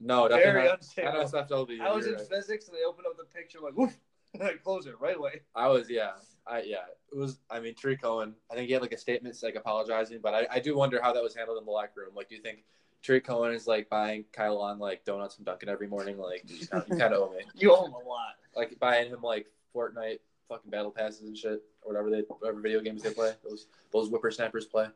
No, 0.01 0.27
definitely 0.29 0.53
Very 0.53 0.65
not. 0.65 0.79
unsafe. 0.79 1.05
Not 1.05 1.15
I 1.15 1.93
was 1.93 2.05
you're 2.05 2.15
in 2.15 2.21
right. 2.21 2.29
physics 2.29 2.67
and 2.69 2.77
they 2.77 2.83
opened 2.85 3.07
up 3.07 3.17
the 3.17 3.25
picture 3.25 3.61
like 3.61 3.77
woof, 3.77 3.97
and 4.35 4.43
I 4.43 4.55
close 4.55 4.87
it 4.87 5.01
right 5.01 5.17
away. 5.17 5.43
I 5.55 5.69
was, 5.69 5.89
yeah, 5.89 6.11
I 6.47 6.63
yeah. 6.63 6.79
It 7.13 7.17
was. 7.17 7.39
I 7.49 7.61
mean, 7.61 7.75
Tarik 7.75 8.03
Cohen. 8.03 8.35
I 8.51 8.55
think 8.55 8.67
he 8.67 8.73
had 8.73 8.83
like 8.83 8.93
a 8.93 8.99
statement 8.99 9.41
like 9.43 9.55
apologizing, 9.55 10.19
but 10.21 10.35
I, 10.35 10.47
I 10.51 10.59
do 10.61 10.77
wonder 10.77 11.01
how 11.01 11.13
that 11.13 11.23
was 11.23 11.35
handled 11.37 11.59
in 11.59 11.65
the 11.65 11.71
locker 11.71 12.01
room. 12.01 12.15
Like, 12.17 12.29
do 12.29 12.35
you 12.35 12.43
think 12.43 12.65
Tarik 13.05 13.25
Cohen 13.25 13.55
is 13.55 13.69
like 13.69 13.89
buying 13.89 14.25
Kyle 14.33 14.59
on 14.59 14.81
like 14.81 15.05
donuts 15.05 15.37
from 15.37 15.45
Dunkin' 15.45 15.69
every 15.69 15.87
morning? 15.87 16.19
Like, 16.19 16.43
you 16.51 16.67
kind 16.67 17.15
of 17.15 17.23
owe 17.23 17.31
me. 17.31 17.45
You 17.55 17.73
owe 17.73 17.87
him 17.87 17.93
a 17.93 17.99
lot. 17.99 18.35
Like 18.57 18.77
buying 18.81 19.09
him 19.11 19.23
like 19.23 19.47
Fortnite 19.75 20.19
fucking 20.49 20.71
battle 20.71 20.91
passes 20.91 21.29
and 21.29 21.37
shit, 21.37 21.63
or 21.83 21.93
whatever 21.93 22.11
they 22.11 22.21
whatever 22.21 22.61
video 22.61 22.81
games 22.81 23.03
they 23.03 23.13
play. 23.13 23.33
Those 23.43 23.67
those 23.93 24.09
whippersnappers 24.09 24.67
play. 24.67 24.87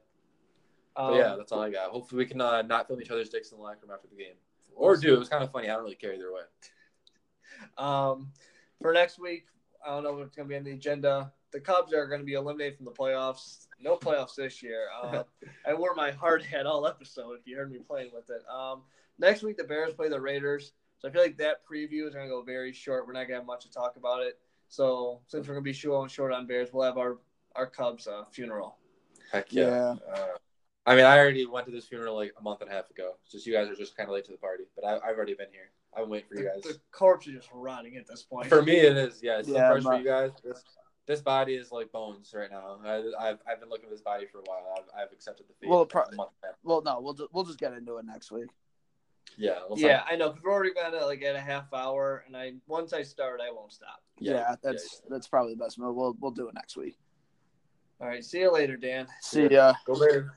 Um, 0.97 1.15
yeah, 1.15 1.37
that's 1.37 1.53
all 1.53 1.61
I 1.61 1.71
got. 1.71 1.91
Hopefully, 1.91 2.25
we 2.25 2.27
can 2.27 2.41
uh, 2.41 2.63
not 2.63 2.89
film 2.89 3.01
each 3.01 3.11
other's 3.11 3.29
dicks 3.29 3.53
in 3.53 3.59
the 3.59 3.63
locker 3.63 3.79
room 3.83 3.93
after 3.95 4.09
the 4.09 4.17
game, 4.17 4.35
or 4.75 4.97
do. 4.97 5.15
It 5.15 5.19
was 5.19 5.29
kind 5.29 5.45
of 5.45 5.53
funny. 5.53 5.69
I 5.69 5.75
don't 5.75 5.85
really 5.85 5.97
care 5.97 6.15
either 6.15 6.33
way. 6.33 6.43
Um, 7.77 8.31
for 8.81 8.93
next 8.93 9.19
week, 9.19 9.47
I 9.85 9.89
don't 9.89 10.05
know 10.05 10.13
what's 10.13 10.37
going 10.37 10.47
to 10.47 10.53
be 10.53 10.57
on 10.57 10.63
the 10.63 10.73
agenda. 10.73 11.33
The 11.51 11.59
Cubs 11.59 11.93
are 11.93 12.07
going 12.07 12.21
to 12.21 12.27
be 12.27 12.35
eliminated 12.35 12.77
from 12.77 12.85
the 12.85 12.93
playoffs. 12.93 13.67
No 13.81 13.97
playoffs 13.97 14.37
this 14.37 14.63
year. 14.63 14.87
Uh, 15.03 15.25
I 15.67 15.75
wore 15.75 15.95
my 15.97 16.13
hard 16.13 16.43
hat 16.43 16.67
all 16.67 16.87
episode. 16.87 17.39
If 17.41 17.47
you 17.47 17.57
heard 17.57 17.73
me 17.73 17.79
playing 17.79 18.11
with 18.15 18.31
it. 18.31 18.43
Um, 18.49 18.83
next 19.19 19.43
week 19.43 19.57
the 19.57 19.65
Bears 19.65 19.95
play 19.95 20.09
the 20.09 20.21
Raiders, 20.21 20.73
so 20.99 21.09
I 21.09 21.11
feel 21.13 21.23
like 21.23 21.39
that 21.39 21.63
preview 21.67 22.07
is 22.07 22.15
going 22.15 22.27
to 22.27 22.31
go 22.31 22.43
very 22.43 22.73
short. 22.73 23.07
We're 23.07 23.13
not 23.13 23.21
going 23.21 23.31
to 23.31 23.37
have 23.37 23.47
much 23.47 23.65
to 23.65 23.73
talk 23.73 23.97
about 23.97 24.23
it. 24.23 24.39
So 24.69 25.21
since 25.27 25.47
we're 25.49 25.55
going 25.55 25.65
to 25.65 25.69
be 25.69 25.73
short 25.73 26.11
short 26.11 26.33
on 26.33 26.47
Bears, 26.47 26.71
we'll 26.73 26.85
have 26.85 26.99
our 26.99 27.19
our 27.57 27.67
Cubs 27.67 28.07
uh, 28.07 28.25
funeral. 28.31 28.77
Heck 29.33 29.53
Yeah. 29.53 29.97
Uh, 30.13 30.27
I 30.87 30.95
mean, 30.97 31.05
I 31.05 31.19
already 31.19 31.45
went 31.45 31.67
to 31.67 31.73
this 31.73 31.85
funeral 31.87 32.17
like 32.17 32.33
a 32.39 32.43
month 32.43 32.63
and 32.63 32.71
a 32.71 32.73
half 32.73 32.89
ago. 32.91 33.17
It's 33.23 33.33
just 33.33 33.47
you 33.47 33.53
guys 33.53 33.69
are 33.69 33.75
just 33.75 33.97
kind 33.97 34.09
of 34.09 34.15
late 34.15 34.25
to 34.27 34.33
the 34.33 34.39
party, 34.39 34.65
but 34.75 34.87
I, 34.87 34.97
I've 34.97 35.17
already 35.17 35.35
been 35.35 35.49
here. 35.53 35.71
I've 35.95 36.05
been 36.05 36.11
waiting 36.11 36.29
for 36.29 36.37
you 36.37 36.49
guys. 36.49 36.63
the 36.63 36.79
corpse 36.93 37.27
is 37.27 37.35
just 37.35 37.49
rotting 37.53 37.97
at 37.97 38.07
this 38.07 38.23
point. 38.23 38.47
For 38.49 38.63
me, 38.63 38.77
it 38.77 38.97
is. 38.97 39.23
Yeah, 39.23 39.39
it's 39.39 39.49
Yeah, 39.49 39.69
the 39.69 39.75
first 39.75 39.87
for 39.87 39.99
you 39.99 40.05
guys. 40.05 40.31
This, 40.43 40.65
this 41.07 41.21
body 41.21 41.55
is 41.57 41.73
like 41.73 41.93
bones 41.93 42.33
right 42.35 42.51
now. 42.51 42.79
I, 42.85 42.97
I've, 43.19 43.39
I've 43.47 43.61
been 43.61 43.69
looking 43.69 43.87
at 43.87 43.91
this 43.91 44.01
body 44.03 44.27
for 44.27 44.39
a 44.39 44.43
while. 44.43 44.75
I've, 44.79 45.03
I've 45.07 45.13
accepted 45.13 45.47
the 45.49 45.55
fate. 45.61 45.69
Well, 45.69 45.81
like, 45.81 45.89
pro- 45.91 46.03
a 46.05 46.15
month 46.15 46.31
and 46.43 46.51
a 46.51 46.53
half. 46.53 46.57
Well, 46.63 46.83
no, 46.83 47.01
we'll 47.01 47.15
ju- 47.15 47.29
we'll 47.33 47.45
just 47.45 47.59
get 47.59 47.73
into 47.73 47.97
it 47.99 48.05
next 48.07 48.31
week. 48.31 48.49
Yeah. 49.39 49.61
let's 49.69 49.81
Yeah, 49.81 50.03
I 50.11 50.17
know 50.17 50.31
because 50.31 50.43
we're 50.43 50.53
already 50.53 50.75
gonna 50.75 51.07
like 51.07 51.23
at 51.23 51.37
a 51.37 51.41
half 51.41 51.73
hour, 51.73 52.25
and 52.27 52.37
I 52.37 52.55
once 52.67 52.93
I 52.93 53.03
start, 53.03 53.41
I 53.41 53.51
won't 53.51 53.73
stop. 53.73 54.03
Yeah, 54.19 54.57
that's 54.63 55.01
that's 55.09 55.29
probably 55.29 55.55
the 55.55 55.65
best 55.65 55.79
move. 55.79 55.95
We'll 55.95 56.17
we'll 56.21 56.33
do 56.33 56.49
it 56.49 56.55
next 56.55 56.77
week. 56.77 56.99
All 58.01 58.09
right, 58.09 58.25
see 58.25 58.41
you 58.41 58.53
later, 58.53 58.77
Dan. 58.77 59.07
See 59.21 59.49
ya. 59.49 59.75
Go 59.87 59.99
Bears. 59.99 60.31